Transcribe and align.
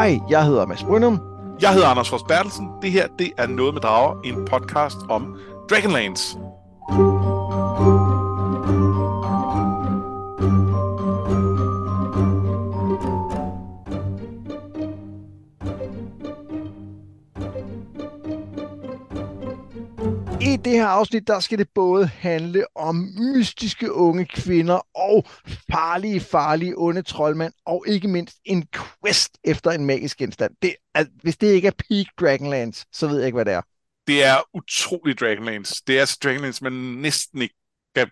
Hej, 0.00 0.20
jeg 0.30 0.44
hedder 0.44 0.66
Mads 0.66 0.84
Brynum. 0.84 1.20
Jeg 1.60 1.72
hedder 1.72 1.86
Anders 1.88 2.10
Fors 2.10 2.22
Bertelsen. 2.22 2.68
Det 2.82 2.90
her, 2.90 3.06
det 3.18 3.32
er 3.38 3.46
Noget 3.46 3.74
med 3.74 3.82
Drager, 3.82 4.20
en 4.24 4.44
podcast 4.44 4.96
om 5.08 5.36
Dragonlance. 5.70 6.38
I 6.92 8.09
det 20.70 20.78
her 20.78 20.86
afsnit, 20.86 21.26
der 21.26 21.40
skal 21.40 21.58
det 21.58 21.68
både 21.74 22.06
handle 22.06 22.64
om 22.76 22.96
mystiske 22.96 23.92
unge 23.92 24.26
kvinder 24.26 24.80
og 24.94 25.26
farlige, 25.72 26.20
farlige 26.20 26.74
onde 26.76 27.02
troldmænd, 27.02 27.52
og 27.66 27.84
ikke 27.86 28.08
mindst 28.08 28.36
en 28.44 28.68
quest 28.74 29.38
efter 29.44 29.70
en 29.70 29.84
magisk 29.84 30.18
genstand. 30.18 30.54
Det 30.62 30.74
altså, 30.94 31.12
hvis 31.22 31.36
det 31.36 31.46
ikke 31.46 31.68
er 31.68 31.72
peak 31.88 32.06
Dragonlance, 32.20 32.86
så 32.92 33.06
ved 33.06 33.16
jeg 33.16 33.26
ikke, 33.26 33.36
hvad 33.36 33.44
det 33.44 33.52
er. 33.52 33.62
Det 34.06 34.24
er 34.24 34.36
utrolig 34.54 35.20
Dragonlance. 35.20 35.82
Det 35.86 35.96
er 35.96 36.00
altså 36.00 36.18
Dragonlance, 36.24 36.64
man 36.64 36.72
næsten 36.72 37.42
ikke 37.42 37.54
kan 37.94 38.10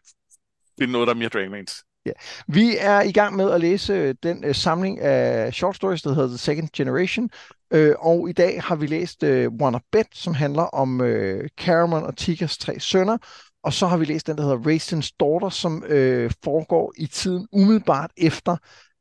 finde 0.78 0.92
noget, 0.92 1.06
der 1.06 1.14
er 1.14 1.18
mere 1.18 1.28
Dragonlance. 1.28 1.84
Ja. 2.08 2.12
Vi 2.46 2.76
er 2.78 3.00
i 3.00 3.12
gang 3.12 3.36
med 3.36 3.50
at 3.50 3.60
læse 3.60 3.92
øh, 3.92 4.14
den 4.22 4.44
uh, 4.44 4.54
samling 4.54 5.00
af 5.00 5.54
short 5.54 5.76
stories, 5.76 6.02
der 6.02 6.14
hedder 6.14 6.28
The 6.28 6.38
Second 6.38 6.68
Generation, 6.72 7.30
uh, 7.74 7.90
og 7.98 8.30
i 8.30 8.32
dag 8.32 8.62
har 8.62 8.76
vi 8.76 8.86
læst 8.86 9.22
uh, 9.22 9.28
One 9.60 9.76
of 9.76 9.80
Bet, 9.92 10.06
som 10.12 10.34
handler 10.34 10.62
om 10.62 11.00
uh, 11.00 11.40
Caramon 11.56 12.02
og 12.02 12.16
Tikas 12.16 12.58
tre 12.58 12.80
sønner, 12.80 13.18
og 13.62 13.72
så 13.72 13.86
har 13.86 13.96
vi 13.96 14.04
læst 14.04 14.26
den, 14.26 14.36
der 14.36 14.42
hedder 14.42 14.58
Raistin's 14.58 15.16
Daughter, 15.20 15.48
som 15.48 15.82
uh, 15.82 16.30
foregår 16.44 16.92
i 16.96 17.06
tiden 17.06 17.48
umiddelbart 17.52 18.10
efter, 18.16 18.56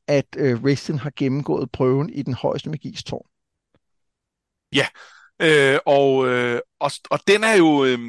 at 0.08 0.25
uh, 0.39 0.64
Raistin 0.66 0.97
har 0.97 1.11
gennemgået 1.16 1.71
prøven 1.71 2.09
i 2.09 2.21
den 2.21 2.33
højeste 2.33 2.69
magis 2.69 3.03
tårn. 3.03 3.27
Ja, 4.73 4.88
øh, 5.42 5.80
og, 5.86 6.27
øh, 6.27 6.59
og, 6.80 6.92
og 7.09 7.19
den 7.27 7.44
er 7.44 7.55
jo... 7.55 7.86
Øh, 7.86 7.99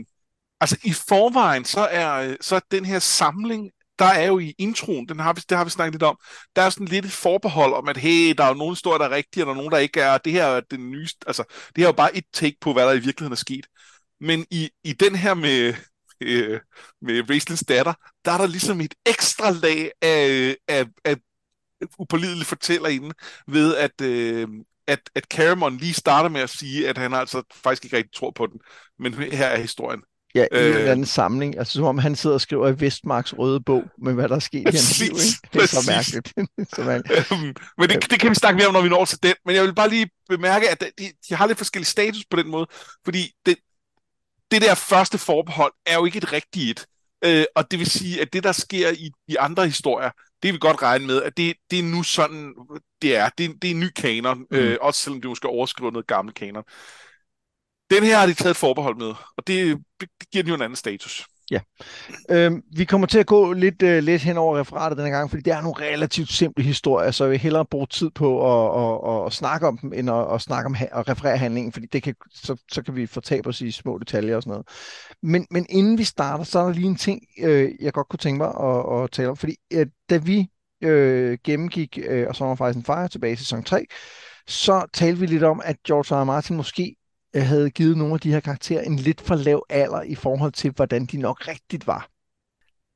altså 0.60 0.76
i 0.84 0.92
forvejen, 0.92 1.64
så 1.64 1.80
er, 1.80 2.36
så 2.40 2.56
er 2.56 2.60
den 2.70 2.84
her 2.84 2.98
samling 2.98 3.70
der 3.98 4.04
er 4.04 4.26
jo 4.26 4.38
i 4.38 4.54
introen, 4.58 5.08
den 5.08 5.20
har 5.20 5.32
vi, 5.32 5.40
det 5.48 5.56
har 5.56 5.64
vi 5.64 5.70
snakket 5.70 5.94
lidt 5.94 6.02
om, 6.02 6.18
der 6.56 6.62
er 6.62 6.70
sådan 6.70 6.86
lidt 6.86 7.04
et 7.04 7.12
forbehold 7.12 7.72
om, 7.72 7.88
at 7.88 7.96
hey, 7.96 8.34
der 8.38 8.44
er 8.44 8.48
jo 8.48 8.54
nogle 8.54 8.72
historier, 8.72 8.98
der 8.98 9.04
er 9.04 9.16
rigtige, 9.16 9.42
og 9.42 9.46
der 9.46 9.52
er 9.52 9.56
nogen, 9.56 9.72
der 9.72 9.78
ikke 9.78 10.00
er, 10.00 10.18
det 10.18 10.32
her 10.32 10.44
er 10.44 10.60
den 10.60 10.90
nye, 10.90 11.08
altså, 11.26 11.42
det 11.48 11.78
her 11.78 11.84
er 11.84 11.88
jo 11.88 11.92
bare 11.92 12.16
et 12.16 12.24
take 12.32 12.56
på, 12.60 12.72
hvad 12.72 12.86
der 12.86 12.92
i 12.92 12.98
virkeligheden 12.98 13.32
er 13.32 13.36
sket. 13.36 13.66
Men 14.20 14.46
i, 14.50 14.70
i 14.84 14.92
den 14.92 15.14
her 15.14 15.34
med, 15.34 15.74
øh, 16.20 16.60
med 17.02 17.30
Raislins 17.30 17.64
datter, 17.68 17.94
der 18.24 18.32
er 18.32 18.38
der 18.38 18.46
ligesom 18.46 18.80
et 18.80 18.94
ekstra 19.06 19.50
lag 19.50 19.90
af, 20.02 20.56
af, 20.68 20.86
af 21.04 21.16
upålidelig 21.98 22.46
fortæller 22.46 22.88
inden, 22.88 23.12
ved 23.46 23.76
at, 23.76 24.00
øh, 24.00 24.48
at, 24.86 25.00
at 25.14 25.24
Caramon 25.24 25.76
lige 25.76 25.94
starter 25.94 26.28
med 26.28 26.40
at 26.40 26.50
sige, 26.50 26.88
at 26.88 26.98
han 26.98 27.14
altså 27.14 27.42
faktisk 27.54 27.84
ikke 27.84 27.96
rigtig 27.96 28.14
tror 28.14 28.30
på 28.30 28.46
den. 28.46 28.60
Men 28.98 29.14
her 29.14 29.46
er 29.46 29.60
historien. 29.60 30.02
Ja, 30.38 30.58
i 30.58 30.60
øh, 30.60 30.70
en 30.70 30.76
eller 30.76 30.92
anden 30.92 31.06
samling. 31.06 31.58
Altså 31.58 31.72
som 31.72 31.84
om 31.84 31.98
han 31.98 32.16
sidder 32.16 32.34
og 32.34 32.40
skriver 32.40 32.68
i 32.68 32.80
Vestmarks 32.80 33.38
røde 33.38 33.60
bog 33.60 33.84
med, 33.98 34.14
hvad 34.14 34.28
der 34.28 34.34
er 34.34 34.38
sket 34.38 34.60
i 34.60 34.64
hans 34.64 35.00
liv. 35.00 35.10
Ikke? 35.10 35.48
Det 35.52 35.62
er 35.62 35.66
så 35.66 35.90
mærkeligt. 35.90 36.28
så 36.74 36.82
øhm, 36.82 37.54
men 37.78 37.88
det, 37.88 38.10
det 38.10 38.20
kan 38.20 38.30
vi 38.30 38.34
snakke 38.34 38.56
mere 38.56 38.66
om, 38.66 38.74
når 38.74 38.82
vi 38.82 38.88
når 38.88 39.04
til 39.04 39.22
den. 39.22 39.34
Men 39.44 39.54
jeg 39.54 39.64
vil 39.64 39.74
bare 39.74 39.88
lige 39.88 40.10
bemærke, 40.28 40.70
at 40.70 40.84
de, 40.98 41.10
de 41.28 41.34
har 41.34 41.46
lidt 41.46 41.58
forskellige 41.58 41.86
status 41.86 42.24
på 42.30 42.36
den 42.36 42.48
måde. 42.48 42.66
Fordi 43.04 43.32
det, 43.46 43.56
det 44.50 44.62
der 44.62 44.74
første 44.74 45.18
forbehold 45.18 45.72
er 45.86 45.94
jo 45.94 46.04
ikke 46.04 46.18
et 46.18 46.32
rigtigt. 46.32 46.86
Øh, 47.24 47.44
og 47.54 47.70
det 47.70 47.78
vil 47.78 47.90
sige, 47.90 48.20
at 48.20 48.32
det, 48.32 48.44
der 48.44 48.52
sker 48.52 48.90
i 48.90 49.10
de 49.28 49.40
andre 49.40 49.66
historier, 49.66 50.10
det 50.42 50.48
vil 50.48 50.52
vi 50.52 50.58
godt 50.58 50.82
regne 50.82 51.06
med, 51.06 51.22
at 51.22 51.36
det, 51.36 51.56
det 51.70 51.78
er 51.78 51.82
nu 51.82 52.02
sådan, 52.02 52.54
det 53.02 53.16
er. 53.16 53.28
Det, 53.38 53.62
det 53.62 53.70
er 53.70 53.74
en 53.74 53.80
ny 53.80 53.90
kanon, 53.96 54.38
mm. 54.38 54.56
øh, 54.56 54.76
også 54.80 55.00
selvom 55.00 55.20
det 55.20 55.28
måske 55.28 55.48
overskriver 55.48 55.90
noget 55.90 56.06
gammel 56.06 56.34
kanon. 56.34 56.64
Den 57.90 58.02
her 58.02 58.18
har 58.18 58.26
de 58.26 58.34
taget 58.34 58.50
et 58.50 58.56
forbehold 58.56 58.96
med, 58.96 59.14
og 59.36 59.46
det, 59.46 59.78
det 60.00 60.08
giver 60.32 60.42
den 60.42 60.48
jo 60.48 60.54
en 60.54 60.62
anden 60.62 60.76
status. 60.76 61.26
Ja. 61.50 61.60
Øhm, 62.30 62.62
vi 62.76 62.84
kommer 62.84 63.06
til 63.06 63.18
at 63.18 63.26
gå 63.26 63.52
lidt, 63.52 63.82
øh, 63.82 64.02
lidt 64.02 64.22
hen 64.22 64.36
over 64.36 64.58
referatet 64.58 64.98
denne 64.98 65.10
gang, 65.10 65.30
fordi 65.30 65.42
det 65.42 65.52
er 65.52 65.60
nogle 65.60 65.84
relativt 65.84 66.32
simple 66.32 66.64
historier, 66.64 67.10
så 67.10 67.24
jeg 67.24 67.30
vil 67.30 67.38
hellere 67.38 67.64
bruge 67.64 67.86
tid 67.86 68.10
på 68.10 68.28
at, 68.52 68.82
at, 68.82 69.20
at, 69.20 69.26
at 69.26 69.32
snakke 69.32 69.66
om 69.66 69.78
dem, 69.78 69.92
end 69.92 70.10
at, 70.10 70.34
at 70.34 70.40
snakke 70.40 70.66
om 70.66 70.76
at 70.92 71.08
referere 71.08 71.38
handlingen, 71.38 71.72
fordi 71.72 71.86
det 71.86 72.02
kan, 72.02 72.14
så, 72.34 72.56
så 72.72 72.82
kan 72.82 72.96
vi 72.96 73.06
fortabe 73.06 73.48
os 73.48 73.60
i 73.60 73.70
små 73.70 73.98
detaljer 73.98 74.36
og 74.36 74.42
sådan 74.42 74.50
noget. 74.50 74.68
Men, 75.22 75.46
men 75.50 75.66
inden 75.68 75.98
vi 75.98 76.04
starter, 76.04 76.44
så 76.44 76.58
er 76.58 76.64
der 76.64 76.72
lige 76.72 76.86
en 76.86 76.96
ting, 76.96 77.22
øh, 77.42 77.70
jeg 77.80 77.92
godt 77.92 78.08
kunne 78.08 78.18
tænke 78.18 78.38
mig 78.38 78.48
at, 78.48 79.02
at 79.02 79.10
tale 79.10 79.28
om, 79.28 79.36
fordi 79.36 79.56
øh, 79.72 79.86
da 80.10 80.16
vi 80.16 80.46
øh, 80.82 81.38
gennemgik 81.44 81.98
øh, 82.02 82.26
og 82.28 82.36
så 82.36 82.44
var 82.44 82.54
faktisk 82.54 82.76
en 82.76 82.84
fejre 82.84 83.08
tilbage 83.08 83.32
i 83.32 83.36
sæson 83.36 83.62
3, 83.62 83.84
så 84.46 84.86
talte 84.92 85.20
vi 85.20 85.26
lidt 85.26 85.44
om, 85.44 85.60
at 85.64 85.76
George 85.86 86.16
R. 86.16 86.20
R. 86.20 86.24
Martin 86.24 86.56
måske 86.56 86.94
havde 87.46 87.70
givet 87.70 87.96
nogle 87.96 88.14
af 88.14 88.20
de 88.20 88.32
her 88.32 88.40
karakterer 88.40 88.82
en 88.82 88.96
lidt 88.96 89.20
for 89.20 89.34
lav 89.34 89.66
alder 89.68 90.02
i 90.02 90.14
forhold 90.14 90.52
til, 90.52 90.70
hvordan 90.70 91.06
de 91.06 91.16
nok 91.16 91.48
rigtigt 91.48 91.86
var. 91.86 92.08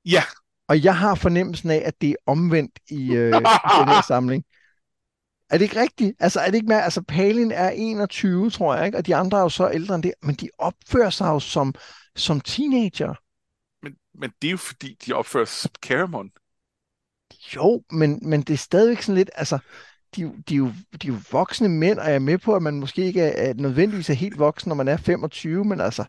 Ja. 0.04 0.22
Og 0.68 0.84
jeg 0.84 0.96
har 0.96 1.14
fornemmelsen 1.14 1.70
af, 1.70 1.82
at 1.84 2.00
det 2.00 2.10
er 2.10 2.14
omvendt 2.26 2.78
i, 2.90 3.12
øh, 3.14 3.28
i 3.28 3.78
den 3.78 3.88
her 3.88 4.02
samling. 4.08 4.44
Er 5.50 5.58
det 5.58 5.64
ikke 5.64 5.80
rigtigt? 5.80 6.16
Altså, 6.18 6.40
er 6.40 6.46
det 6.46 6.54
ikke 6.54 6.68
mere? 6.68 6.82
Altså, 6.82 7.02
Palin 7.02 7.50
er 7.50 7.70
21, 7.70 8.50
tror 8.50 8.74
jeg, 8.74 8.86
ikke? 8.86 8.98
Og 8.98 9.06
de 9.06 9.16
andre 9.16 9.38
er 9.38 9.42
jo 9.42 9.48
så 9.48 9.70
ældre 9.70 9.94
end 9.94 10.02
det. 10.02 10.12
Men 10.22 10.34
de 10.34 10.48
opfører 10.58 11.10
sig 11.10 11.26
jo 11.26 11.40
som, 11.40 11.74
som 12.16 12.40
teenager. 12.40 13.14
Men, 13.82 13.96
men 14.14 14.32
det 14.42 14.48
er 14.48 14.50
jo 14.50 14.56
fordi, 14.56 14.96
de 15.06 15.12
opfører 15.12 15.44
sig 15.44 15.62
som 15.62 15.70
Caramon. 15.82 16.30
Jo, 17.56 17.82
men, 17.90 18.18
men 18.22 18.42
det 18.42 18.54
er 18.54 18.58
stadigvæk 18.58 19.02
sådan 19.02 19.14
lidt, 19.14 19.30
altså, 19.34 19.58
de, 20.16 20.42
de, 20.48 20.54
er 20.54 20.58
jo, 20.58 20.72
de 21.02 21.08
er 21.08 21.12
jo 21.12 21.18
voksne 21.30 21.68
mænd, 21.68 21.98
og 21.98 22.06
jeg 22.06 22.14
er 22.14 22.18
med 22.18 22.38
på, 22.38 22.56
at 22.56 22.62
man 22.62 22.80
måske 22.80 23.04
ikke 23.04 23.20
er, 23.20 23.50
er 23.50 23.54
nødvendigvis 23.54 24.10
er 24.10 24.14
helt 24.14 24.38
voksen, 24.38 24.68
når 24.68 24.76
man 24.76 24.88
er 24.88 24.96
25, 24.96 25.64
men 25.64 25.80
altså... 25.80 26.04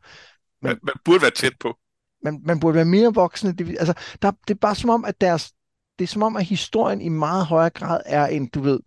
Man, 0.61 0.69
man, 0.69 0.79
man 0.83 0.95
burde 1.05 1.21
være 1.21 1.31
tæt 1.31 1.53
på. 1.59 1.77
Man, 2.23 2.41
man 2.45 2.59
burde 2.59 2.75
være 2.75 2.85
mere 2.85 3.13
voksne. 3.13 3.53
Det, 3.53 3.69
altså, 3.79 3.93
der, 4.21 4.31
det 4.47 4.53
er 4.53 4.59
bare 4.59 4.75
som 4.75 4.89
om, 4.89 5.05
at 5.05 5.21
deres, 5.21 5.53
det 5.99 6.03
er 6.03 6.07
som 6.07 6.23
om, 6.23 6.35
at 6.35 6.45
historien 6.45 7.01
i 7.01 7.09
meget 7.09 7.45
højere 7.45 7.69
grad 7.69 8.01
er 8.05 8.27
en, 8.27 8.47
du 8.47 8.61
ved, 8.61 8.79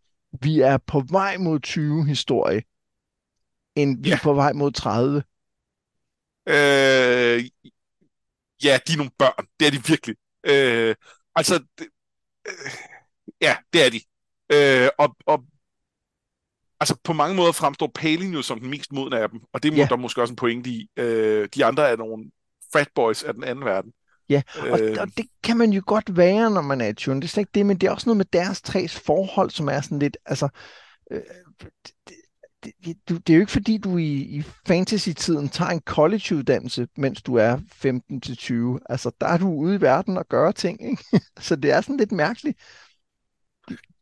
vi 0.42 0.60
er 0.60 0.76
på 0.76 1.00
vej 1.10 1.36
mod 1.36 1.60
20 1.60 2.06
historie, 2.06 2.62
end 3.74 4.02
vi 4.02 4.08
ja. 4.08 4.14
er 4.14 4.20
på 4.22 4.34
vej 4.34 4.52
mod 4.52 4.72
30. 4.72 5.22
Øh, 6.48 7.44
ja, 8.64 8.78
de 8.86 8.92
er 8.92 8.96
nogle 8.96 9.12
børn. 9.18 9.46
Det 9.60 9.66
er 9.66 9.70
de 9.70 9.86
virkelig. 9.86 10.16
Øh, 10.46 10.94
altså, 11.34 11.64
det, 11.78 11.86
øh, 12.48 12.70
ja, 13.40 13.56
det 13.72 13.86
er 13.86 13.90
de. 13.90 14.00
Øh, 14.52 14.88
og, 14.98 15.16
og 15.26 15.44
altså 16.80 16.96
på 17.04 17.12
mange 17.12 17.36
måder 17.36 17.52
fremstår 17.52 17.90
Palin 17.94 18.32
jo 18.32 18.42
som 18.42 18.60
den 18.60 18.70
mest 18.70 18.92
modne 18.92 19.18
af 19.18 19.30
dem, 19.30 19.40
og 19.52 19.62
det 19.62 19.72
er 19.72 19.76
ja. 19.76 19.86
der 19.90 19.96
måske 19.96 20.22
også 20.22 20.32
en 20.32 20.36
pointe 20.36 20.70
i. 20.70 20.88
Øh, 20.96 21.48
de 21.54 21.64
andre 21.64 21.88
er 21.88 21.96
nogle 21.96 22.30
frat 22.72 22.88
boys 22.94 23.22
af 23.22 23.34
den 23.34 23.44
anden 23.44 23.64
verden. 23.64 23.92
Ja, 24.28 24.42
og, 24.70 24.80
øh, 24.80 24.96
og 25.00 25.08
det 25.16 25.26
kan 25.42 25.56
man 25.56 25.70
jo 25.70 25.82
godt 25.86 26.16
være, 26.16 26.50
når 26.50 26.62
man 26.62 26.80
er 26.80 26.86
i 26.86 26.94
tune. 26.94 27.20
Det 27.20 27.26
er 27.26 27.28
slet 27.28 27.40
ikke 27.40 27.50
det, 27.54 27.66
men 27.66 27.78
det 27.78 27.86
er 27.86 27.90
også 27.90 28.08
noget 28.08 28.16
med 28.16 28.24
deres 28.32 28.62
tres 28.62 29.00
forhold, 29.00 29.50
som 29.50 29.68
er 29.68 29.80
sådan 29.80 29.98
lidt, 29.98 30.16
altså, 30.26 30.48
øh, 31.10 31.20
det, 32.64 32.72
det, 32.84 32.96
det, 33.08 33.26
det 33.26 33.32
er 33.32 33.36
jo 33.36 33.40
ikke 33.40 33.52
fordi, 33.52 33.78
du 33.78 33.98
i, 33.98 34.12
i 34.12 34.42
fantasy-tiden 34.66 35.48
tager 35.48 35.70
en 35.70 35.80
college-uddannelse, 35.80 36.88
mens 36.96 37.22
du 37.22 37.34
er 37.34 37.56
15-20. 37.56 38.84
Altså, 38.90 39.10
der 39.20 39.26
er 39.26 39.38
du 39.38 39.48
ude 39.48 39.76
i 39.76 39.80
verden 39.80 40.16
og 40.16 40.26
gøre 40.28 40.52
ting, 40.52 40.90
ikke? 40.90 41.04
Så 41.46 41.56
det 41.56 41.70
er 41.70 41.80
sådan 41.80 41.96
lidt 41.96 42.12
mærkeligt. 42.12 42.58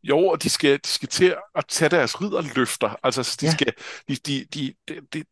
Jo, 0.04 0.18
og 0.18 0.42
de 0.42 0.50
skal, 0.50 0.80
de 0.84 0.88
skal 0.88 1.08
til 1.08 1.36
at 1.54 1.64
tage 1.68 1.88
deres 1.88 2.20
ridderløfter. 2.20 2.96
Altså, 3.02 3.36
de 3.40 3.46
ja. 3.46 3.52
skal... 3.52 3.72
De, 4.08 4.16
de, 4.16 4.46
de, 4.54 4.74
de, 4.88 5.00
de, 5.12 5.24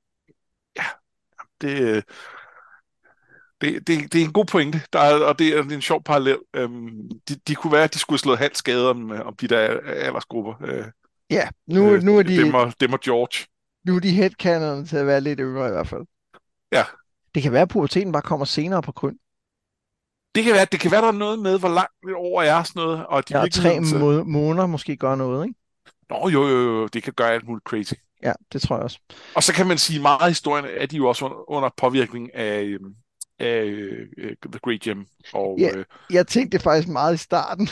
ja, 0.77 0.84
det, 1.60 2.05
det, 3.60 3.87
det, 3.87 4.12
det 4.12 4.21
er 4.21 4.25
en 4.25 4.33
god 4.33 4.44
pointe, 4.44 4.81
der 4.93 4.99
er, 4.99 5.25
og 5.25 5.38
det 5.38 5.49
er, 5.49 5.62
en 5.62 5.83
sjov 5.83 6.03
parallel. 6.03 6.38
Øhm, 6.54 7.10
de, 7.28 7.34
de 7.34 7.54
kunne 7.54 7.72
være, 7.72 7.84
at 7.84 7.95
de 7.95 7.98
skulle 7.98 8.15
have 8.15 8.22
slået 8.22 8.39
halv 8.39 8.54
skade 8.54 8.91
om, 8.91 9.10
om 9.10 9.36
de 9.36 9.48
der 9.48 9.80
aldersgrupper. 9.86 10.54
Øh, 10.63 10.84
ja, 11.30 11.48
nu, 11.66 11.92
øh, 11.92 12.03
nu 12.03 12.18
er 12.18 12.22
de... 12.22 12.36
Dem 12.36 12.54
og, 12.54 12.72
dem 12.80 12.92
og 12.92 13.01
George. 13.01 13.47
Nu 13.86 13.97
er 13.97 14.01
de 14.01 14.10
headcanerne 14.10 14.86
til 14.86 14.97
at 14.97 15.07
være 15.07 15.21
lidt 15.21 15.41
yngre 15.42 15.68
i 15.68 15.71
hvert 15.71 15.89
fald. 15.89 16.03
Ja. 16.72 16.84
Det 17.34 17.42
kan 17.42 17.53
være, 17.53 17.63
at 17.63 17.68
puberteten 17.68 18.13
bare 18.13 18.22
kommer 18.22 18.47
senere 18.47 18.83
på 18.83 18.92
grund. 18.92 19.16
Det 20.34 20.44
kan 20.44 20.54
være, 20.54 20.66
det 20.72 20.80
kan 20.80 20.90
være, 20.90 21.02
der 21.02 21.08
er 21.08 21.12
noget 21.12 21.38
med, 21.38 21.58
hvor 21.58 21.68
langt 21.68 21.92
det 22.06 22.14
over 22.14 22.42
er 22.42 22.62
sådan 22.62 22.82
noget. 22.82 23.06
Og 23.06 23.28
de 23.28 23.38
ja, 23.38 23.48
tre 23.48 23.80
må- 23.80 24.24
måneder 24.24 24.66
måske 24.66 24.96
gør 24.96 25.14
noget, 25.14 25.46
ikke? 25.46 25.58
Nå, 26.10 26.28
jo, 26.28 26.48
jo, 26.48 26.58
jo, 26.58 26.86
det 26.86 27.02
kan 27.02 27.12
gøre 27.12 27.30
alt 27.30 27.46
muligt 27.46 27.64
crazy. 27.64 27.92
Ja, 28.22 28.32
det 28.52 28.62
tror 28.62 28.76
jeg 28.76 28.82
også. 28.82 28.98
Og 29.34 29.42
så 29.42 29.52
kan 29.52 29.66
man 29.66 29.78
sige, 29.78 30.02
meget 30.02 30.22
af 30.22 30.28
historien 30.28 30.64
er 30.78 30.86
de 30.86 30.96
jo 30.96 31.08
også 31.08 31.24
under, 31.24 31.50
under 31.50 31.70
påvirkning 31.76 32.34
af, 32.34 32.62
øhm, 32.62 32.94
af 33.38 33.64
uh, 33.64 34.50
The 34.50 34.58
Great 34.62 34.80
Gem. 34.80 35.06
Og, 35.32 35.56
ja, 35.58 35.78
uh, 35.78 35.84
jeg 36.10 36.26
tænkte 36.26 36.58
faktisk 36.58 36.88
meget 36.88 37.14
i 37.14 37.16
starten, 37.16 37.68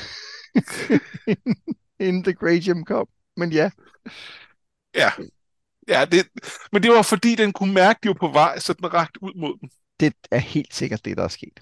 inden 2.07 2.23
The 2.25 2.35
Great 2.35 2.63
Gem 2.63 2.85
kom. 2.85 3.07
Men 3.37 3.53
ja. 3.53 3.71
Ja, 4.95 5.11
ja 5.89 6.05
det, 6.05 6.29
men 6.73 6.83
det 6.83 6.91
var 6.91 7.03
fordi, 7.03 7.35
den 7.35 7.53
kunne 7.53 7.75
mærke, 7.75 7.99
at 7.99 8.03
de 8.03 8.09
var 8.09 8.15
på 8.15 8.29
vej, 8.33 8.59
så 8.59 8.73
den 8.73 8.95
rakt 8.95 9.17
ud 9.17 9.41
mod 9.41 9.59
dem. 9.61 9.69
Det 10.01 10.15
er 10.31 10.39
helt 10.39 10.75
sikkert 10.75 11.05
det, 11.05 11.17
der 11.17 11.25
er 11.25 11.29
sket. 11.29 11.61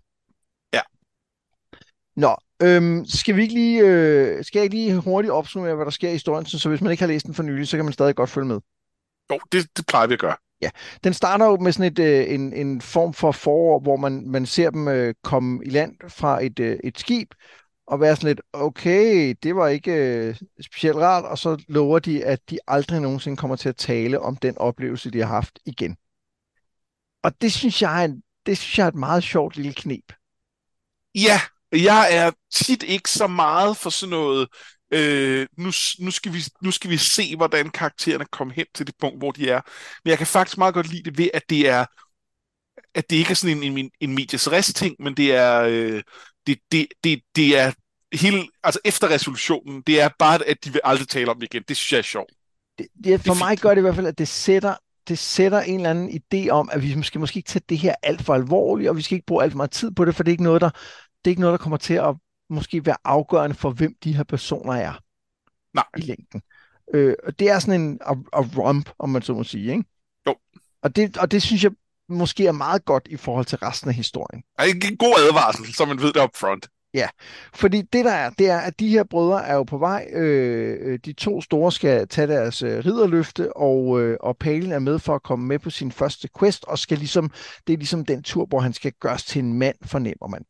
Nå, 2.18 2.36
Øhm, 2.62 3.04
skal 3.06 3.36
vi 3.36 3.42
ikke 3.42 3.54
lige, 3.54 3.80
øh, 3.80 4.44
skal 4.44 4.58
jeg 4.58 4.64
ikke 4.64 4.76
lige 4.76 4.98
hurtigt 4.98 5.32
opsummere, 5.32 5.74
hvad 5.74 5.84
der 5.84 5.90
sker 5.90 6.08
i 6.08 6.12
historien, 6.12 6.46
så 6.46 6.68
hvis 6.68 6.80
man 6.80 6.90
ikke 6.90 7.02
har 7.02 7.08
læst 7.08 7.26
den 7.26 7.34
for 7.34 7.42
nylig, 7.42 7.68
så 7.68 7.76
kan 7.76 7.84
man 7.84 7.92
stadig 7.92 8.14
godt 8.14 8.30
følge 8.30 8.46
med. 8.46 8.60
Jo, 9.30 9.38
det, 9.52 9.76
det 9.76 9.86
plejer 9.86 10.06
vi 10.06 10.14
at 10.14 10.20
gøre. 10.20 10.36
Ja, 10.60 10.70
den 11.04 11.14
starter 11.14 11.46
jo 11.46 11.56
med 11.56 11.72
sådan 11.72 11.92
et, 11.92 11.98
øh, 11.98 12.34
en, 12.34 12.52
en 12.52 12.80
form 12.80 13.12
for 13.12 13.32
forår, 13.32 13.80
hvor 13.80 13.96
man, 13.96 14.30
man 14.30 14.46
ser 14.46 14.70
dem 14.70 14.88
øh, 14.88 15.14
komme 15.22 15.64
i 15.64 15.68
land 15.68 15.94
fra 16.08 16.44
et, 16.44 16.58
øh, 16.58 16.78
et 16.84 16.98
skib, 16.98 17.34
og 17.86 18.00
være 18.00 18.16
sådan 18.16 18.28
lidt, 18.28 18.40
okay, 18.52 19.34
det 19.42 19.56
var 19.56 19.68
ikke 19.68 19.92
øh, 19.92 20.36
specielt 20.60 20.96
rart, 20.96 21.24
og 21.24 21.38
så 21.38 21.64
lover 21.68 21.98
de, 21.98 22.24
at 22.24 22.50
de 22.50 22.58
aldrig 22.66 23.00
nogensinde 23.00 23.36
kommer 23.36 23.56
til 23.56 23.68
at 23.68 23.76
tale 23.76 24.20
om 24.20 24.36
den 24.36 24.58
oplevelse, 24.58 25.10
de 25.10 25.18
har 25.18 25.26
haft 25.26 25.58
igen. 25.66 25.96
Og 27.22 27.40
det 27.40 27.52
synes 27.52 27.82
jeg 27.82 28.00
er, 28.00 28.04
en, 28.04 28.22
det 28.46 28.58
synes 28.58 28.78
jeg 28.78 28.84
er 28.84 28.88
et 28.88 28.94
meget 28.94 29.22
sjovt 29.22 29.56
lille 29.56 29.72
knep. 29.72 30.12
Ja, 31.14 31.40
jeg 31.72 32.16
er 32.16 32.30
tit 32.54 32.82
ikke 32.82 33.10
så 33.10 33.26
meget 33.26 33.76
for 33.76 33.90
sådan 33.90 34.10
noget, 34.10 34.48
øh, 34.92 35.46
nu, 35.58 35.70
nu, 35.98 36.10
skal 36.10 36.32
vi, 36.32 36.42
nu 36.62 36.70
skal 36.70 36.90
vi 36.90 36.96
se, 36.96 37.36
hvordan 37.36 37.70
karaktererne 37.70 38.24
kommer 38.24 38.54
hen 38.54 38.66
til 38.74 38.86
det 38.86 38.94
punkt, 39.00 39.18
hvor 39.18 39.30
de 39.30 39.50
er. 39.50 39.60
Men 40.04 40.10
jeg 40.10 40.18
kan 40.18 40.26
faktisk 40.26 40.58
meget 40.58 40.74
godt 40.74 40.88
lide 40.88 41.02
det 41.02 41.18
ved, 41.18 41.28
at 41.34 41.42
det 41.50 41.68
er 41.68 41.84
at 42.94 43.10
det 43.10 43.16
ikke 43.16 43.30
er 43.30 43.34
sådan 43.34 43.62
en, 43.62 43.78
en, 43.78 43.90
en 44.00 44.14
medias 44.14 44.52
rest 44.52 44.76
ting, 44.76 44.96
men 44.98 45.14
det 45.14 45.34
er, 45.34 45.62
øh, 45.62 46.02
det, 46.46 46.58
det, 46.72 46.86
det, 47.04 47.20
det 47.36 47.58
er 47.58 47.72
hele, 48.12 48.48
altså 48.62 48.80
efter 48.84 49.10
resolutionen, 49.10 49.82
det 49.86 50.00
er 50.00 50.08
bare, 50.18 50.46
at 50.46 50.64
de 50.64 50.72
vil 50.72 50.80
aldrig 50.84 51.08
tale 51.08 51.30
om 51.30 51.40
det 51.40 51.54
igen. 51.54 51.62
Det 51.68 51.76
synes 51.76 51.92
jeg 51.92 51.98
er 51.98 52.02
sjovt. 52.02 52.32
Det, 52.78 52.86
det, 53.04 53.20
for 53.20 53.32
det 53.32 53.42
mig 53.42 53.58
gør 53.58 53.70
det 53.70 53.78
i 53.78 53.80
hvert 53.80 53.94
fald, 53.94 54.06
at 54.06 54.18
det 54.18 54.28
sætter, 54.28 54.74
det 55.08 55.18
sætter 55.18 55.60
en 55.60 55.76
eller 55.76 55.90
anden 55.90 56.20
idé 56.22 56.48
om, 56.48 56.68
at 56.72 56.82
vi 56.82 56.94
måske, 56.94 57.18
måske 57.18 57.36
ikke 57.36 57.48
tage 57.48 57.62
det 57.68 57.78
her 57.78 57.94
alt 58.02 58.22
for 58.22 58.34
alvorligt, 58.34 58.90
og 58.90 58.96
vi 58.96 59.02
skal 59.02 59.14
ikke 59.14 59.26
bruge 59.26 59.42
alt 59.42 59.52
for 59.52 59.56
meget 59.56 59.70
tid 59.70 59.90
på 59.90 60.04
det, 60.04 60.14
for 60.14 60.22
det 60.22 60.30
er 60.30 60.34
ikke 60.34 60.42
noget, 60.42 60.60
der, 60.60 60.70
det 61.24 61.30
er 61.30 61.32
ikke 61.32 61.40
noget, 61.40 61.58
der 61.58 61.62
kommer 61.62 61.76
til 61.76 61.94
at 61.94 62.14
måske 62.50 62.86
være 62.86 62.96
afgørende 63.04 63.56
for, 63.56 63.70
hvem 63.70 63.94
de 64.04 64.16
her 64.16 64.24
personer 64.24 64.72
er 64.72 64.92
Nej. 65.74 65.84
i 65.96 66.00
længden. 66.00 66.42
Øh, 66.94 67.14
og 67.24 67.38
det 67.38 67.50
er 67.50 67.58
sådan 67.58 67.80
en 67.80 67.98
a, 68.06 68.12
a 68.32 68.40
romp, 68.58 68.90
om 68.98 69.10
man 69.10 69.22
så 69.22 69.34
må 69.34 69.44
sige, 69.44 69.70
ikke? 69.70 69.84
Jo. 70.26 70.34
Og 70.82 70.96
det, 70.96 71.16
og 71.16 71.30
det 71.30 71.42
synes 71.42 71.64
jeg 71.64 71.72
måske 72.08 72.46
er 72.46 72.52
meget 72.52 72.84
godt 72.84 73.08
i 73.10 73.16
forhold 73.16 73.44
til 73.44 73.58
resten 73.58 73.88
af 73.88 73.94
historien. 73.94 74.42
En 74.60 74.96
god 74.96 75.14
advarsel, 75.28 75.74
så 75.74 75.84
man 75.84 75.98
ved 76.00 76.12
det 76.12 76.22
up 76.22 76.36
front. 76.36 76.68
Ja, 76.94 77.08
fordi 77.54 77.82
det 77.82 78.04
der 78.04 78.12
er, 78.12 78.30
det 78.30 78.50
er, 78.50 78.58
at 78.58 78.80
de 78.80 78.88
her 78.88 79.04
brødre 79.04 79.46
er 79.46 79.54
jo 79.54 79.62
på 79.62 79.78
vej. 79.78 80.08
Øh, 80.12 80.98
de 81.04 81.12
to 81.12 81.40
store 81.40 81.72
skal 81.72 82.08
tage 82.08 82.26
deres 82.26 82.62
øh, 82.62 82.84
ridderløfte, 82.86 83.56
og, 83.56 84.00
øh, 84.00 84.16
og 84.20 84.36
Palen 84.36 84.72
er 84.72 84.78
med 84.78 84.98
for 84.98 85.14
at 85.14 85.22
komme 85.22 85.46
med 85.46 85.58
på 85.58 85.70
sin 85.70 85.92
første 85.92 86.28
quest, 86.38 86.64
og 86.64 86.78
skal 86.78 86.98
ligesom, 86.98 87.30
det 87.66 87.72
er 87.72 87.76
ligesom 87.76 88.04
den 88.04 88.22
tur, 88.22 88.46
hvor 88.46 88.60
han 88.60 88.72
skal 88.72 88.92
gøres 89.00 89.24
til 89.24 89.38
en 89.38 89.52
mand, 89.52 89.76
fornemmer 89.82 90.28
man. 90.28 90.44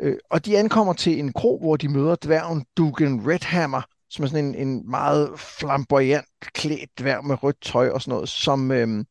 Øh, 0.00 0.16
og 0.30 0.44
de 0.46 0.58
ankommer 0.58 0.92
til 0.92 1.18
en 1.18 1.32
krog, 1.32 1.60
hvor 1.60 1.76
de 1.76 1.88
møder 1.88 2.16
dværgen 2.24 2.64
Dugan 2.76 3.26
Redhammer, 3.26 3.82
som 4.10 4.24
er 4.24 4.28
sådan 4.28 4.44
en, 4.44 4.54
en 4.68 4.90
meget 4.90 5.40
flamboyant 5.40 6.26
klædt 6.40 6.98
dværg 6.98 7.24
med 7.24 7.42
rødt 7.42 7.60
tøj 7.60 7.88
og 7.88 8.02
sådan 8.02 8.12
noget, 8.14 8.28
som, 8.28 8.70
øh, 8.70 9.04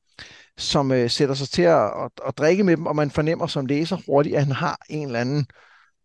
som 0.58 0.92
øh, 0.92 1.10
sætter 1.10 1.36
sig 1.36 1.50
til 1.50 1.62
at, 1.62 1.84
at, 1.84 2.12
at 2.28 2.38
drikke 2.38 2.64
med 2.64 2.78
dem, 2.78 2.86
og 2.86 2.96
man 2.96 3.12
fornemmer 3.12 3.48
som 3.48 3.66
læser 3.66 3.98
hurtigt, 4.06 4.36
at 4.36 4.46
han 4.46 4.56
har 4.56 4.78
en 4.90 5.06
eller 5.06 5.20
anden 5.20 5.48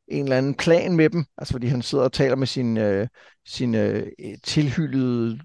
en 0.09 0.25
eller 0.25 0.39
anden 0.39 0.55
plan 0.55 0.97
med 0.97 1.11
dem, 1.11 1.25
altså 1.39 1.55
fordi 1.55 1.67
han 1.67 1.83
sidder 1.83 2.05
og 2.05 2.13
taler 2.13 2.37
med 2.37 2.47
sin, 2.47 2.77
øh, 2.77 3.09
sin 3.47 3.75
øh, 3.75 4.07
tilhyldede 4.43 5.41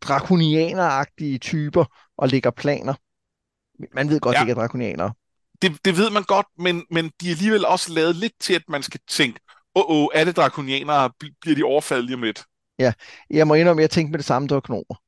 drakonianeragtige 0.00 1.38
typer 1.38 1.84
og 2.16 2.28
lægger 2.28 2.50
planer. 2.50 2.94
Man 3.94 4.08
ved 4.08 4.20
godt, 4.20 4.34
ja. 4.34 4.38
det 4.38 4.44
ikke 4.44 4.50
er 4.50 4.62
drakonianere. 4.62 5.12
Det, 5.62 5.84
det 5.84 5.96
ved 5.96 6.10
man 6.10 6.22
godt, 6.22 6.46
men, 6.58 6.84
men 6.90 7.10
de 7.20 7.26
er 7.26 7.32
alligevel 7.32 7.66
også 7.66 7.92
lavet 7.92 8.16
lidt 8.16 8.32
til, 8.40 8.54
at 8.54 8.62
man 8.68 8.82
skal 8.82 9.00
tænke, 9.08 9.40
åh, 9.74 9.82
oh, 9.90 9.96
oh, 9.96 10.08
er 10.14 10.24
det 10.24 10.36
drakonianere, 10.36 11.10
bliver 11.40 11.56
de 11.56 11.62
overfaldet 11.62 12.04
lige 12.04 12.14
om 12.14 12.22
lidt? 12.22 12.44
Ja, 12.78 12.92
jeg 13.30 13.46
må 13.46 13.54
indrømme, 13.54 13.80
at 13.80 13.82
jeg 13.82 13.90
tænkte 13.90 14.10
med 14.10 14.18
det 14.18 14.26
samme, 14.26 14.48
det 14.48 14.54
var. 14.54 15.00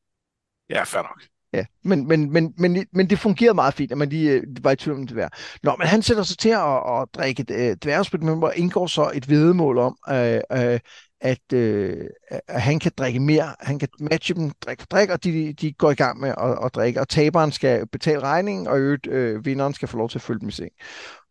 Ja, 0.71 0.83
fair 0.83 1.03
nok. 1.03 1.23
Ja, 1.53 1.65
men, 1.85 2.09
men, 2.09 2.33
men, 2.33 2.55
men, 2.59 2.87
men 2.93 3.11
det 3.11 3.19
fungerede 3.19 3.55
meget 3.55 3.75
fint, 3.75 3.93
at 3.93 3.99
man 3.99 4.09
lige 4.09 4.31
øh, 4.31 4.43
var 4.63 4.71
i 4.71 4.77
tvivl 4.77 4.99
om 4.99 5.07
det 5.07 5.17
var. 5.17 5.39
Nå, 5.63 5.77
men 5.77 5.87
han 5.87 6.03
sætter 6.03 6.23
sig 6.23 6.39
til 6.39 6.49
at, 6.49 6.77
at 6.77 7.09
drikke 7.15 7.41
et 7.41 7.51
øh, 7.51 7.77
dværgspil, 7.77 8.25
men 8.25 8.53
indgår 8.57 8.87
så 8.87 9.11
et 9.15 9.29
vedmål 9.29 9.79
om, 9.79 9.97
øh, 10.09 10.41
øh, 10.53 10.81
at, 11.21 11.53
øh, 11.53 12.07
at 12.49 12.63
han 12.63 12.79
kan 12.79 12.93
drikke 12.97 13.21
mere. 13.21 13.55
Han 13.61 13.79
kan 13.79 13.89
matche 14.01 14.35
dem 14.35 14.51
drik 14.51 14.81
for 14.81 14.87
drik, 14.87 15.11
og 15.11 15.25
de, 15.25 15.53
de 15.53 15.73
går 15.73 15.91
i 15.91 15.95
gang 15.95 16.21
med 16.21 16.29
at, 16.29 16.65
at 16.65 16.75
drikke. 16.75 17.01
Og 17.01 17.09
taberen 17.09 17.53
skal 17.53 17.87
betale 17.87 18.21
regningen, 18.21 18.67
og 18.67 18.79
øvrigt 18.79 19.07
øh, 19.07 19.45
vinderen 19.45 19.75
skal 19.75 19.89
få 19.89 19.97
lov 19.97 20.09
til 20.09 20.19
at 20.19 20.23
følge 20.23 20.41
dem 20.41 20.49
i 20.49 20.53
seng. 20.53 20.71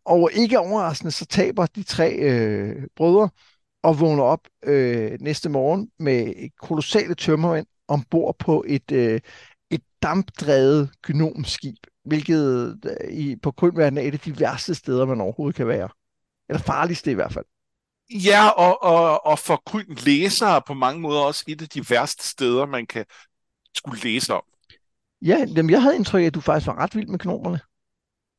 Og 0.06 0.30
ikke 0.34 0.60
overraskende, 0.60 1.12
så 1.12 1.26
taber 1.26 1.66
de 1.66 1.84
tre 1.84 2.16
øh, 2.16 2.84
brødre 2.96 3.30
og 3.84 4.00
vågner 4.00 4.24
op 4.24 4.48
øh, 4.66 5.18
næste 5.22 5.50
morgen 5.50 5.90
med 6.00 6.50
kolossale 6.62 7.16
tømmermænd 7.16 7.68
ombord 7.88 8.36
på 8.40 8.64
et, 8.68 8.92
øh, 8.92 9.20
et 9.72 9.82
dampdrevet 10.04 10.90
gnomskib, 11.04 11.76
hvilket 12.06 12.78
øh, 12.86 13.12
i, 13.12 13.36
på 13.36 13.52
krybverden 13.52 13.98
er 13.98 14.02
et 14.02 14.14
af 14.14 14.20
de 14.20 14.40
værste 14.40 14.76
steder, 14.76 15.06
man 15.06 15.22
overhovedet 15.22 15.56
kan 15.56 15.68
være. 15.68 15.90
Eller 16.50 16.62
farligste 16.62 17.12
i 17.12 17.14
hvert 17.14 17.34
fald. 17.34 17.46
Ja, 18.10 18.48
og, 18.50 18.84
og, 18.84 19.26
og 19.26 19.40
for 19.40 19.62
grøn 19.66 19.98
læsere 20.06 20.62
på 20.68 20.74
mange 20.74 21.02
måder 21.02 21.22
også 21.22 21.44
et 21.48 21.62
af 21.62 21.70
de 21.70 21.90
værste 21.90 22.30
steder, 22.30 22.66
man 22.66 22.88
kan 22.88 23.06
skulle 23.76 24.02
læse 24.04 24.34
om. 24.34 24.44
Ja, 25.22 25.46
jamen, 25.56 25.70
jeg 25.70 25.82
havde 25.82 25.96
indtryk 25.96 26.22
af, 26.22 26.26
at 26.26 26.34
du 26.34 26.42
faktisk 26.42 26.68
var 26.68 26.78
ret 26.78 26.96
vild 26.96 27.08
med 27.08 27.20
knopperne. 27.20 27.60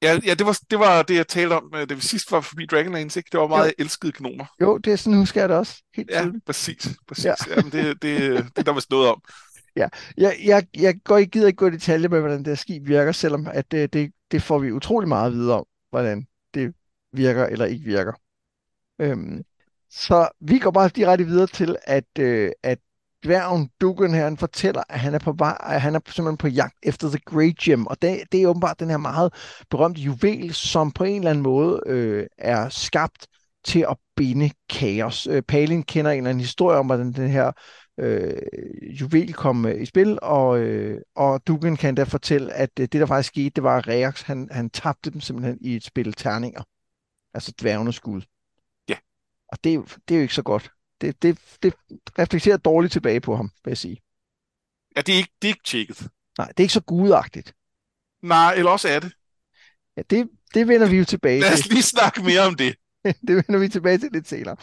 Ja, 0.02 0.20
ja 0.26 0.34
det, 0.34 0.46
var, 0.46 0.58
det 0.70 0.78
var 0.78 1.02
det, 1.02 1.14
jeg 1.16 1.28
talte 1.28 1.52
om, 1.52 1.72
øh, 1.74 1.88
da 1.88 1.94
vi 1.94 2.00
sidst 2.00 2.32
var 2.32 2.40
forbi 2.40 2.66
Dragonlance, 2.66 3.20
ikke? 3.20 3.28
Det 3.32 3.40
var 3.40 3.46
meget 3.46 3.66
jo. 3.78 3.84
elskede 3.84 4.12
gnomer. 4.12 4.44
Jo, 4.60 4.78
det 4.78 4.92
er 4.92 4.96
sådan, 4.96 5.18
husker 5.18 5.40
jeg 5.40 5.48
det 5.48 5.56
også. 5.56 5.82
Helt 5.96 6.10
ja, 6.10 6.22
tydeligt. 6.22 6.44
præcis. 6.44 6.88
præcis. 7.08 7.24
Ja. 7.24 7.34
Jamen, 7.48 7.72
det, 7.72 8.02
det, 8.02 8.44
det, 8.56 8.66
der 8.66 8.72
var 8.72 8.84
noget 8.90 9.08
om. 9.08 9.22
Ja, 9.76 9.88
jeg, 10.16 10.36
jeg, 10.44 10.66
jeg 10.76 10.94
går 11.04 11.18
ikke, 11.18 11.30
gider 11.30 11.46
ikke 11.46 11.56
gå 11.56 11.66
i 11.66 11.70
detaljer 11.70 12.08
med, 12.08 12.20
hvordan 12.20 12.38
det 12.38 12.46
her 12.46 12.54
skib 12.54 12.88
virker, 12.88 13.12
selvom 13.12 13.46
at 13.52 13.70
det, 13.70 13.92
det, 13.92 14.12
det 14.30 14.42
får 14.42 14.58
vi 14.58 14.72
utrolig 14.72 15.08
meget 15.08 15.32
videre 15.32 15.58
om, 15.58 15.66
hvordan 15.90 16.26
det 16.54 16.74
virker 17.12 17.46
eller 17.46 17.64
ikke 17.64 17.84
virker. 17.84 18.12
Øhm, 18.98 19.42
så 19.90 20.28
vi 20.40 20.58
går 20.58 20.70
bare 20.70 20.88
direkte 20.88 21.26
videre 21.26 21.46
til, 21.46 21.76
at, 21.84 22.18
øh, 22.18 22.50
at 22.62 22.78
dværgen 23.24 23.70
Dugan 23.80 24.14
her, 24.14 24.24
han 24.24 24.36
fortæller, 24.36 24.82
at 24.88 25.00
han 25.00 25.14
er 25.14 25.18
på 25.18 25.32
vej, 25.32 25.56
at 25.60 25.80
han 25.80 25.94
er 25.94 26.00
simpelthen 26.06 26.36
på 26.36 26.48
jagt 26.48 26.74
efter 26.82 27.08
The 27.08 27.20
Great 27.26 27.56
Gem, 27.56 27.86
og 27.86 28.02
det, 28.02 28.22
det 28.32 28.42
er 28.42 28.46
åbenbart 28.46 28.80
den 28.80 28.90
her 28.90 28.96
meget 28.96 29.32
berømte 29.70 30.00
juvel, 30.00 30.54
som 30.54 30.92
på 30.92 31.04
en 31.04 31.16
eller 31.16 31.30
anden 31.30 31.42
måde 31.42 31.80
øh, 31.86 32.26
er 32.38 32.68
skabt 32.68 33.26
til 33.64 33.86
at 33.90 33.96
binde 34.16 34.50
kaos. 34.70 35.26
Øh, 35.26 35.42
Palin 35.42 35.82
kender 35.82 36.10
en 36.10 36.16
eller 36.16 36.30
anden 36.30 36.40
historie 36.40 36.78
om, 36.78 36.86
hvordan 36.86 37.12
den 37.12 37.30
her 37.30 37.52
øh, 37.98 38.32
juvel 39.00 39.32
kom 39.32 39.66
øh, 39.66 39.82
i 39.82 39.84
spil, 39.84 40.18
og, 40.22 40.58
øh, 40.58 41.00
og 41.16 41.46
Dugan 41.46 41.76
kan 41.76 41.94
da 41.94 42.02
fortælle, 42.02 42.52
at 42.52 42.70
øh, 42.80 42.88
det, 42.92 43.00
der 43.00 43.06
faktisk 43.06 43.28
skete, 43.28 43.50
det 43.50 43.62
var, 43.62 43.76
at 43.76 43.88
Reax, 43.88 44.22
han, 44.22 44.48
han 44.50 44.70
tabte 44.70 45.10
dem 45.10 45.20
simpelthen 45.20 45.58
i 45.60 45.76
et 45.76 45.84
spil 45.84 46.12
terninger. 46.12 46.62
Altså 47.34 47.52
dværgenes 47.60 47.94
skud. 47.94 48.22
Og 49.52 49.64
det, 49.64 49.74
er 49.74 49.80
det 50.08 50.14
er 50.14 50.18
jo 50.18 50.22
ikke 50.22 50.34
så 50.34 50.42
godt. 50.42 50.70
Det, 51.00 51.22
det, 51.22 51.38
det 51.62 51.74
reflekterer 52.18 52.56
dårligt 52.56 52.92
tilbage 52.92 53.20
på 53.20 53.36
ham, 53.36 53.50
vil 53.64 53.70
jeg 53.70 53.78
sige. 53.78 54.02
Ja, 54.96 55.00
det 55.00 55.12
er 55.12 55.16
ikke, 55.16 55.32
det 55.42 55.48
er 55.48 55.52
ikke 55.52 55.64
tjekket. 55.64 56.08
Nej, 56.38 56.48
det 56.48 56.60
er 56.60 56.64
ikke 56.64 56.74
så 56.74 56.80
gudagtigt. 56.80 57.54
Nej, 58.22 58.54
eller 58.54 58.70
også 58.70 58.88
er 58.88 59.00
det. 59.00 59.12
Ja, 59.96 60.02
det, 60.10 60.28
det 60.54 60.68
vender 60.68 60.88
vi 60.88 60.96
jo 60.96 61.04
tilbage 61.04 61.40
til. 61.40 61.50
Lad 61.50 61.52
os 61.52 61.68
lige 61.68 61.82
snakke 61.82 62.22
mere 62.22 62.40
om 62.40 62.54
det. 62.54 62.76
det 63.26 63.36
vender 63.36 63.58
vi 63.58 63.68
tilbage 63.68 63.98
til 63.98 64.08
lidt 64.12 64.28
senere. 64.28 64.56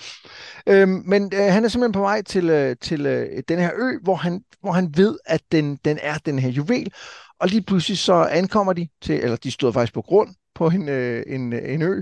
Øhm, 0.67 1.03
men 1.05 1.31
øh, 1.33 1.39
han 1.39 1.65
er 1.65 1.67
simpelthen 1.67 1.91
på 1.91 1.99
vej 1.99 2.21
til, 2.21 2.49
øh, 2.49 2.75
til 2.81 3.05
øh, 3.05 3.43
den 3.47 3.59
her 3.59 3.71
ø, 3.75 3.97
hvor 4.03 4.15
han, 4.15 4.43
hvor 4.61 4.71
han 4.71 4.93
ved, 4.97 5.19
at 5.25 5.41
den, 5.51 5.75
den 5.85 5.99
er 6.01 6.17
den 6.17 6.39
her 6.39 6.49
juvel. 6.49 6.93
Og 7.39 7.47
lige 7.47 7.61
pludselig 7.61 7.97
så 7.97 8.13
ankommer 8.13 8.73
de 8.73 8.87
til, 9.01 9.15
eller 9.15 9.35
de 9.35 9.51
stod 9.51 9.73
faktisk 9.73 9.93
på 9.93 10.01
grund 10.01 10.35
på 10.55 10.67
en, 10.67 10.89
øh, 10.89 11.23
en, 11.27 11.53
en 11.53 11.81
ø, 11.81 12.01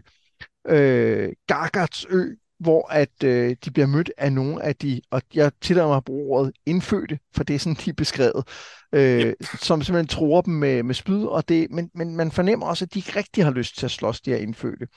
øh, 0.68 1.30
Gargats 1.48 2.06
ø, 2.10 2.36
hvor 2.60 2.92
at 2.92 3.24
øh, 3.24 3.56
de 3.66 3.72
bliver 3.72 3.88
mødt 3.88 4.12
af 4.18 4.34
nogle 4.34 4.64
af 4.64 4.76
de, 4.76 5.02
og 5.12 5.22
jeg 5.34 5.52
tillader 5.62 5.88
mig 5.88 5.98
at 5.98 6.06
bruge 6.06 6.38
ordet 6.38 6.54
indfødte, 6.66 7.20
for 7.36 7.44
det 7.44 7.54
er 7.54 7.60
sådan, 7.60 7.78
de 7.86 7.90
er 7.90 7.94
beskrevet, 7.94 8.48
øh, 8.94 9.26
yep. 9.26 9.36
som 9.62 9.82
simpelthen 9.82 10.08
tror 10.08 10.42
dem 10.42 10.54
med, 10.54 10.84
med 10.84 10.96
spyd, 10.96 11.24
og 11.24 11.50
det, 11.50 11.72
men, 11.72 11.90
men 11.96 12.16
man 12.16 12.32
fornemmer 12.32 12.66
også, 12.66 12.86
at 12.86 12.94
de 12.94 13.00
ikke 13.00 13.16
rigtig 13.16 13.44
har 13.44 13.52
lyst 13.52 13.78
til 13.78 13.86
at 13.86 13.92
slås, 13.92 14.22
de 14.22 14.32
her 14.32 14.38
indfødte. 14.38 14.88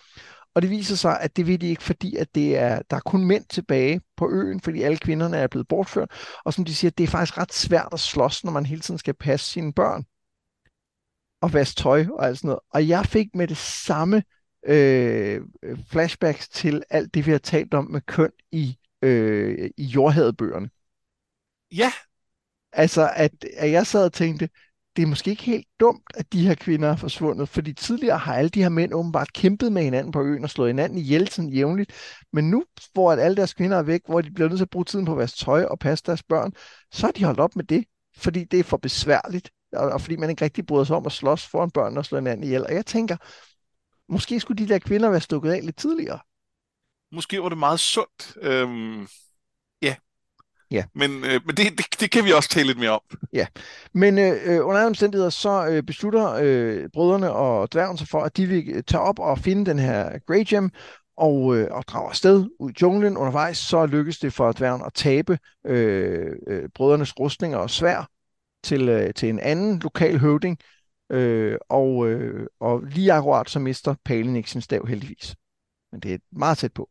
Og 0.54 0.62
det 0.62 0.70
viser 0.70 0.96
sig, 0.96 1.20
at 1.20 1.36
det 1.36 1.46
vil 1.46 1.60
de 1.60 1.68
ikke, 1.68 1.82
fordi 1.82 2.16
at 2.16 2.34
det 2.34 2.58
er, 2.58 2.82
der 2.90 2.96
er 2.96 3.00
kun 3.00 3.24
mænd 3.24 3.44
tilbage 3.44 4.00
på 4.16 4.30
øen, 4.30 4.60
fordi 4.60 4.82
alle 4.82 4.98
kvinderne 4.98 5.36
er 5.36 5.46
blevet 5.46 5.68
bortført. 5.68 6.10
Og 6.44 6.54
som 6.54 6.64
de 6.64 6.74
siger, 6.74 6.90
det 6.90 7.04
er 7.04 7.08
faktisk 7.08 7.38
ret 7.38 7.52
svært 7.52 7.88
at 7.92 8.00
slås, 8.00 8.44
når 8.44 8.52
man 8.52 8.66
hele 8.66 8.80
tiden 8.80 8.98
skal 8.98 9.14
passe 9.14 9.50
sine 9.50 9.72
børn 9.72 10.04
og 11.42 11.52
vaske 11.52 11.78
tøj 11.78 12.06
og 12.12 12.26
alt 12.26 12.38
sådan 12.38 12.48
noget. 12.48 12.60
Og 12.70 12.88
jeg 12.88 13.06
fik 13.06 13.26
med 13.34 13.48
det 13.48 13.56
samme 13.56 14.22
øh, 14.68 15.40
flashbacks 15.90 16.48
til 16.48 16.82
alt 16.90 17.14
det, 17.14 17.26
vi 17.26 17.30
har 17.30 17.38
talt 17.38 17.74
om 17.74 17.90
med 17.90 18.00
køn 18.00 18.30
i, 18.52 18.76
øh, 19.02 19.70
i 19.76 19.84
jordhadebøgerne. 19.84 20.70
Ja. 21.76 21.92
Altså, 22.72 23.10
at, 23.16 23.44
at 23.56 23.70
jeg 23.70 23.86
sad 23.86 24.04
og 24.04 24.12
tænkte, 24.12 24.48
det 24.96 25.02
er 25.02 25.06
måske 25.06 25.30
ikke 25.30 25.42
helt 25.42 25.66
dumt, 25.80 26.02
at 26.14 26.32
de 26.32 26.46
her 26.46 26.54
kvinder 26.54 26.88
er 26.88 26.96
forsvundet, 26.96 27.48
fordi 27.48 27.72
tidligere 27.72 28.18
har 28.18 28.34
alle 28.34 28.48
de 28.48 28.62
her 28.62 28.68
mænd 28.68 28.94
åbenbart 28.94 29.32
kæmpet 29.32 29.72
med 29.72 29.82
hinanden 29.82 30.12
på 30.12 30.22
øen 30.22 30.44
og 30.44 30.50
slået 30.50 30.68
hinanden 30.68 30.98
ihjel 30.98 31.28
sådan 31.28 31.50
jævnligt. 31.50 31.92
Men 32.32 32.50
nu, 32.50 32.64
hvor 32.92 33.12
at 33.12 33.18
alle 33.18 33.36
deres 33.36 33.54
kvinder 33.54 33.76
er 33.76 33.82
væk, 33.82 34.00
hvor 34.06 34.20
de 34.20 34.30
bliver 34.30 34.48
nødt 34.48 34.58
til 34.58 34.64
at 34.64 34.70
bruge 34.70 34.84
tiden 34.84 35.04
på 35.04 35.12
at 35.12 35.18
vaske 35.18 35.38
tøj 35.38 35.64
og 35.64 35.78
passe 35.78 36.04
deres 36.06 36.22
børn, 36.22 36.52
så 36.92 37.06
har 37.06 37.12
de 37.12 37.24
holdt 37.24 37.40
op 37.40 37.56
med 37.56 37.64
det, 37.64 37.84
fordi 38.16 38.44
det 38.44 38.60
er 38.60 38.64
for 38.64 38.76
besværligt, 38.76 39.50
og, 39.72 39.90
og 39.90 40.00
fordi 40.00 40.16
man 40.16 40.30
ikke 40.30 40.44
rigtig 40.44 40.66
bryder 40.66 40.84
sig 40.84 40.96
om 40.96 41.06
at 41.06 41.12
slås 41.12 41.46
foran 41.46 41.70
børn 41.70 41.96
og 41.96 42.04
slå 42.04 42.18
hinanden 42.18 42.44
ihjel. 42.44 42.66
Og 42.66 42.74
jeg 42.74 42.86
tænker, 42.86 43.16
måske 44.08 44.40
skulle 44.40 44.66
de 44.66 44.72
der 44.72 44.78
kvinder 44.78 45.10
være 45.10 45.20
stukket 45.20 45.50
af 45.50 45.60
lidt 45.64 45.76
tidligere. 45.76 46.18
Måske 47.12 47.42
var 47.42 47.48
det 47.48 47.58
meget 47.58 47.80
sundt. 47.80 48.36
Øhm, 48.42 49.06
ja. 49.82 49.94
Ja. 50.70 50.84
Men, 50.94 51.10
øh, 51.10 51.40
men 51.46 51.56
det, 51.56 51.78
det, 51.78 52.00
det 52.00 52.10
kan 52.10 52.24
vi 52.24 52.32
også 52.32 52.48
tale 52.48 52.66
lidt 52.66 52.78
mere 52.78 52.90
om. 52.90 53.00
Ja, 53.32 53.46
men 53.94 54.18
øh, 54.18 54.36
øh, 54.44 54.66
under 54.66 54.80
alle 54.80 54.86
omstændigheder, 54.86 55.30
så 55.30 55.66
øh, 55.66 55.82
beslutter 55.82 56.38
øh, 56.42 56.88
brødrene 56.92 57.32
og 57.32 57.72
dværgen 57.72 57.98
sig 57.98 58.08
for, 58.08 58.20
at 58.20 58.36
de 58.36 58.46
vil 58.46 58.84
tage 58.84 59.00
op 59.00 59.18
og 59.18 59.38
finde 59.38 59.66
den 59.66 59.78
her 59.78 60.18
Grey 60.26 60.44
Gem, 60.48 60.70
og, 61.16 61.56
øh, 61.56 61.68
og 61.70 61.84
drager 61.88 62.08
afsted 62.08 62.46
ud 62.58 62.70
i 62.70 62.74
junglen. 62.82 63.16
Undervejs 63.16 63.58
så 63.58 63.86
lykkes 63.86 64.18
det 64.18 64.32
for 64.32 64.52
dværgen 64.52 64.82
at 64.86 64.94
tabe 64.94 65.38
øh, 65.66 66.36
øh, 66.46 66.68
brødrenes 66.74 67.18
rustninger 67.18 67.58
og 67.58 67.70
svær 67.70 68.08
til, 68.64 68.88
øh, 68.88 69.14
til 69.14 69.28
en 69.28 69.38
anden 69.38 69.78
lokal 69.78 70.18
høvding, 70.18 70.58
øh, 71.10 71.58
og, 71.68 72.08
øh, 72.08 72.46
og 72.60 72.82
lige 72.82 73.12
akkurat 73.12 73.50
så 73.50 73.58
mister 73.58 73.94
Palin 74.04 74.36
ikke 74.36 74.50
sin 74.50 74.60
stav 74.60 74.86
heldigvis. 74.86 75.36
Men 75.92 76.00
det 76.00 76.14
er 76.14 76.18
meget 76.32 76.58
tæt 76.58 76.72
på. 76.72 76.88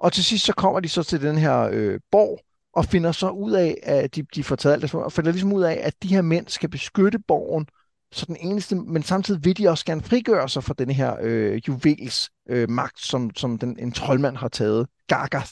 Og 0.00 0.12
til 0.12 0.24
sidst 0.24 0.44
så 0.44 0.52
kommer 0.52 0.80
de 0.80 0.88
så 0.88 1.02
til 1.02 1.22
den 1.22 1.38
her 1.38 1.68
øh, 1.72 2.00
borg, 2.10 2.40
og 2.72 2.84
finder 2.84 3.12
så 3.12 3.30
ud 3.30 3.52
af, 3.52 3.78
at 3.82 4.14
de, 4.14 4.22
de 4.34 4.44
får 4.44 4.56
taget 4.56 4.72
alt 4.72 4.82
det, 4.82 4.94
og 4.94 5.12
finder 5.12 5.32
ligesom 5.32 5.52
ud 5.52 5.62
af, 5.62 5.80
at 5.82 5.94
de 6.02 6.08
her 6.08 6.22
mænd 6.22 6.48
skal 6.48 6.68
beskytte 6.68 7.18
borgen, 7.18 7.66
så 8.12 8.26
den 8.26 8.36
eneste, 8.36 8.76
men 8.76 9.02
samtidig 9.02 9.44
vil 9.44 9.56
de 9.56 9.68
også 9.68 9.84
gerne 9.84 10.02
frigøre 10.02 10.48
sig 10.48 10.64
fra 10.64 10.74
den 10.78 10.90
her 10.90 11.16
øh, 11.20 11.60
juvels 11.68 12.30
øh, 12.48 12.70
magt, 12.70 13.00
som, 13.00 13.30
som 13.36 13.58
den, 13.58 13.78
en 13.78 13.92
troldmand 13.92 14.36
har 14.36 14.48
taget, 14.48 14.88
Gargath. 15.06 15.50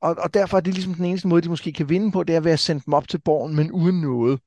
Og, 0.00 0.16
og 0.18 0.34
derfor 0.34 0.56
er 0.56 0.60
det 0.60 0.74
ligesom 0.74 0.94
den 0.94 1.04
eneste 1.04 1.28
måde, 1.28 1.42
de 1.42 1.48
måske 1.48 1.72
kan 1.72 1.88
vinde 1.88 2.12
på, 2.12 2.22
det 2.22 2.36
er 2.36 2.40
ved 2.40 2.52
at 2.52 2.58
sende 2.58 2.82
dem 2.86 2.94
op 2.94 3.08
til 3.08 3.20
borgen, 3.20 3.56
men 3.56 3.72
uden 3.72 4.00
noget. 4.00 4.40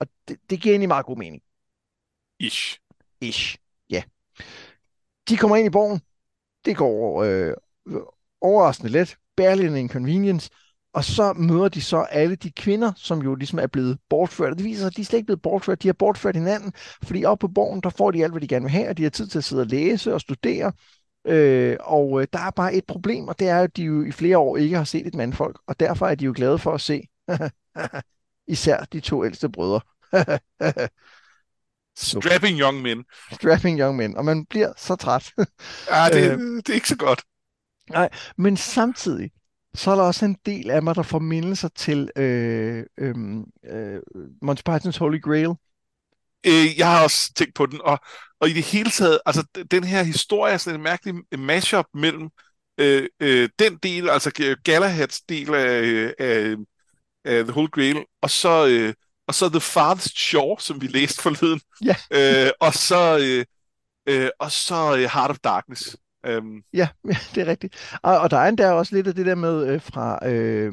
Og 0.00 0.06
det, 0.28 0.36
det 0.50 0.60
giver 0.60 0.72
egentlig 0.72 0.88
meget 0.88 1.06
god 1.06 1.16
mening. 1.16 1.42
Ish. 2.40 2.78
Ish, 3.20 3.58
ja. 3.90 4.02
De 5.28 5.36
kommer 5.36 5.56
ind 5.56 5.66
i 5.66 5.70
borgen. 5.70 6.00
Det 6.64 6.76
går 6.76 7.22
øh, 7.22 7.54
overraskende 8.40 8.92
let. 8.92 9.16
Barely 9.36 9.64
en 9.64 9.76
inconvenience. 9.76 10.50
Og 10.92 11.04
så 11.04 11.32
møder 11.32 11.68
de 11.68 11.82
så 11.82 11.98
alle 11.98 12.36
de 12.36 12.50
kvinder, 12.50 12.92
som 12.96 13.22
jo 13.22 13.34
ligesom 13.34 13.58
er 13.58 13.66
blevet 13.66 13.98
bortført. 14.08 14.56
Det 14.56 14.64
viser 14.64 14.80
sig, 14.80 14.86
at 14.86 14.96
de 14.96 15.00
er 15.00 15.04
slet 15.04 15.18
ikke 15.18 15.26
blevet 15.26 15.42
bortført. 15.42 15.82
De 15.82 15.88
har 15.88 15.92
bortført 15.92 16.36
hinanden, 16.36 16.72
fordi 17.02 17.24
op 17.24 17.38
på 17.38 17.48
borgen, 17.48 17.80
der 17.80 17.90
får 17.90 18.10
de 18.10 18.24
alt, 18.24 18.32
hvad 18.32 18.40
de 18.40 18.48
gerne 18.48 18.64
vil 18.64 18.70
have, 18.70 18.88
og 18.88 18.96
de 18.96 19.02
har 19.02 19.10
tid 19.10 19.26
til 19.26 19.38
at 19.38 19.44
sidde 19.44 19.62
og 19.62 19.66
læse 19.66 20.14
og 20.14 20.20
studere. 20.20 20.72
Øh, 21.26 21.76
og 21.80 22.20
øh, 22.20 22.26
der 22.32 22.38
er 22.38 22.50
bare 22.50 22.74
et 22.74 22.84
problem, 22.86 23.28
og 23.28 23.38
det 23.38 23.48
er, 23.48 23.60
at 23.60 23.76
de 23.76 23.82
jo 23.82 24.04
i 24.04 24.10
flere 24.10 24.38
år 24.38 24.56
ikke 24.56 24.76
har 24.76 24.84
set 24.84 25.06
et 25.06 25.14
mandfolk, 25.14 25.58
og 25.66 25.80
derfor 25.80 26.06
er 26.06 26.14
de 26.14 26.24
jo 26.24 26.32
glade 26.36 26.58
for 26.58 26.72
at 26.72 26.80
se 26.80 27.02
især 28.48 28.84
de 28.92 29.00
to 29.00 29.24
ældste 29.24 29.48
brødre. 29.48 29.80
Strapping 31.96 32.60
young 32.60 32.82
men. 32.82 33.04
Strapping 33.32 33.80
young 33.80 33.96
men, 33.96 34.16
og 34.16 34.24
man 34.24 34.46
bliver 34.46 34.72
så 34.76 34.96
træt. 34.96 35.32
ja, 35.90 36.08
det, 36.12 36.32
øh, 36.32 36.38
det 36.56 36.68
er 36.68 36.74
ikke 36.74 36.88
så 36.88 36.96
godt. 36.96 37.22
Nej, 37.90 38.08
men 38.38 38.56
samtidig, 38.56 39.30
så 39.74 39.90
er 39.90 39.94
der 39.94 40.02
også 40.02 40.24
en 40.24 40.36
del 40.46 40.70
af 40.70 40.82
mig, 40.82 40.94
der 40.94 41.02
får 41.02 41.18
mindelser 41.18 41.68
til 41.68 42.10
øh, 42.16 42.84
øh, 42.98 43.14
øh, 43.64 44.00
Monty 44.42 44.62
Python's 44.68 44.98
Holy 44.98 45.20
Grail. 45.22 45.48
Øh, 46.46 46.78
jeg 46.78 46.90
har 46.90 47.02
også 47.02 47.32
tænkt 47.36 47.54
på 47.54 47.66
den, 47.66 47.80
og, 47.84 47.98
og 48.40 48.48
i 48.48 48.52
det 48.52 48.62
hele 48.62 48.90
taget, 48.90 49.18
altså 49.26 49.44
den 49.70 49.84
her 49.84 50.02
historie 50.02 50.52
er 50.52 50.56
sådan 50.58 50.80
en 50.80 50.84
mærkelig 50.84 51.14
mashup 51.38 51.86
mellem 51.94 52.28
øh, 52.78 53.08
øh, 53.20 53.48
den 53.58 53.76
del, 53.76 54.08
altså 54.10 54.56
Galahads 54.64 55.20
del 55.20 55.54
af, 55.54 56.12
af, 56.18 56.56
af 57.24 57.44
The 57.44 57.52
Holy 57.52 57.68
Grail, 57.70 58.04
og 58.22 58.30
så, 58.30 58.66
øh, 58.66 58.94
og 59.28 59.34
så 59.34 59.48
The 59.48 59.60
Farthest 59.60 60.18
Shore, 60.18 60.60
som 60.60 60.80
vi 60.80 60.86
læste 60.86 61.22
forleden, 61.22 61.60
ja. 61.84 61.96
øh, 62.46 62.50
og 62.60 62.74
så, 62.74 63.18
øh, 63.18 63.44
øh, 64.14 64.30
og 64.38 64.52
så 64.52 64.96
øh, 64.96 65.10
Heart 65.12 65.30
of 65.30 65.38
Darkness. 65.38 65.96
Um... 66.28 66.62
Ja, 66.72 66.88
ja, 67.12 67.16
det 67.34 67.40
er 67.42 67.46
rigtigt. 67.46 67.98
Og, 68.02 68.18
og 68.18 68.30
der 68.30 68.36
er 68.38 68.48
endda 68.48 68.70
også 68.70 68.94
lidt 68.94 69.06
af 69.06 69.14
det 69.14 69.26
der 69.26 69.34
med 69.34 69.66
øh, 69.66 69.80
fra, 69.82 70.28
øh, 70.28 70.72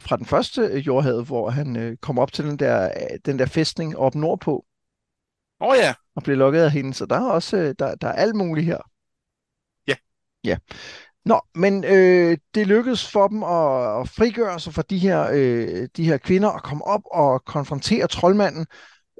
fra 0.00 0.16
den 0.16 0.26
første 0.26 0.78
jordhavet, 0.78 1.26
hvor 1.26 1.50
han 1.50 1.76
øh, 1.76 1.96
kommer 1.96 2.22
op 2.22 2.32
til 2.32 2.44
den 2.44 2.58
der, 2.58 2.90
den 3.24 3.38
der 3.38 3.46
fæstning 3.46 3.96
op 3.96 4.14
nordpå. 4.14 4.64
Åh 5.60 5.68
oh, 5.68 5.76
ja. 5.76 5.94
Og 6.16 6.22
bliver 6.22 6.36
lukket 6.36 6.60
af 6.60 6.70
hende, 6.70 6.94
så 6.94 7.06
der 7.06 7.16
er 7.16 7.30
også 7.30 7.56
øh, 7.56 7.74
der, 7.78 7.94
der 7.94 8.08
er 8.08 8.12
alt 8.12 8.34
muligt 8.36 8.66
her. 8.66 8.78
Ja. 9.88 9.94
Ja. 10.44 10.56
Nå, 11.26 11.40
men 11.54 11.84
øh, 11.84 12.38
det 12.54 12.66
lykkedes 12.66 13.10
for 13.12 13.28
dem 13.28 13.42
at, 13.42 14.00
at 14.00 14.08
frigøre 14.08 14.60
sig 14.60 14.74
fra 14.74 14.82
de 14.90 14.98
her, 14.98 15.28
øh, 15.32 15.88
de 15.96 16.04
her 16.04 16.18
kvinder 16.18 16.48
og 16.48 16.62
komme 16.62 16.84
op 16.84 17.00
og 17.12 17.44
konfrontere 17.44 18.06
troldmanden, 18.06 18.66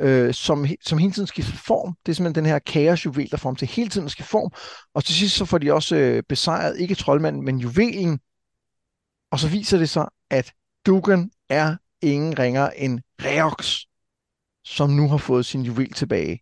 øh, 0.00 0.34
som, 0.34 0.66
som 0.82 0.98
hele 0.98 1.12
tiden 1.12 1.26
skifter 1.26 1.56
form. 1.56 1.96
Det 2.06 2.12
er 2.12 2.14
simpelthen 2.14 2.44
den 2.44 2.50
her 2.50 2.58
kaosjuvel, 2.58 3.30
der 3.30 3.36
får 3.36 3.50
dem 3.50 3.56
til 3.56 3.68
hele 3.68 3.90
tiden 3.90 4.04
at 4.04 4.10
skifte 4.10 4.30
form. 4.30 4.50
Og 4.94 5.04
til 5.04 5.14
sidst 5.14 5.36
så 5.36 5.44
får 5.44 5.58
de 5.58 5.72
også 5.72 5.96
øh, 5.96 6.22
besejret, 6.28 6.78
ikke 6.78 6.94
troldmanden, 6.94 7.44
men 7.44 7.58
juvelen. 7.58 8.20
Og 9.30 9.38
så 9.38 9.48
viser 9.48 9.78
det 9.78 9.88
sig, 9.88 10.08
at 10.30 10.52
Dugan 10.86 11.30
er 11.48 11.76
ingen 12.02 12.38
ringer 12.38 12.70
end 12.70 13.00
Reox, 13.20 13.76
som 14.64 14.90
nu 14.90 15.08
har 15.08 15.16
fået 15.18 15.46
sin 15.46 15.62
juvel 15.62 15.92
tilbage. 15.92 16.40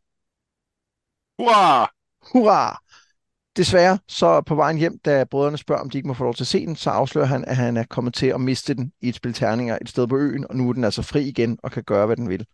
Hurra! 1.38 1.90
Hurra! 2.32 2.83
Desværre, 3.56 3.98
så 4.08 4.40
på 4.40 4.54
vejen 4.54 4.78
hjem, 4.78 4.98
da 4.98 5.24
brødrene 5.24 5.58
spørger, 5.58 5.82
om 5.82 5.90
de 5.90 5.98
ikke 5.98 6.08
må 6.08 6.14
få 6.14 6.24
lov 6.24 6.34
til 6.34 6.44
at 6.44 6.48
se 6.48 6.66
den, 6.66 6.76
så 6.76 6.90
afslører 6.90 7.26
han, 7.26 7.44
at 7.44 7.56
han 7.56 7.76
er 7.76 7.84
kommet 7.84 8.14
til 8.14 8.26
at 8.26 8.40
miste 8.40 8.74
den 8.74 8.92
i 9.00 9.08
et 9.08 9.14
spil 9.14 9.32
terninger 9.32 9.78
et 9.80 9.88
sted 9.88 10.06
på 10.06 10.16
øen, 10.16 10.46
og 10.50 10.56
nu 10.56 10.68
er 10.68 10.72
den 10.72 10.84
altså 10.84 11.02
fri 11.02 11.28
igen 11.28 11.58
og 11.62 11.72
kan 11.72 11.82
gøre, 11.82 12.06
hvad 12.06 12.16
den 12.16 12.28
vil. 12.28 12.46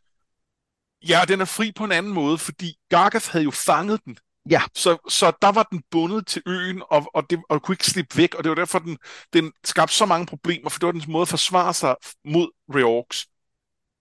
Ja, 1.09 1.21
den 1.29 1.41
er 1.41 1.45
fri 1.45 1.73
på 1.73 1.85
en 1.85 1.93
anden 1.93 2.13
måde, 2.13 2.39
fordi 2.39 2.75
Gargath 2.89 3.31
havde 3.33 3.45
jo 3.45 3.51
fanget 3.51 4.05
den. 4.05 4.17
Ja. 4.51 4.63
Så, 4.75 4.97
så 5.09 5.33
der 5.43 5.53
var 5.53 5.63
den 5.63 5.83
bundet 5.91 6.27
til 6.27 6.43
øen, 6.47 6.83
og, 6.91 7.11
og, 7.15 7.31
det, 7.31 7.41
og 7.49 7.63
kunne 7.63 7.73
ikke 7.73 7.87
slippe 7.87 8.17
væk, 8.17 8.35
og 8.35 8.45
det 8.45 8.51
var 8.51 8.55
derfor, 8.55 8.79
den, 8.79 8.99
den 9.33 9.53
skabte 9.65 9.95
så 9.95 10.07
mange 10.07 10.27
problemer, 10.27 10.71
for 10.71 10.79
det 10.79 10.87
var 10.87 10.93
dens 10.93 11.09
måde 11.09 11.23
at 11.23 11.29
forsvare 11.29 11.75
sig 11.75 11.97
mod 12.25 12.51
Reorks. 12.75 13.27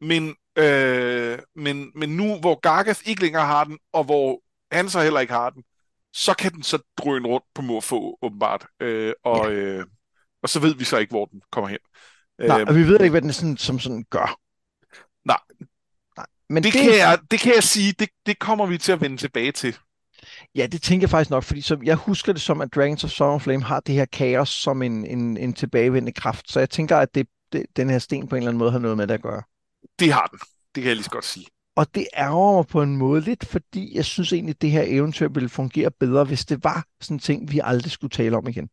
Men, 0.02 0.36
øh, 0.56 1.40
men, 1.56 1.92
men 1.96 2.10
nu, 2.18 2.40
hvor 2.40 2.60
Gargath 2.60 3.02
ikke 3.06 3.22
længere 3.22 3.46
har 3.46 3.64
den, 3.64 3.78
og 3.94 4.04
hvor 4.04 4.42
han 4.72 4.90
så 4.90 5.02
heller 5.02 5.20
ikke 5.20 5.34
har 5.34 5.50
den, 5.50 5.64
så 6.14 6.34
kan 6.34 6.52
den 6.52 6.64
så 6.64 6.80
drøne 6.98 7.28
rundt 7.28 7.46
på 7.56 7.62
Morfo, 7.62 8.18
åbenbart. 8.22 8.66
Øh, 8.80 9.14
og, 9.24 9.52
ja. 9.52 9.58
øh, 9.58 9.86
og 10.44 10.50
så 10.50 10.60
ved 10.60 10.76
vi 10.76 10.84
så 10.84 10.98
ikke, 10.98 11.12
hvor 11.12 11.26
den 11.26 11.42
kommer 11.52 11.68
hen. 11.68 11.80
Nej, 12.40 12.64
og 12.68 12.76
vi 12.76 12.88
ved 12.88 13.00
ikke, 13.00 13.12
hvad 13.12 13.22
den 13.22 13.34
sådan, 13.34 13.58
som 13.58 13.80
sådan 13.80 14.06
gør. 14.10 14.40
Nej, 15.26 15.40
men 16.50 16.64
det, 16.64 16.74
det, 16.74 16.82
kan 16.82 16.98
jeg, 16.98 17.20
det 17.32 17.40
kan 17.40 17.56
jeg 17.56 17.64
sige, 17.64 17.92
det, 17.92 18.10
det 18.26 18.40
kommer 18.40 18.66
vi 18.66 18.78
til 18.78 18.92
at 18.92 19.02
vende 19.02 19.18
tilbage 19.18 19.52
til. 19.52 19.78
Ja, 20.56 20.68
det 20.68 20.82
tænker 20.82 21.04
jeg 21.04 21.10
faktisk 21.10 21.30
nok, 21.30 21.44
fordi 21.44 21.62
som, 21.62 21.84
jeg 21.84 21.96
husker 21.96 22.34
det 22.34 22.42
som, 22.42 22.62
at 22.62 22.76
Dragons 22.76 23.04
of 23.04 23.10
Summer 23.10 23.40
Flame 23.40 23.64
har 23.64 23.80
det 23.80 23.96
her 23.96 24.06
kaos 24.06 24.50
som 24.50 24.82
en, 24.82 25.06
en, 25.06 25.38
en 25.38 25.54
tilbagevendende 25.54 26.12
kraft, 26.12 26.52
så 26.52 26.60
jeg 26.60 26.70
tænker, 26.70 26.98
at 26.98 27.16
det, 27.16 27.28
det, 27.54 27.66
den 27.76 27.90
her 27.90 28.00
sten 28.00 28.28
på 28.28 28.36
en 28.36 28.38
eller 28.38 28.50
anden 28.50 28.60
måde 28.60 28.72
har 28.72 28.80
noget 28.80 28.98
med 28.98 29.08
det 29.08 29.14
at 29.14 29.22
gøre. 29.22 29.44
Det 30.00 30.14
har 30.14 30.26
den, 30.26 30.40
det 30.76 30.84
kan 30.84 30.88
jeg 30.88 30.96
lige 30.96 31.04
så 31.04 31.10
godt 31.10 31.26
sige. 31.26 31.46
Og 31.80 31.96
det 31.96 32.08
ærger 32.18 32.56
mig 32.56 32.68
på 32.68 32.82
en 32.82 32.98
måde 32.98 33.22
lidt, 33.22 33.46
fordi 33.46 33.96
jeg 33.96 34.06
synes 34.06 34.34
egentlig, 34.34 34.54
at 34.54 34.62
det 34.62 34.72
her 34.72 34.84
eventyr 34.88 35.30
ville 35.30 35.50
fungere 35.50 35.92
bedre, 35.92 36.24
hvis 36.24 36.46
det 36.46 36.64
var 36.64 36.86
sådan 37.02 37.16
en 37.16 37.20
ting, 37.20 37.52
vi 37.52 37.62
aldrig 37.64 37.92
skulle 37.92 38.12
tale 38.12 38.38
om 38.38 38.48
igen. 38.48 38.70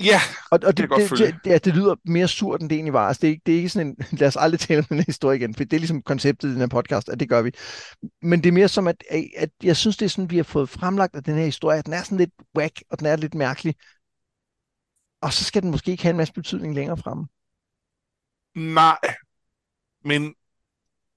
Ja, 0.00 0.20
og, 0.50 0.60
og 0.66 0.76
det, 0.76 0.90
det, 0.90 1.10
det, 1.18 1.34
det, 1.44 1.64
det 1.64 1.74
lyder 1.76 1.94
mere 2.04 2.28
surt, 2.28 2.60
end 2.60 2.70
det 2.70 2.76
egentlig 2.76 2.92
var. 2.92 3.08
Altså, 3.08 3.20
det, 3.20 3.30
er, 3.30 3.36
det 3.46 3.52
er 3.52 3.56
ikke 3.56 3.68
sådan 3.68 3.86
en, 3.86 3.96
lad 4.20 4.28
os 4.28 4.36
aldrig 4.36 4.60
tale 4.60 4.78
om 4.78 4.84
den 4.84 5.04
historie 5.04 5.38
igen, 5.38 5.54
for 5.54 5.64
det 5.64 5.72
er 5.72 5.78
ligesom 5.78 6.02
konceptet 6.02 6.48
i 6.48 6.52
den 6.52 6.60
her 6.60 6.66
podcast, 6.66 7.08
at 7.08 7.20
det 7.20 7.28
gør 7.28 7.42
vi. 7.42 7.50
Men 8.22 8.42
det 8.42 8.48
er 8.48 8.52
mere 8.52 8.68
som, 8.68 8.88
at, 8.88 9.04
at 9.36 9.50
jeg 9.62 9.76
synes, 9.76 9.96
det 9.96 10.04
er 10.04 10.10
sådan, 10.10 10.30
vi 10.30 10.36
har 10.36 10.44
fået 10.44 10.68
fremlagt, 10.68 11.16
at 11.16 11.26
den 11.26 11.36
her 11.36 11.44
historie, 11.44 11.78
at 11.78 11.86
den 11.86 11.92
er 11.92 12.02
sådan 12.02 12.18
lidt 12.18 12.34
whack, 12.56 12.82
og 12.90 12.98
den 12.98 13.06
er 13.06 13.16
lidt 13.16 13.34
mærkelig. 13.34 13.74
Og 15.22 15.32
så 15.32 15.44
skal 15.44 15.62
den 15.62 15.70
måske 15.70 15.90
ikke 15.90 16.02
have 16.02 16.10
en 16.10 16.16
masse 16.16 16.34
betydning 16.34 16.74
længere 16.74 16.96
fremme. 16.96 17.26
Nej, 18.54 18.98
men, 20.04 20.34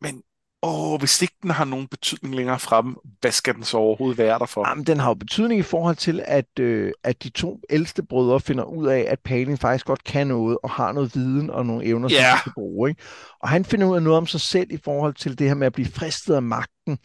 men 0.02 0.24
åh, 0.64 1.00
hvis 1.00 1.22
ikke 1.22 1.36
den 1.42 1.50
har 1.50 1.66
nogen 1.66 1.88
betydning 1.88 2.36
længere 2.36 2.60
frem, 2.60 2.96
hvad 3.22 3.32
skal 3.32 3.56
den 3.56 3.64
så 3.64 3.78
overhovedet 3.78 4.18
være 4.18 4.40
der 4.40 4.46
for? 4.46 4.70
Jamen, 4.70 4.86
den 4.86 5.00
har 5.00 5.10
jo 5.10 5.14
betydning 5.14 5.60
i 5.60 5.64
forhold 5.64 5.96
til, 5.96 6.24
at, 6.26 6.60
øh, 6.60 6.92
at 7.04 7.24
de 7.24 7.30
to 7.30 7.62
ældste 7.70 8.04
brødre 8.04 8.40
finder 8.40 8.64
ud 8.64 8.88
af, 8.88 9.06
at 9.08 9.20
Palin 9.20 9.58
faktisk 9.58 9.86
godt 9.86 10.04
kan 10.04 10.28
noget, 10.28 10.58
og 10.64 10.70
har 10.70 10.92
noget 10.92 11.16
viden 11.16 11.50
og 11.50 11.66
nogle 11.66 11.86
evner, 11.86 12.12
yeah. 12.12 12.22
som 12.22 12.38
de 12.38 12.44
kan 12.44 12.54
bruge. 12.54 12.90
Ikke? 12.90 13.02
Og 13.40 13.50
han 13.50 13.66
finder 13.66 13.88
ud 13.88 13.96
af 13.96 14.04
noget 14.04 14.18
om 14.18 14.28
sig 14.28 14.42
selv 14.42 14.72
i 14.72 14.78
forhold 14.78 15.14
til 15.14 15.40
det 15.40 15.48
her 15.48 15.56
med 15.56 15.68
at 15.68 15.74
blive 15.74 15.88
fristet 15.88 16.36
af 16.36 16.42
magten. 16.42 16.98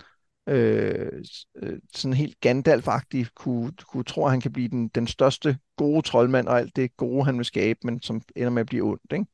Øh, 0.48 1.22
øh 1.56 1.78
sådan 1.94 2.14
helt 2.14 2.40
gandalf 2.40 2.88
kunne, 3.36 3.72
kunne 3.92 4.04
tro, 4.04 4.24
at 4.24 4.30
han 4.30 4.40
kan 4.40 4.52
blive 4.52 4.68
den, 4.68 4.88
den 4.88 5.06
største 5.06 5.58
gode 5.76 6.02
troldmand, 6.02 6.48
og 6.48 6.58
alt 6.58 6.76
det 6.76 6.96
gode, 6.96 7.24
han 7.24 7.36
vil 7.36 7.44
skabe, 7.44 7.78
men 7.82 8.02
som 8.02 8.22
ender 8.36 8.50
med 8.50 8.60
at 8.60 8.66
blive 8.66 8.84
ondt. 8.84 9.12
Ikke? 9.12 9.26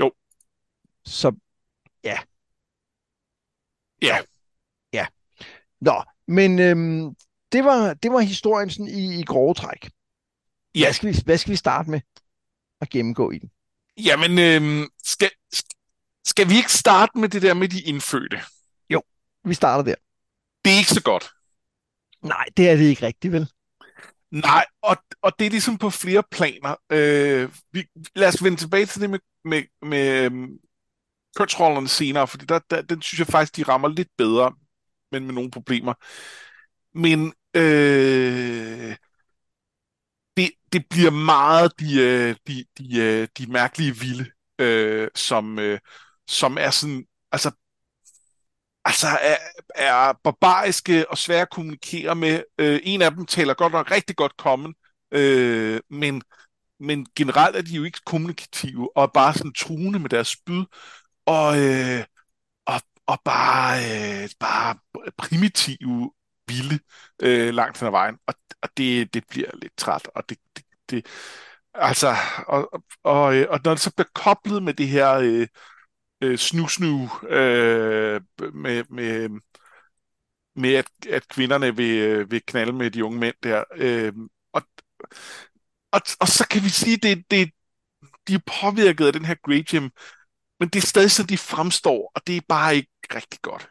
Jo. 0.00 0.12
Så 1.04 1.32
ja, 2.04 2.18
Ja. 4.02 4.18
Ja. 4.92 5.06
Nå, 5.80 6.02
men 6.26 6.58
øhm, 6.58 7.14
det, 7.52 7.64
var, 7.64 7.94
det 7.94 8.12
var 8.12 8.20
historien 8.20 8.70
sådan 8.70 8.88
i, 8.88 9.20
i 9.20 9.22
grove 9.22 9.54
træk. 9.54 9.90
Ja. 10.74 10.84
Hvad, 10.84 10.92
skal 10.92 11.08
vi, 11.08 11.16
hvad 11.24 11.38
skal 11.38 11.50
vi 11.50 11.56
starte 11.56 11.90
med 11.90 12.00
at 12.80 12.90
gennemgå 12.90 13.30
i 13.30 13.38
den? 13.38 13.50
Jamen, 14.04 14.38
øhm, 14.38 14.88
skal, 15.04 15.30
skal 16.24 16.48
vi 16.48 16.56
ikke 16.56 16.72
starte 16.72 17.18
med 17.18 17.28
det 17.28 17.42
der 17.42 17.54
med 17.54 17.68
de 17.68 17.80
indfødte? 17.80 18.40
Vi 19.44 19.54
starter 19.54 19.84
der. 19.84 19.94
Det 20.64 20.72
er 20.72 20.78
ikke 20.78 20.90
så 20.90 21.02
godt. 21.02 21.30
Nej, 22.22 22.44
det 22.56 22.68
er 22.70 22.76
det 22.76 22.84
ikke 22.84 23.06
rigtigt, 23.06 23.32
vel? 23.32 23.50
Nej, 24.30 24.66
og, 24.82 24.96
og 25.22 25.32
det 25.38 25.46
er 25.46 25.50
ligesom 25.50 25.78
på 25.78 25.90
flere 25.90 26.22
planer. 26.30 26.76
Øh, 26.90 27.52
vi, 27.72 27.86
lad 28.14 28.28
os 28.28 28.44
vende 28.44 28.58
tilbage 28.58 28.86
til 28.86 29.00
det 29.00 29.10
med, 29.10 29.18
med, 29.44 29.62
med 29.82 30.24
øhm, 30.24 30.58
kønsrollerne 31.36 31.88
senere, 31.88 32.28
fordi 32.28 32.44
der, 32.46 32.58
der, 32.70 32.82
den 32.82 33.02
synes 33.02 33.18
jeg 33.18 33.26
faktisk, 33.26 33.56
de 33.56 33.62
rammer 33.62 33.88
lidt 33.88 34.08
bedre, 34.18 34.52
men 35.12 35.26
med 35.26 35.34
nogle 35.34 35.50
problemer. 35.50 35.94
Men 36.94 37.32
øh, 37.54 38.96
det, 40.36 40.50
det 40.72 40.84
bliver 40.90 41.10
meget 41.10 41.72
de, 41.80 42.00
øh, 42.00 42.36
de, 42.46 42.64
de, 42.78 42.98
øh, 43.00 43.28
de 43.38 43.52
mærkelige 43.52 43.96
vilde, 43.96 44.30
øh, 44.58 45.08
som, 45.14 45.58
øh, 45.58 45.78
som 46.28 46.58
er 46.58 46.70
sådan, 46.70 47.04
altså 47.32 47.50
altså 48.84 49.06
er, 49.06 49.36
er 49.74 50.12
barbariske 50.24 51.10
og 51.10 51.18
svære 51.18 51.42
at 51.42 51.50
kommunikere 51.50 52.14
med. 52.14 52.42
Øh, 52.58 52.80
en 52.82 53.02
af 53.02 53.10
dem 53.10 53.26
taler 53.26 53.54
godt 53.54 53.72
nok 53.72 53.90
rigtig 53.90 54.16
godt 54.16 54.36
kommen, 54.36 54.74
øh, 55.12 55.80
men, 55.90 56.22
men 56.80 57.06
generelt 57.16 57.56
er 57.56 57.62
de 57.62 57.74
jo 57.74 57.84
ikke 57.84 58.00
kommunikative 58.06 58.96
og 58.96 59.02
er 59.02 59.06
bare 59.14 59.34
sådan 59.34 59.52
truende 59.52 59.98
med 59.98 60.10
deres 60.10 60.28
spyd 60.28 60.64
og, 61.28 61.58
øh, 61.58 62.04
og, 62.66 62.80
og 63.06 63.18
bare, 63.24 63.78
øh, 64.24 64.28
bare 64.40 64.76
primitive 65.18 66.12
vilde 66.48 66.78
øh, 67.22 67.54
langt 67.54 67.78
hen 67.80 67.86
ad 67.86 67.90
vejen. 67.92 68.18
Og, 68.26 68.34
og 68.62 68.68
det, 68.76 69.14
det 69.14 69.24
bliver 69.30 69.50
lidt 69.62 69.76
træt, 69.76 70.10
og 70.14 70.28
det, 70.28 70.38
det, 70.56 70.64
det 70.90 71.06
altså, 71.74 72.14
og, 72.48 72.74
og, 72.74 72.82
og, 73.04 73.24
og 73.50 73.60
når 73.64 73.70
det 73.72 73.80
så 73.80 73.92
bliver 73.94 74.08
koblet 74.14 74.62
med 74.62 74.74
det 74.74 74.88
her 74.88 75.12
øh, 75.14 75.46
øh, 76.22 76.38
snu-snu 76.38 77.26
øh, 77.28 78.20
med, 78.54 78.84
med, 78.90 79.40
med 80.56 80.74
at, 80.74 80.86
at 81.10 81.28
kvinderne 81.28 81.76
vil, 81.76 81.98
øh, 81.98 82.30
vil 82.30 82.42
knalde 82.46 82.72
med 82.72 82.90
de 82.90 83.04
unge 83.04 83.18
mænd 83.18 83.34
der. 83.42 83.64
Øh, 83.76 84.12
og, 84.52 84.62
og, 85.92 86.00
og 86.20 86.28
så 86.28 86.46
kan 86.50 86.62
vi 86.62 86.68
sige, 86.68 86.94
at 86.94 87.02
det, 87.02 87.30
det, 87.30 87.50
de 88.28 88.34
er 88.34 88.38
påvirket 88.60 89.06
af 89.06 89.12
den 89.12 89.24
her 89.24 89.34
Gradium, 89.42 89.90
men 90.60 90.68
det 90.68 90.82
er 90.82 90.86
stadig 90.86 91.10
sådan, 91.10 91.28
de 91.28 91.38
fremstår, 91.38 92.12
og 92.14 92.26
det 92.26 92.36
er 92.36 92.40
bare 92.48 92.76
ikke 92.76 92.90
rigtig 93.14 93.40
godt. 93.42 93.68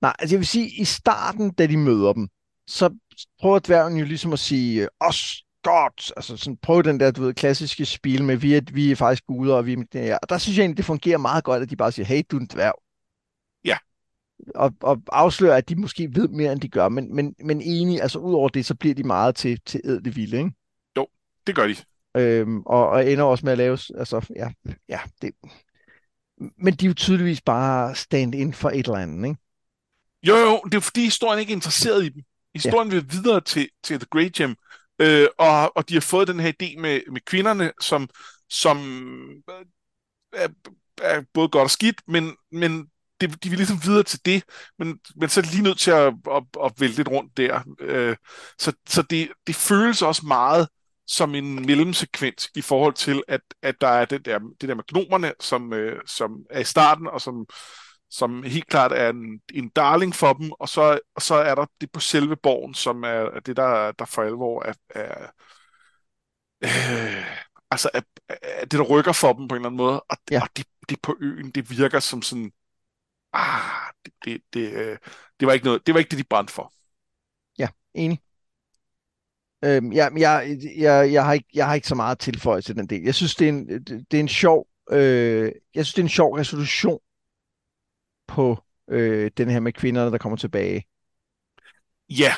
Nej, 0.00 0.16
altså 0.18 0.34
jeg 0.34 0.38
vil 0.38 0.46
sige, 0.46 0.80
i 0.80 0.84
starten, 0.84 1.50
da 1.50 1.66
de 1.66 1.76
møder 1.76 2.12
dem, 2.12 2.28
så 2.66 2.94
prøver 3.40 3.58
dværgen 3.58 3.96
jo 3.96 4.04
ligesom 4.04 4.32
at 4.32 4.38
sige, 4.38 4.88
os, 5.00 5.44
godt, 5.62 6.12
altså 6.16 6.36
sådan 6.36 6.56
prøv 6.56 6.82
den 6.82 7.00
der, 7.00 7.10
du 7.10 7.22
ved, 7.22 7.34
klassiske 7.34 7.84
spil 7.84 8.24
med, 8.24 8.36
vi 8.36 8.54
er, 8.54 8.60
vi 8.72 8.90
er 8.90 8.96
faktisk 8.96 9.26
guder, 9.26 9.54
og 9.54 9.66
vi 9.66 9.72
er 9.72 9.76
det 9.92 10.00
her. 10.00 10.18
Og 10.22 10.28
der 10.28 10.38
synes 10.38 10.58
jeg 10.58 10.62
egentlig, 10.62 10.76
det 10.76 10.84
fungerer 10.84 11.18
meget 11.18 11.44
godt, 11.44 11.62
at 11.62 11.70
de 11.70 11.76
bare 11.76 11.92
siger, 11.92 12.06
hey, 12.06 12.22
du 12.30 12.36
er 12.36 12.40
en 12.40 12.48
dværg. 12.52 12.74
Ja. 13.64 13.76
Og, 14.54 14.74
og 14.80 15.02
afslører, 15.12 15.56
at 15.56 15.68
de 15.68 15.76
måske 15.76 16.08
ved 16.14 16.28
mere, 16.28 16.52
end 16.52 16.60
de 16.60 16.68
gør, 16.68 16.88
men, 16.88 17.14
men, 17.14 17.34
men 17.44 17.60
egentlig, 17.60 18.02
altså 18.02 18.18
ud 18.18 18.34
over 18.34 18.48
det, 18.48 18.66
så 18.66 18.74
bliver 18.74 18.94
de 18.94 19.02
meget 19.02 19.36
til, 19.36 19.60
til 19.66 19.80
ædle 19.84 20.14
vilde, 20.14 20.38
ikke? 20.38 20.50
Jo, 20.96 21.06
det 21.46 21.54
gør 21.54 21.66
de. 21.66 21.76
Øhm, 22.16 22.60
og, 22.60 22.88
og 22.88 23.12
ender 23.12 23.24
også 23.24 23.44
med 23.44 23.52
at 23.52 23.58
lave, 23.58 23.78
altså, 23.98 24.26
ja, 24.36 24.50
ja, 24.88 25.00
det... 25.22 25.30
Men 26.58 26.74
de 26.74 26.84
er 26.84 26.88
jo 26.88 26.94
tydeligvis 26.94 27.40
bare 27.40 27.94
stand 27.94 28.34
in 28.34 28.54
for 28.54 28.70
et 28.70 28.86
eller 28.86 28.98
andet, 28.98 29.28
ikke? 29.28 29.40
Jo, 30.22 30.36
jo, 30.36 30.60
det 30.64 30.74
er 30.74 30.80
fordi 30.80 31.04
historien 31.04 31.40
ikke 31.40 31.50
er 31.50 31.56
interesseret 31.56 32.04
i 32.04 32.08
dem. 32.08 32.22
Historien 32.54 32.88
ja. 32.88 32.94
vil 32.94 33.12
videre 33.12 33.40
til, 33.40 33.68
til 33.84 33.98
The 33.98 34.06
Great 34.10 34.32
Gem, 34.32 34.56
Øh, 35.00 35.28
og, 35.38 35.76
og 35.76 35.88
de 35.88 35.94
har 35.94 36.00
fået 36.00 36.28
den 36.28 36.40
her 36.40 36.52
idé 36.62 36.80
med, 36.80 37.00
med 37.12 37.20
kvinderne, 37.20 37.72
som, 37.80 38.08
som 38.50 38.78
er, 40.32 40.48
er 41.02 41.22
både 41.34 41.48
godt 41.48 41.64
og 41.64 41.70
skidt, 41.70 42.02
men, 42.08 42.36
men 42.52 42.86
det, 43.20 43.44
de 43.44 43.48
vil 43.48 43.58
ligesom 43.58 43.80
videre 43.84 44.02
til 44.02 44.20
det, 44.24 44.44
men, 44.78 45.00
men 45.16 45.28
så 45.28 45.40
er 45.40 45.44
de 45.44 45.50
lige 45.50 45.62
nødt 45.62 45.78
til 45.78 45.90
at, 45.90 46.14
at, 46.30 46.42
at 46.64 46.72
vælge 46.78 46.96
lidt 46.96 47.08
rundt 47.08 47.36
der. 47.36 47.60
Øh, 47.80 48.16
så 48.58 48.72
så 48.88 49.02
det, 49.02 49.28
det 49.46 49.54
føles 49.54 50.02
også 50.02 50.26
meget 50.26 50.68
som 51.08 51.34
en 51.34 51.66
mellemsekvens 51.66 52.50
i 52.56 52.62
forhold 52.62 52.94
til, 52.94 53.22
at, 53.28 53.40
at 53.62 53.80
der 53.80 53.88
er 53.88 54.04
det 54.04 54.24
der, 54.24 54.38
det 54.60 54.68
der 54.68 54.74
med 54.74 54.84
gnomerne, 54.88 55.32
som, 55.40 55.72
øh, 55.72 56.02
som 56.06 56.46
er 56.50 56.60
i 56.60 56.64
starten, 56.64 57.06
og 57.06 57.20
som, 57.20 57.46
som 58.10 58.42
helt 58.42 58.66
klart 58.66 58.92
er 58.92 59.08
en, 59.10 59.40
en 59.54 59.68
darling 59.68 60.14
for 60.14 60.32
dem, 60.32 60.52
og 60.52 60.68
så, 60.68 60.98
og 61.14 61.22
så 61.22 61.34
er 61.34 61.54
der 61.54 61.66
det 61.80 61.92
på 61.92 62.00
selve 62.00 62.36
borgen, 62.36 62.74
som 62.74 63.02
er 63.04 63.40
det, 63.46 63.56
der, 63.56 63.92
der 63.92 64.04
for 64.04 64.22
alvor 64.22 64.62
er, 64.62 64.74
er 64.90 65.30
øh, 66.64 67.24
altså 67.70 67.90
er, 67.94 68.00
er 68.28 68.64
det, 68.64 68.72
der 68.72 68.82
rykker 68.82 69.12
for 69.12 69.32
dem 69.32 69.48
på 69.48 69.54
en 69.54 69.60
eller 69.60 69.68
anden 69.68 69.76
måde, 69.76 70.00
og, 70.00 70.16
ja. 70.30 70.42
og 70.42 70.48
det, 70.56 70.66
det 70.88 71.00
på 71.02 71.16
øen, 71.20 71.50
det 71.50 71.70
virker 71.70 72.00
som 72.00 72.22
sådan, 72.22 72.52
ah, 73.32 73.92
det, 74.04 74.12
det, 74.24 74.42
det, 74.52 74.72
øh, 74.72 74.98
det 75.40 75.46
var 75.46 75.52
ikke 75.52 75.66
noget, 75.66 75.86
det 75.86 75.94
var 75.94 75.98
ikke 75.98 76.10
det, 76.10 76.18
de 76.18 76.24
brændte 76.24 76.52
for. 76.52 76.72
Ja, 77.58 77.68
enig. 77.94 78.22
Øhm, 79.64 79.92
ja, 79.92 80.08
jeg, 80.16 80.58
jeg, 80.76 81.12
jeg, 81.12 81.24
har 81.24 81.32
ikke, 81.32 81.48
jeg 81.54 81.66
har 81.66 81.74
ikke 81.74 81.88
så 81.88 81.94
meget 81.94 82.18
tilføjet 82.18 82.64
til 82.64 82.76
den 82.76 82.86
del. 82.86 83.02
Jeg 83.02 83.14
synes, 83.14 83.34
det 83.34 83.44
er 83.44 83.48
en, 83.48 83.68
det 83.84 84.14
er 84.14 84.20
en 84.20 84.28
sjov, 84.28 84.66
øh, 84.90 85.52
jeg 85.74 85.86
synes, 85.86 85.94
det 85.94 86.02
er 86.02 86.04
en 86.04 86.08
sjov 86.08 86.34
resolution 86.34 86.98
på 88.26 88.58
øh, 88.90 89.30
den 89.36 89.50
her 89.50 89.60
med 89.60 89.72
kvinderne, 89.72 90.10
der 90.10 90.18
kommer 90.18 90.36
tilbage. 90.36 90.84
Ja, 92.10 92.34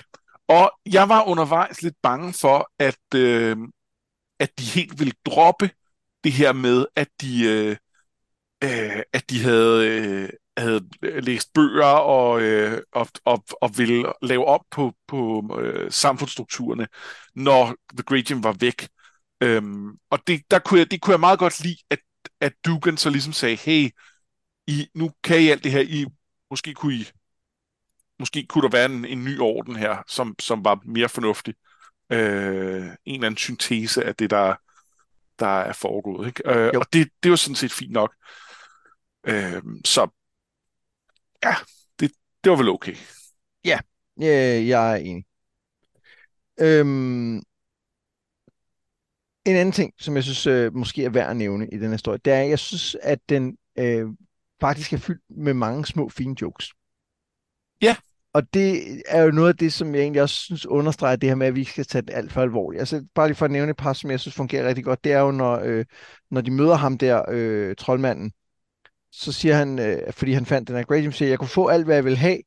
og 0.49 0.73
jeg 0.87 1.09
var 1.09 1.25
undervejs 1.25 1.83
lidt 1.83 1.97
bange 2.03 2.33
for, 2.33 2.71
at, 2.79 3.15
øh, 3.15 3.57
at 4.39 4.59
de 4.59 4.65
helt 4.65 4.99
ville 4.99 5.15
droppe 5.27 5.71
det 6.25 6.33
her 6.33 6.53
med, 6.53 6.87
at 6.97 7.09
de, 7.21 7.45
øh, 7.45 7.77
øh, 8.65 9.03
at 9.13 9.31
de 9.31 9.43
havde, 9.43 9.89
øh, 9.89 10.29
havde 10.61 10.89
læst 11.03 11.53
bøger 11.55 11.85
og, 11.85 12.43
øh, 12.43 12.83
og, 12.93 13.09
og, 13.25 13.45
og 13.61 13.79
ville 13.79 14.13
lave 14.23 14.45
op 14.45 14.61
på, 14.71 14.95
på 15.09 15.43
øh, 15.61 15.93
samfundsstrukturerne, 15.93 16.89
når 17.35 17.75
The 17.93 18.03
Great 18.03 18.25
Gym 18.25 18.45
var 18.45 18.57
væk. 18.61 18.89
Øhm, 19.41 19.91
og 20.11 20.19
det, 20.27 20.43
der 20.51 20.59
kunne 20.59 20.81
jeg, 20.81 20.91
det 20.91 21.01
kunne 21.01 21.13
jeg 21.13 21.21
meget 21.21 21.39
godt 21.39 21.63
lide, 21.63 21.77
at, 21.91 21.99
at 22.41 22.53
Dugan 22.65 22.97
så 22.97 23.11
ligesom 23.11 23.33
sagde, 23.33 23.57
hey, 23.57 23.91
i, 24.67 24.89
nu 24.95 25.11
kan 25.25 25.41
I 25.41 25.49
alt 25.49 25.65
det 25.65 25.73
her, 25.73 25.81
I, 25.81 26.07
måske 26.51 26.75
kunne 26.75 26.95
I, 26.95 27.09
måske 28.19 28.47
kunne 28.47 28.63
der 28.63 28.69
være 28.69 28.85
en, 28.85 29.05
en 29.05 29.25
ny 29.25 29.41
orden 29.41 29.77
her, 29.77 30.03
som, 30.09 30.35
som 30.39 30.65
var 30.65 30.81
mere 30.85 31.09
fornuftig. 31.09 31.55
Øh, 32.13 32.85
en 33.05 33.15
eller 33.15 33.27
anden 33.27 33.37
syntese 33.37 34.05
af 34.05 34.17
det, 34.17 34.31
der, 34.31 34.55
der 35.39 35.61
er 35.61 35.73
foregået. 35.73 36.27
Ikke? 36.27 36.43
Øh, 36.51 36.73
og 36.75 36.87
det, 36.93 37.09
det 37.23 37.31
var 37.31 37.37
sådan 37.37 37.57
set 37.57 37.73
fint 37.73 37.93
nok. 37.93 38.15
Øh, 39.27 39.63
så 39.85 40.09
ja, 41.45 41.55
det, 42.01 42.13
det 42.45 42.51
var 42.51 42.57
vel 42.57 42.69
okay. 42.69 42.97
Ja, 43.65 43.79
ja 44.21 44.65
jeg 44.67 44.93
er 44.93 44.97
enig. 44.97 45.25
Øhm, 46.61 47.37
en 49.45 49.57
anden 49.57 49.73
ting, 49.73 49.93
som 49.99 50.17
jeg 50.17 50.25
synes 50.25 50.47
øh, 50.47 50.75
måske 50.75 51.05
er 51.05 51.11
værd 51.11 51.31
at 51.31 51.37
nævne 51.37 51.69
i 51.69 51.77
den 51.77 51.85
her 51.85 51.93
historie, 51.93 52.19
det 52.25 52.33
er, 52.33 52.41
at 52.41 52.49
jeg 52.49 52.59
synes, 52.59 52.97
at 53.03 53.19
den 53.29 53.57
øh, 53.79 54.07
faktisk 54.61 54.93
er 54.93 54.99
fyldt 54.99 55.23
med 55.31 55.55
mange 55.55 55.87
små 55.87 56.09
fine 56.09 56.37
jokes. 56.43 56.73
Ja. 57.83 57.97
Og 58.33 58.55
det 58.55 59.03
er 59.09 59.23
jo 59.23 59.31
noget 59.31 59.49
af 59.49 59.57
det, 59.57 59.73
som 59.73 59.95
jeg 59.95 60.03
egentlig 60.03 60.23
også 60.23 60.35
synes 60.35 60.67
understreger 60.67 61.17
det 61.17 61.29
her 61.29 61.37
med, 61.37 61.47
at 61.47 61.55
vi 61.55 61.65
skal 61.65 61.85
tage 61.85 62.03
det 62.03 62.11
alt 62.15 62.33
for 62.33 62.43
alvorligt. 62.43 62.81
Altså 62.81 63.07
bare 63.15 63.29
lige 63.29 63.37
for 63.37 63.45
at 63.45 63.51
nævne 63.51 63.71
et 63.71 63.77
par, 63.77 63.93
som 63.93 64.11
jeg 64.11 64.21
synes 64.21 64.35
fungerer 64.35 64.69
rigtig 64.69 64.85
godt, 64.85 65.05
det 65.05 65.13
er 65.13 65.21
jo, 65.21 65.31
når, 65.31 65.61
øh, 65.65 65.85
når 66.31 66.41
de 66.41 66.51
møder 66.51 66.75
ham 66.75 66.99
der, 66.99 67.23
øh, 67.29 67.77
troldmanden, 67.77 68.33
så 69.13 69.33
siger 69.33 69.55
han, 69.55 69.79
øh, 69.79 70.13
fordi 70.13 70.33
han 70.33 70.47
fandt 70.47 70.69
den 70.69 70.77
her 70.77 70.85
Gradium, 70.85 71.13
siger, 71.13 71.29
jeg 71.29 71.39
kunne 71.39 71.49
få 71.49 71.69
alt, 71.69 71.85
hvad 71.85 71.95
jeg 71.95 72.05
ville 72.05 72.19
have. 72.19 72.39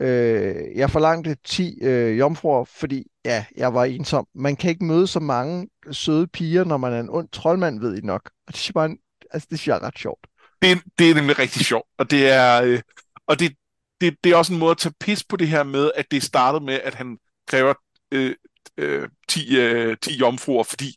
Øh, 0.00 0.76
jeg 0.76 0.90
forlangte 0.90 1.36
10 1.44 1.78
øh, 1.82 2.18
jomfruer, 2.18 2.64
fordi 2.64 3.06
ja, 3.24 3.44
jeg 3.56 3.74
var 3.74 3.84
ensom. 3.84 4.26
Man 4.34 4.56
kan 4.56 4.70
ikke 4.70 4.84
møde 4.84 5.06
så 5.06 5.20
mange 5.20 5.68
søde 5.90 6.26
piger, 6.26 6.64
når 6.64 6.76
man 6.76 6.92
er 6.92 7.00
en 7.00 7.10
ond 7.10 7.28
troldmand, 7.28 7.80
ved 7.80 7.98
I 7.98 8.00
nok. 8.00 8.30
Og 8.46 8.52
det 8.52 8.68
er 8.68 8.72
bare, 8.72 8.96
altså, 9.30 9.48
det 9.50 9.58
synes 9.58 9.68
jeg 9.68 9.76
er 9.76 9.82
ret 9.82 9.98
sjovt 9.98 10.26
det, 10.62 10.82
det 10.98 11.10
er 11.10 11.14
nemlig 11.14 11.38
rigtig 11.38 11.66
sjovt, 11.66 11.88
og 11.98 12.10
det 12.10 12.28
er, 12.28 12.62
øh, 12.62 12.80
og 13.26 13.38
det, 13.38 13.56
det, 14.00 14.16
det 14.24 14.32
er 14.32 14.36
også 14.36 14.52
en 14.52 14.58
måde 14.58 14.70
at 14.70 14.78
tage 14.78 14.94
pis 15.00 15.24
på 15.24 15.36
det 15.36 15.48
her 15.48 15.62
med, 15.62 15.90
at 15.94 16.10
det 16.10 16.22
startede 16.22 16.64
med, 16.64 16.74
at 16.74 16.94
han 16.94 17.18
kræver 17.46 17.74
øh, 18.12 18.34
øh, 18.76 19.08
10, 19.28 19.56
øh, 19.56 19.96
10 20.02 20.18
jomfruer, 20.18 20.64
fordi, 20.64 20.96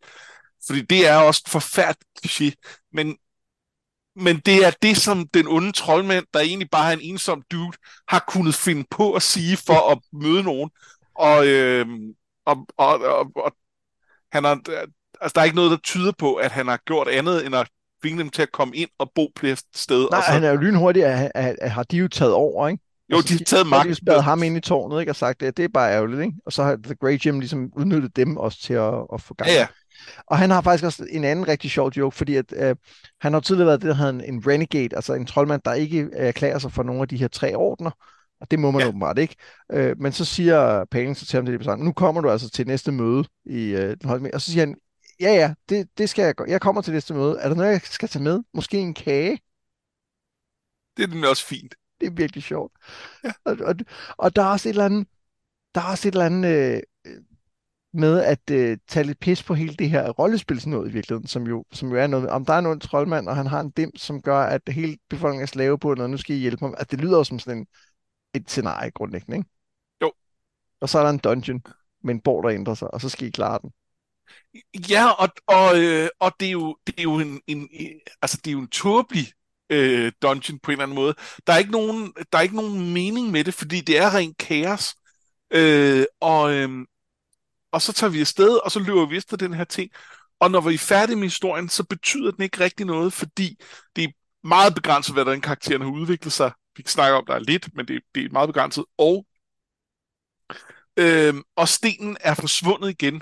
fordi 0.67 0.81
det 0.81 1.07
er 1.07 1.15
også 1.15 1.43
forfærdeligt 1.47 2.09
kliché, 2.25 2.51
men, 2.93 3.17
men 4.15 4.39
det 4.45 4.65
er 4.65 4.71
det, 4.81 4.97
som 4.97 5.27
den 5.27 5.47
onde 5.47 5.71
troldmand, 5.71 6.25
der 6.33 6.39
egentlig 6.39 6.69
bare 6.69 6.89
er 6.89 6.97
en 6.97 7.01
ensom 7.01 7.43
dude, 7.51 7.77
har 8.07 8.25
kunnet 8.27 8.55
finde 8.55 8.85
på 8.91 9.13
at 9.13 9.21
sige 9.21 9.57
for 9.57 9.91
at 9.91 9.97
møde 10.13 10.43
nogen. 10.43 10.69
Og, 11.15 11.47
øh, 11.47 11.85
og, 12.45 12.67
og, 12.77 13.01
og, 13.01 13.31
og 13.35 13.55
han 14.31 14.43
har, 14.43 14.61
altså, 15.21 15.33
der 15.35 15.41
er 15.41 15.43
ikke 15.43 15.55
noget, 15.55 15.71
der 15.71 15.77
tyder 15.77 16.11
på, 16.17 16.35
at 16.35 16.51
han 16.51 16.67
har 16.67 16.79
gjort 16.85 17.07
andet 17.07 17.45
end 17.45 17.55
at 17.55 17.69
tvinge 18.01 18.19
dem 18.19 18.29
til 18.29 18.41
at 18.41 18.51
komme 18.51 18.75
ind 18.75 18.89
og 18.97 19.11
bo 19.15 19.31
på 19.35 19.45
det 19.45 19.61
sted. 19.75 20.07
Nej, 20.11 20.17
og 20.17 20.23
så... 20.23 20.31
han 20.31 20.43
er 20.43 20.49
jo 20.49 20.55
lynhurtig, 20.57 21.05
at, 21.05 21.31
at, 21.35 21.55
at, 21.61 21.71
har 21.71 21.83
de 21.83 21.97
jo 21.97 22.07
taget 22.07 22.33
over, 22.33 22.67
ikke? 22.67 22.83
Jo, 23.11 23.15
Altså, 23.17 23.33
de 23.33 23.37
har 23.37 23.45
taget 23.45 23.67
har 23.67 23.77
de 23.83 23.87
magten. 23.87 23.95
spadet 23.95 24.23
ham 24.23 24.43
ind 24.43 24.57
i 24.57 24.59
tårnet, 24.59 24.99
ikke? 24.99 25.11
Og 25.11 25.15
sagt, 25.15 25.43
at 25.43 25.57
det 25.57 25.65
er 25.65 25.69
bare 25.73 25.93
ærgerligt, 25.93 26.21
ikke? 26.21 26.33
Og 26.45 26.53
så 26.53 26.63
har 26.63 26.77
The 26.83 26.95
Grey 26.95 27.17
Gym 27.17 27.39
ligesom 27.39 27.71
udnyttet 27.75 28.15
dem 28.15 28.37
også 28.37 28.61
til 28.61 28.73
at, 28.73 28.93
at 29.13 29.21
få 29.21 29.33
gang. 29.33 29.49
Ja, 29.49 29.53
ja. 29.55 29.67
Og 30.25 30.37
han 30.37 30.49
har 30.49 30.61
faktisk 30.61 30.83
også 30.83 31.05
en 31.09 31.23
anden 31.23 31.47
rigtig 31.47 31.71
sjov 31.71 31.91
joke, 31.97 32.15
fordi 32.15 32.35
at, 32.35 32.53
øh, 32.55 32.75
han 33.21 33.33
har 33.33 33.39
tidligere 33.39 33.67
været 33.67 33.81
det, 33.81 33.87
der 33.87 33.95
hedder 33.95 34.11
en, 34.11 34.33
en 34.33 34.47
renegade, 34.47 34.95
altså 34.95 35.13
en 35.13 35.25
troldmand, 35.25 35.61
der 35.65 35.73
ikke 35.73 36.09
erklærer 36.13 36.59
sig 36.59 36.71
for 36.71 36.83
nogle 36.83 37.01
af 37.01 37.07
de 37.07 37.17
her 37.17 37.27
tre 37.27 37.55
ordner. 37.55 37.91
Og 38.41 38.51
det 38.51 38.59
må 38.59 38.71
man 38.71 38.81
ja. 38.81 38.87
Åbenbart 38.87 39.17
ikke. 39.17 39.35
Øh, 39.71 39.99
men 39.99 40.11
så 40.11 40.25
siger 40.25 40.85
så 41.13 41.25
til 41.25 41.37
ham, 41.37 41.45
det 41.45 41.67
er 41.67 41.75
nu 41.75 41.93
kommer 41.93 42.21
du 42.21 42.29
altså 42.29 42.49
til 42.49 42.67
næste 42.67 42.91
møde 42.91 43.23
i 43.45 43.69
øh, 43.69 43.97
den 44.01 44.09
højde 44.09 44.31
Og 44.33 44.41
så 44.41 44.51
siger 44.51 44.65
han, 44.65 44.75
ja 45.19 45.33
ja, 45.33 45.53
det, 45.69 45.89
det 45.97 46.09
skal 46.09 46.23
jeg 46.23 46.35
gøre. 46.35 46.49
Jeg 46.49 46.61
kommer 46.61 46.81
til 46.81 46.93
næste 46.93 47.13
møde. 47.13 47.37
Er 47.39 47.49
der 47.49 47.55
noget, 47.55 47.71
jeg 47.71 47.81
skal 47.83 48.09
tage 48.09 48.23
med? 48.23 48.39
Måske 48.53 48.77
en 48.77 48.93
kage? 48.93 49.39
Det 50.97 51.03
er 51.03 51.07
den 51.07 51.23
også 51.23 51.45
fint. 51.45 51.75
Det 52.01 52.07
er 52.07 52.11
virkelig 52.11 52.43
sjovt. 52.43 52.73
Ja. 53.23 53.31
Og, 53.45 53.57
og, 53.61 53.75
og 54.17 54.35
der 54.35 54.43
er 54.43 54.47
også 54.47 54.69
et 54.69 54.73
eller 54.73 54.85
andet, 54.85 55.07
der 55.75 55.81
er 55.81 55.85
også 55.85 56.07
et 56.07 56.11
eller 56.11 56.25
andet 56.25 56.75
øh, 56.75 56.81
med 57.93 58.21
at 58.21 58.51
øh, 58.51 58.77
tage 58.87 59.03
lidt 59.03 59.19
pis 59.19 59.43
på 59.43 59.53
hele 59.53 59.73
det 59.73 59.89
her 59.89 60.09
rollespilsnået 60.09 60.89
i 60.89 60.93
virkeligheden, 60.93 61.27
som 61.27 61.47
jo, 61.47 61.65
som 61.71 61.89
jo 61.89 61.95
er 61.95 62.07
noget, 62.07 62.29
om 62.29 62.45
der 62.45 62.53
er 62.53 62.59
en 62.59 62.79
troldmand, 62.79 63.29
og 63.29 63.35
han 63.35 63.47
har 63.47 63.59
en 63.59 63.69
dim, 63.71 63.95
som 63.95 64.21
gør, 64.21 64.39
at 64.39 64.61
hele 64.69 64.97
befolkningen 65.09 65.43
er 65.43 65.47
slave 65.47 65.79
på 65.79 65.93
noget, 65.93 66.09
nu 66.09 66.17
skal 66.17 66.35
I 66.35 66.39
hjælpe 66.39 66.65
ham. 66.65 66.75
Altså, 66.77 66.87
det 66.91 67.01
lyder 67.01 67.17
jo 67.17 67.23
som 67.23 67.39
sådan 67.39 67.57
en, 67.57 67.67
et 68.33 68.49
scenarie 68.49 68.91
grundlæggende, 68.91 69.37
ikke? 69.37 69.49
Jo. 70.01 70.11
Og 70.81 70.89
så 70.89 70.99
er 70.99 71.03
der 71.03 71.09
en 71.09 71.17
dungeon 71.17 71.61
med 72.03 72.13
en 72.13 72.21
borg, 72.21 72.43
der 72.43 72.49
ændrer 72.49 72.73
sig, 72.73 72.93
og 72.93 73.01
så 73.01 73.09
skal 73.09 73.27
I 73.27 73.31
klare 73.31 73.59
den. 73.61 73.71
Ja, 74.89 75.09
og, 75.09 75.29
og, 75.47 75.83
øh, 75.83 76.09
og 76.19 76.31
det 76.39 76.47
er 76.47 76.51
jo, 76.51 76.77
det 76.87 76.95
er 76.97 77.03
jo 77.03 77.15
en, 77.19 77.41
en, 77.47 77.69
altså 78.21 78.37
det 78.37 78.47
er 78.47 78.51
jo 78.51 78.59
en 78.59 78.67
tåbelig 78.67 79.27
øh, 79.69 80.11
dungeon 80.21 80.59
på 80.59 80.71
en 80.71 80.73
eller 80.73 80.83
anden 80.83 80.95
måde. 80.95 81.13
Der 81.47 81.53
er 81.53 81.57
ikke 81.57 81.71
nogen, 81.71 82.13
der 82.31 82.37
er 82.37 82.41
ikke 82.41 82.55
nogen 82.55 82.93
mening 82.93 83.31
med 83.31 83.43
det, 83.43 83.53
fordi 83.53 83.81
det 83.81 83.97
er 83.97 84.15
rent 84.15 84.37
kaos. 84.37 84.95
Øh, 85.51 86.05
og, 86.19 86.53
øh, 86.53 86.85
og 87.71 87.81
så 87.81 87.93
tager 87.93 88.11
vi 88.11 88.19
afsted, 88.21 88.57
og 88.65 88.71
så 88.71 88.79
løber 88.79 89.05
vi 89.05 89.17
efter 89.17 89.37
den 89.37 89.53
her 89.53 89.63
ting. 89.63 89.91
Og 90.39 90.51
når 90.51 90.61
vi 90.61 90.73
er 90.73 90.77
færdige 90.77 91.15
med 91.15 91.23
historien, 91.23 91.69
så 91.69 91.83
betyder 91.83 92.31
den 92.31 92.43
ikke 92.43 92.59
rigtig 92.59 92.85
noget, 92.85 93.13
fordi 93.13 93.59
det 93.95 94.03
er 94.03 94.09
meget 94.43 94.75
begrænset, 94.75 95.15
hvad 95.15 95.25
der 95.25 95.31
den 95.31 95.41
karakteren 95.41 95.81
har 95.81 95.89
udviklet 95.89 96.33
sig. 96.33 96.51
Vi 96.77 96.83
kan 96.83 96.89
snakke 96.89 97.17
om, 97.17 97.25
der 97.25 97.33
er 97.33 97.39
lidt, 97.39 97.75
men 97.75 97.87
det, 97.87 98.01
det 98.15 98.25
er 98.25 98.29
meget 98.31 98.49
begrænset. 98.49 98.85
Og, 98.97 99.25
øh, 100.97 101.33
og 101.55 101.67
stenen 101.67 102.17
er 102.21 102.33
forsvundet 102.33 102.89
igen. 102.89 103.21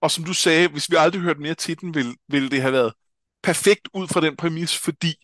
Og 0.00 0.10
som 0.10 0.24
du 0.24 0.34
sagde, 0.34 0.68
hvis 0.68 0.90
vi 0.90 0.96
aldrig 0.96 1.22
hørte 1.22 1.40
mere 1.40 1.54
til 1.54 1.80
den, 1.80 1.94
ville, 1.94 2.14
ville 2.28 2.50
det 2.50 2.60
have 2.60 2.72
været 2.72 2.92
perfekt 3.42 3.88
ud 3.94 4.08
fra 4.08 4.20
den 4.20 4.36
præmis, 4.36 4.78
fordi 4.78 5.14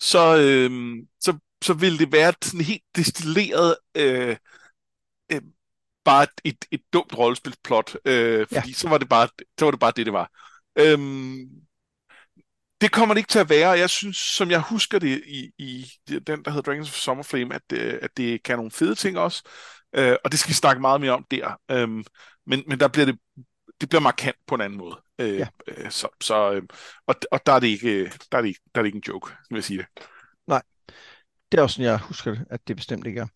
så, 0.00 0.38
øh, 0.38 0.96
så, 1.20 1.38
så 1.62 1.74
ville 1.74 1.98
det 1.98 2.12
være 2.12 2.32
sådan 2.42 2.60
helt 2.60 2.82
destilleret 2.96 3.76
øh, 3.94 4.36
øh, 5.32 5.42
bare 6.04 6.26
et, 6.44 6.64
et, 6.70 6.80
dumt 6.92 7.18
rollespilsplot, 7.18 7.96
øh, 8.04 8.46
fordi 8.46 8.68
ja. 8.68 8.74
så, 8.74 8.88
var 8.88 8.98
det 8.98 9.08
bare, 9.08 9.28
så 9.58 9.64
var 9.64 9.70
det 9.70 9.80
bare 9.80 9.92
det, 9.96 10.06
det 10.06 10.12
var. 10.12 10.30
Øhm, 10.78 11.48
det 12.80 12.92
kommer 12.92 13.14
det 13.14 13.18
ikke 13.18 13.28
til 13.28 13.38
at 13.38 13.50
være, 13.50 13.70
og 13.70 13.78
jeg 13.78 13.90
synes, 13.90 14.16
som 14.16 14.50
jeg 14.50 14.60
husker 14.60 14.98
det 14.98 15.22
i, 15.26 15.50
i 15.58 15.86
den, 16.08 16.44
der 16.44 16.50
hedder 16.50 16.62
Dragons 16.62 16.88
of 16.88 16.94
Summerflame, 16.94 17.54
at, 17.54 17.62
øh, 17.72 17.98
at 18.02 18.10
det 18.16 18.42
kan 18.42 18.56
nogle 18.56 18.70
fede 18.70 18.94
ting 18.94 19.18
også, 19.18 19.42
øh, 19.96 20.16
og 20.24 20.32
det 20.32 20.38
skal 20.38 20.48
vi 20.48 20.54
snakke 20.54 20.80
meget 20.80 21.00
mere 21.00 21.12
om 21.12 21.26
der. 21.30 21.60
Øhm, 21.70 22.04
men, 22.46 22.62
men 22.66 22.80
der 22.80 22.88
bliver 22.88 23.06
det, 23.06 23.18
det 23.80 23.88
bliver 23.88 24.02
markant 24.02 24.36
på 24.46 24.54
en 24.54 24.60
anden 24.60 24.78
måde. 24.78 25.00
Øh, 25.18 25.38
Ja. 25.38 25.46
øh, 25.68 25.90
så, 25.90 26.08
så, 26.20 26.52
øh, 26.52 26.62
og, 27.06 27.14
og 27.30 27.46
der 27.46 27.52
er 27.52 27.60
det 27.60 27.66
ikke, 27.66 28.12
der 28.32 28.38
er 28.38 28.42
det 28.42 28.48
ikke, 28.48 28.60
der 28.74 28.80
er 28.80 28.82
det 28.82 28.88
ikke 28.88 28.96
en 28.96 29.04
joke, 29.08 29.32
vil 29.50 29.56
jeg 29.56 29.64
sige 29.64 29.78
det. 29.78 29.86
Det 31.52 31.58
er 31.58 31.62
også 31.62 31.74
sådan, 31.74 31.90
jeg 31.90 31.98
husker 31.98 32.30
det, 32.30 32.44
at 32.50 32.68
det 32.68 32.76
bestemt 32.76 33.06
ikke 33.06 33.20
er. 33.20 33.26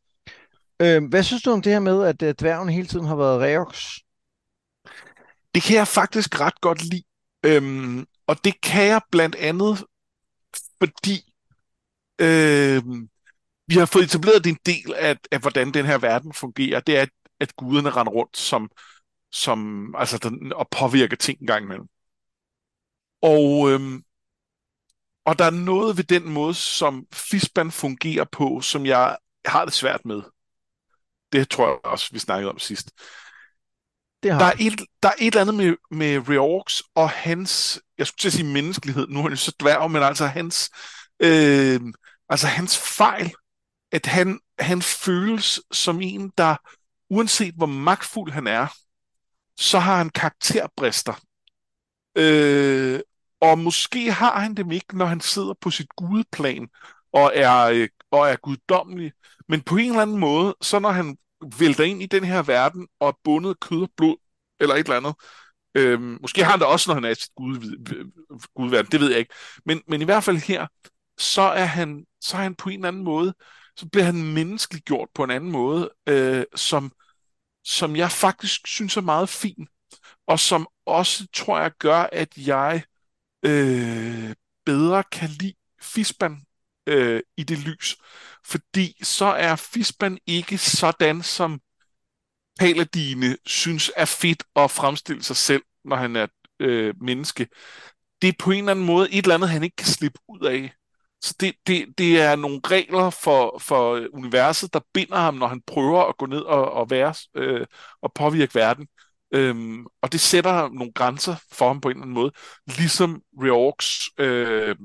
Øh, 0.83 1.05
hvad 1.05 1.23
synes 1.23 1.43
du 1.43 1.51
om 1.51 1.63
det 1.63 1.73
her 1.73 1.81
med, 1.81 2.05
at 2.05 2.23
øh, 2.23 2.35
dværgen 2.41 2.69
hele 2.69 2.87
tiden 2.87 3.07
har 3.07 3.17
været 3.17 3.41
Reox? 3.41 3.99
Det 5.55 5.63
kan 5.63 5.77
jeg 5.77 5.89
faktisk 5.89 6.41
ret 6.41 6.61
godt 6.61 6.85
lide. 6.85 7.03
Øhm, 7.47 8.07
og 8.27 8.45
det 8.45 8.61
kan 8.61 8.87
jeg 8.87 9.01
blandt 9.11 9.35
andet, 9.35 9.85
fordi 10.79 11.35
øhm, 12.21 13.09
vi 13.67 13.75
har 13.75 13.87
fået 13.87 14.05
etableret 14.05 14.47
en 14.47 14.59
del 14.67 14.95
af, 14.95 15.17
af, 15.33 15.41
hvordan 15.41 15.75
den 15.75 15.87
her 15.87 15.99
verden 15.99 16.33
fungerer. 16.33 16.81
Det 16.81 16.97
er, 16.99 17.03
at, 17.03 17.11
at 17.41 17.57
guderne 17.57 17.91
render 17.91 18.13
rundt 18.13 18.37
som, 18.37 18.71
som 19.33 19.95
altså 19.99 20.19
den, 20.19 20.53
og 20.53 20.69
påvirker 20.71 21.17
ting 21.17 21.41
en 21.41 21.47
gang 21.47 21.65
imellem. 21.65 21.87
Og, 23.23 23.71
øhm, 23.71 24.03
og 25.25 25.39
der 25.39 25.45
er 25.45 25.51
noget 25.51 25.97
ved 25.97 26.05
den 26.05 26.29
måde, 26.29 26.55
som 26.55 27.07
Fisban 27.13 27.71
fungerer 27.71 28.25
på, 28.25 28.61
som 28.61 28.87
jeg 28.87 29.17
har 29.47 29.65
det 29.65 29.75
svært 29.75 30.05
med. 30.05 30.23
Det 31.33 31.51
tror 31.51 31.69
jeg 31.69 31.79
også, 31.85 32.09
vi 32.13 32.19
snakkede 32.19 32.51
om 32.51 32.59
sidst. 32.59 32.91
Det 34.23 34.33
har 34.33 34.39
Der 34.39 34.47
er, 34.47 34.53
et, 34.61 34.81
der 35.03 35.09
er 35.09 35.13
et 35.19 35.27
eller 35.27 35.41
andet 35.41 35.55
med, 35.55 35.77
med 35.91 36.29
Reorx 36.29 36.81
og 36.95 37.11
hans, 37.11 37.81
jeg 37.99 38.07
skulle 38.07 38.21
til 38.21 38.29
at 38.29 38.33
sige 38.33 38.53
menneskelighed, 38.53 39.07
nu 39.09 39.19
er 39.19 39.23
han 39.23 39.33
jo 39.33 39.37
så 39.37 39.53
dværg, 39.61 39.91
men 39.91 40.03
altså 40.03 40.27
hans, 40.27 40.71
øh, 41.21 41.81
altså 42.29 42.47
hans 42.47 42.79
fejl, 42.79 43.33
at 43.93 44.07
han, 44.07 44.41
han 44.59 44.83
føles 44.83 45.61
som 45.73 46.01
en, 46.01 46.33
der 46.39 46.57
uanset 47.11 47.55
hvor 47.55 47.67
magtfuld 47.67 48.33
han 48.33 48.47
er, 48.47 48.67
så 49.57 49.79
har 49.79 49.97
han 49.97 50.11
karakterbrister. 50.11 51.21
Øh, 52.17 53.01
og 53.41 53.59
måske 53.59 54.13
har 54.13 54.41
han 54.41 54.55
dem 54.55 54.71
ikke, 54.73 54.99
når 54.99 55.07
han 55.07 55.21
sidder 55.21 55.55
på 55.61 55.71
sit 55.71 55.89
gudeplan 55.97 56.69
og 57.13 57.33
er, 57.35 57.65
øh, 57.65 57.89
og 58.11 58.29
er 58.29 58.37
guddommelig. 58.37 59.13
Men 59.49 59.63
på 59.63 59.77
en 59.77 59.91
eller 59.91 60.03
anden 60.03 60.19
måde, 60.19 60.57
så 60.61 60.79
når 60.79 60.91
han 60.91 61.17
vælter 61.59 61.85
ind 61.85 62.03
i 62.03 62.07
den 62.07 62.25
her 62.25 62.43
verden 62.43 62.89
og 63.01 63.09
er 63.09 63.13
bundet 63.25 63.61
kød 63.61 63.83
og 63.83 63.91
blod, 63.97 64.17
eller 64.61 64.75
et 64.75 64.79
eller 64.79 64.97
andet, 64.97 65.15
øhm, 65.75 66.19
måske 66.21 66.45
har 66.45 66.51
han 66.51 66.61
det 66.61 66.69
også, 66.69 66.91
når 66.91 66.95
han 66.95 67.05
er 67.05 67.11
i 67.11 67.15
sit 67.15 67.35
gud, 67.37 67.59
gudverden, 68.55 68.93
det 68.93 69.01
ved 69.01 69.11
jeg 69.11 69.19
ikke. 69.19 69.35
Men, 69.65 69.83
men 69.89 70.03
i 70.03 70.05
hvert 70.05 70.25
fald 70.25 70.37
her, 70.37 70.67
så 71.19 71.43
er 71.43 71.65
han, 71.65 72.07
så 72.21 72.37
er 72.37 72.41
han 72.41 72.55
på 72.55 72.69
en 72.69 72.75
eller 72.75 72.89
anden 72.89 73.05
måde, 73.05 73.35
så 73.77 73.89
bliver 73.93 74.05
han 74.05 74.23
menneskeliggjort 74.35 75.09
på 75.15 75.25
en 75.25 75.31
anden 75.31 75.51
måde, 75.51 75.91
øh, 76.09 76.45
som, 76.55 76.93
som 77.65 77.97
jeg 77.97 78.11
faktisk 78.11 78.67
synes 78.67 78.97
er 78.97 79.01
meget 79.01 79.29
fin, 79.29 79.69
og 80.27 80.41
som 80.41 80.69
også, 80.87 81.27
tror 81.33 81.61
jeg, 81.61 81.73
gør, 81.79 82.09
at 82.13 82.29
jeg 82.37 82.83
øh, 83.45 84.35
bedre 84.65 85.05
kan 85.13 85.29
lide 85.29 85.55
Fisban 85.81 86.43
øh, 86.89 87.21
i 87.37 87.43
det 87.43 87.59
lys. 87.59 87.97
Fordi 88.47 88.97
så 89.03 89.25
er 89.25 89.57
Fisban 89.57 90.19
ikke 90.27 90.59
sådan, 90.59 91.23
som 91.23 91.61
Paladine 92.59 93.37
synes 93.47 93.91
er 93.97 94.05
fedt 94.05 94.43
at 94.57 94.71
fremstille 94.71 95.23
sig 95.23 95.37
selv, 95.37 95.63
når 95.85 95.97
han 95.97 96.17
er 96.17 96.27
øh, 96.61 96.95
menneske. 97.01 97.49
Det 98.23 98.29
er 98.29 98.33
på 98.39 98.51
en 98.51 98.59
eller 98.59 98.71
anden 98.71 98.87
måde 98.87 99.11
et 99.13 99.25
eller 99.25 99.35
andet, 99.35 99.51
han 99.51 99.63
ikke 99.63 99.77
kan 99.77 99.87
slippe 99.87 100.19
ud 100.29 100.47
af. 100.47 100.73
Så 101.21 101.35
det, 101.41 101.55
det, 101.67 101.99
det 101.99 102.21
er 102.21 102.37
nogle 102.37 102.61
regler 102.67 103.11
for, 103.11 103.59
for 103.59 104.09
universet, 104.13 104.73
der 104.75 104.81
binder 104.95 105.17
ham, 105.17 105.35
når 105.35 105.47
han 105.47 105.63
prøver 105.67 106.05
at 106.05 106.17
gå 106.17 106.27
ned 106.27 106.41
og, 106.41 106.73
og 106.73 106.91
være 106.91 107.15
øh, 107.35 107.67
og 108.03 108.13
påvirke 108.15 108.55
verden. 108.55 108.89
Øhm, 109.35 109.87
og 110.03 110.13
det 110.13 110.21
sætter 110.21 110.69
nogle 110.69 110.93
grænser 110.93 111.37
for 111.53 111.67
ham 111.67 111.81
på 111.81 111.89
en 111.89 111.97
eller 111.97 112.03
anden 112.03 112.15
måde. 112.15 112.33
Ligesom 112.67 113.23
Reorks 113.43 114.09
øh, 114.19 114.77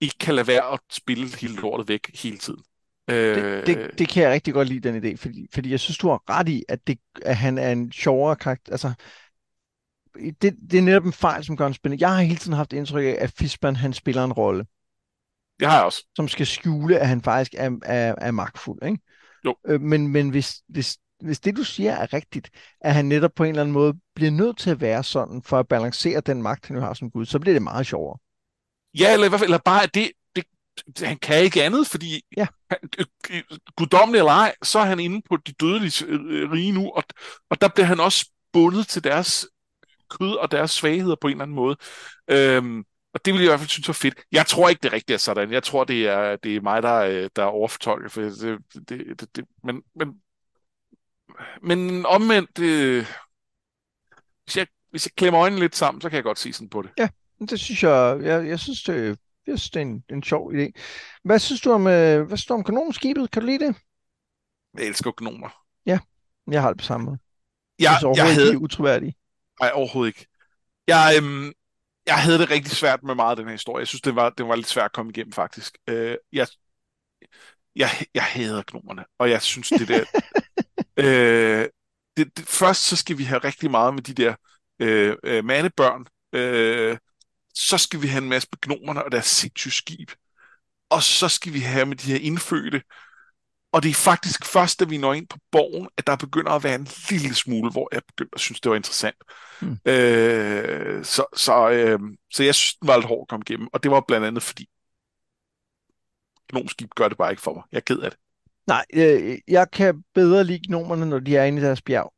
ikke 0.00 0.18
kan 0.20 0.34
lade 0.34 0.46
være 0.46 0.72
at 0.72 0.80
spille 0.90 1.36
hele 1.40 1.54
lortet 1.56 1.88
væk 1.88 2.10
hele 2.22 2.38
tiden. 2.38 2.62
Det, 3.08 3.66
det, 3.66 3.90
det 3.98 4.08
kan 4.08 4.22
jeg 4.22 4.32
rigtig 4.32 4.54
godt 4.54 4.68
lide, 4.68 4.88
den 4.92 5.04
idé, 5.04 5.16
fordi, 5.16 5.46
fordi 5.54 5.70
jeg 5.70 5.80
synes, 5.80 5.98
du 5.98 6.08
har 6.08 6.30
ret 6.30 6.48
i, 6.48 6.64
at, 6.68 6.86
det, 6.86 6.98
at 7.22 7.36
han 7.36 7.58
er 7.58 7.72
en 7.72 7.92
sjovere 7.92 8.36
karakter. 8.36 8.72
Altså, 8.72 8.92
det, 10.42 10.56
det 10.70 10.78
er 10.78 10.82
netop 10.82 11.06
en 11.06 11.12
fejl, 11.12 11.44
som 11.44 11.56
gør 11.56 11.64
ham 11.64 11.74
spændende. 11.74 12.02
Jeg 12.04 12.14
har 12.14 12.22
hele 12.22 12.38
tiden 12.38 12.56
haft 12.56 12.72
indtryk 12.72 13.04
af, 13.04 13.16
at 13.20 13.32
Fisban, 13.38 13.76
han 13.76 13.92
spiller 13.92 14.24
en 14.24 14.32
rolle, 14.32 14.64
Det 15.60 15.68
har 15.68 15.76
jeg 15.76 15.84
også. 15.84 16.06
som 16.16 16.28
skal 16.28 16.46
skjule, 16.46 16.98
at 16.98 17.08
han 17.08 17.22
faktisk 17.22 17.54
er, 17.58 17.70
er, 17.84 18.14
er 18.18 18.30
magtfuld. 18.30 18.84
Ikke? 18.84 18.98
Jo. 19.44 19.54
Øh, 19.68 19.80
men 19.80 20.08
men 20.08 20.30
hvis, 20.30 20.62
hvis, 20.68 20.98
hvis 21.20 21.40
det, 21.40 21.56
du 21.56 21.64
siger, 21.64 21.92
er 21.92 22.12
rigtigt, 22.12 22.50
at 22.80 22.94
han 22.94 23.04
netop 23.04 23.30
på 23.36 23.44
en 23.44 23.48
eller 23.50 23.62
anden 23.62 23.72
måde 23.72 23.94
bliver 24.14 24.30
nødt 24.30 24.58
til 24.58 24.70
at 24.70 24.80
være 24.80 25.04
sådan, 25.04 25.42
for 25.42 25.58
at 25.58 25.68
balancere 25.68 26.20
den 26.20 26.42
magt, 26.42 26.66
han 26.66 26.76
nu 26.76 26.80
har 26.82 26.94
som 26.94 27.10
Gud, 27.10 27.26
så 27.26 27.38
bliver 27.38 27.54
det 27.54 27.62
meget 27.62 27.86
sjovere. 27.86 28.18
Ja, 28.98 29.12
eller 29.12 29.26
i 29.26 29.28
hvert 29.28 29.38
fald 29.38 29.50
eller 29.50 29.58
bare, 29.64 29.82
at 29.82 29.94
det, 29.94 30.10
det, 30.36 30.44
han 30.98 31.18
kan 31.18 31.42
ikke 31.44 31.62
andet, 31.64 31.86
fordi 31.86 32.22
Ja. 32.36 32.46
han, 32.70 32.78
øh, 32.98 33.06
øh, 33.30 33.42
guddommelig 33.76 34.18
eller 34.18 34.32
ej, 34.32 34.54
så 34.62 34.78
er 34.78 34.84
han 34.84 35.00
inde 35.00 35.22
på 35.28 35.36
de 35.36 35.52
dødelige 35.52 36.06
øh, 36.06 36.50
rige 36.52 36.72
nu, 36.72 36.90
og, 36.90 37.02
og 37.50 37.60
der 37.60 37.68
bliver 37.68 37.86
han 37.86 38.00
også 38.00 38.30
bundet 38.52 38.88
til 38.88 39.04
deres 39.04 39.46
kød 40.10 40.34
og 40.34 40.50
deres 40.50 40.70
svagheder 40.70 41.16
på 41.20 41.26
en 41.26 41.32
eller 41.32 41.42
anden 41.42 41.54
måde. 41.54 41.76
Øhm, 42.28 42.84
og 43.14 43.24
det 43.24 43.34
vil 43.34 43.40
jeg 43.40 43.46
i 43.46 43.50
hvert 43.50 43.60
fald 43.60 43.68
synes 43.68 43.88
var 43.88 43.92
fedt. 43.94 44.14
Jeg 44.32 44.46
tror 44.46 44.68
ikke, 44.68 44.80
det 44.82 44.92
rigtigt 44.92 45.14
er 45.14 45.18
sådan. 45.18 45.52
Jeg 45.52 45.62
tror, 45.62 45.84
det 45.84 46.06
er, 46.08 46.36
det 46.36 46.56
er 46.56 46.60
mig, 46.60 46.82
der, 46.82 47.28
der 47.36 47.42
er 47.42 47.46
overfortolker. 47.46 48.08
For 48.08 48.20
det, 48.20 48.58
det, 48.74 49.20
det, 49.20 49.36
det, 49.36 49.44
men, 49.64 49.82
men, 49.94 50.14
men 51.62 52.06
omvendt, 52.06 52.58
øh, 52.58 53.06
hvis, 54.44 54.56
jeg, 54.56 54.66
hvis 54.90 55.06
jeg 55.06 55.12
klemmer 55.16 55.40
øjnene 55.40 55.60
lidt 55.60 55.76
sammen, 55.76 56.00
så 56.00 56.08
kan 56.08 56.16
jeg 56.16 56.24
godt 56.24 56.38
se 56.38 56.52
sådan 56.52 56.68
på 56.68 56.82
det. 56.82 56.90
Men 56.98 57.08
Det 57.48 57.60
synes 57.60 57.82
jeg, 57.82 58.20
jeg, 58.22 58.48
jeg 58.48 58.58
synes, 58.60 58.82
det, 58.82 59.18
jeg 59.46 59.58
synes, 59.58 59.70
det 59.70 59.80
er 59.80 59.84
en, 59.84 60.04
en 60.10 60.22
sjov 60.22 60.52
idé. 60.52 60.70
Hvad 61.24 61.38
synes 61.38 61.60
du 61.60 61.72
om, 61.72 61.86
øh, 61.86 62.22
hvad 62.26 62.36
synes 62.36 62.46
du 62.46 62.54
om 62.54 62.64
kanonskibet? 62.64 63.30
Kan 63.30 63.42
du 63.42 63.46
lide 63.46 63.66
det? 63.66 63.76
Jeg 64.74 64.86
elsker 64.86 65.12
gnomer. 65.16 65.64
Ja, 65.86 65.98
jeg 66.50 66.62
har 66.62 66.68
det 66.68 66.78
på 66.78 66.84
samme 66.84 67.06
måde. 67.06 67.18
Jeg 67.78 67.84
Jeg, 67.90 67.98
synes 67.98 68.08
jeg 68.14 68.24
overhovedet 68.24 68.34
ikke, 68.36 68.42
havde... 68.42 68.52
de 68.52 68.54
er 68.54 68.58
utroværdige. 68.58 69.14
Nej, 69.60 69.70
overhovedet 69.74 70.08
ikke. 70.08 70.26
Jeg, 70.88 71.14
øhm, 71.18 71.52
jeg 72.06 72.22
havde 72.22 72.38
det 72.38 72.50
rigtig 72.50 72.72
svært 72.72 73.02
med 73.02 73.14
meget 73.14 73.30
af 73.30 73.36
den 73.36 73.46
her 73.46 73.52
historie. 73.52 73.80
Jeg 73.80 73.88
synes, 73.88 74.02
det 74.02 74.16
var, 74.16 74.30
det 74.30 74.48
var 74.48 74.56
lidt 74.56 74.68
svært 74.68 74.84
at 74.86 74.92
komme 74.92 75.10
igennem, 75.12 75.32
faktisk. 75.32 75.78
Øh, 75.88 76.16
jeg, 76.32 76.46
jeg, 77.76 77.88
jeg 78.14 78.22
hader 78.24 78.62
gnomerne, 78.66 79.04
og 79.18 79.30
jeg 79.30 79.42
synes, 79.42 79.68
det 79.68 79.88
der... 79.88 80.04
øh, 81.04 81.68
det, 82.16 82.36
det, 82.38 82.46
først 82.48 82.82
så 82.82 82.96
skal 82.96 83.18
vi 83.18 83.24
have 83.24 83.38
rigtig 83.38 83.70
meget 83.70 83.94
med 83.94 84.02
de 84.02 84.14
der 84.14 84.34
øh, 84.80 85.16
øh, 85.24 85.44
mandebørn. 85.44 86.06
Øh, 86.32 86.98
så 87.54 87.78
skal 87.78 88.02
vi 88.02 88.06
have 88.06 88.22
en 88.22 88.28
masse 88.28 88.48
med 88.52 88.58
gnomerne 88.60 89.04
og 89.04 89.12
deres 89.12 89.26
sindssyge 89.26 89.72
skib. 89.72 90.10
Og 90.90 91.02
så 91.02 91.28
skal 91.28 91.52
vi 91.52 91.60
have 91.60 91.86
med 91.86 91.96
de 91.96 92.12
her 92.12 92.18
indfødte. 92.20 92.82
Og 93.72 93.82
det 93.82 93.90
er 93.90 93.94
faktisk 93.94 94.44
først, 94.44 94.80
da 94.80 94.84
vi 94.84 94.98
når 94.98 95.14
ind 95.14 95.26
på 95.26 95.38
borgen, 95.52 95.88
at 95.96 96.06
der 96.06 96.16
begynder 96.16 96.52
at 96.52 96.64
være 96.64 96.74
en 96.74 96.88
lille 97.10 97.34
smule, 97.34 97.70
hvor 97.70 97.88
jeg 97.92 98.02
begynder 98.06 98.34
at 98.34 98.40
synes, 98.40 98.60
det 98.60 98.70
var 98.70 98.76
interessant. 98.76 99.16
Hmm. 99.60 99.78
Øh, 99.84 101.04
så, 101.04 101.24
så, 101.36 101.70
øh, 101.70 101.98
så 102.30 102.42
jeg 102.42 102.54
synes, 102.54 102.74
den 102.74 102.88
var 102.88 102.96
lidt 102.96 103.06
hård 103.06 103.22
at 103.24 103.28
komme 103.28 103.44
igennem. 103.48 103.68
Og 103.72 103.82
det 103.82 103.90
var 103.90 104.04
blandt 104.08 104.26
andet 104.26 104.42
fordi, 104.42 104.68
gnomskib 106.48 106.90
gør 106.96 107.08
det 107.08 107.18
bare 107.18 107.30
ikke 107.30 107.42
for 107.42 107.54
mig. 107.54 107.62
Jeg 107.72 107.76
er 107.76 107.80
ked 107.80 107.98
af 107.98 108.10
det. 108.10 108.20
Nej, 108.66 108.84
øh, 108.94 109.38
jeg 109.48 109.70
kan 109.70 110.04
bedre 110.14 110.44
lide 110.44 110.66
gnomerne, 110.66 111.06
når 111.06 111.18
de 111.18 111.36
er 111.36 111.44
inde 111.44 111.62
i 111.62 111.64
deres 111.64 111.82
bjerg. 111.82 112.12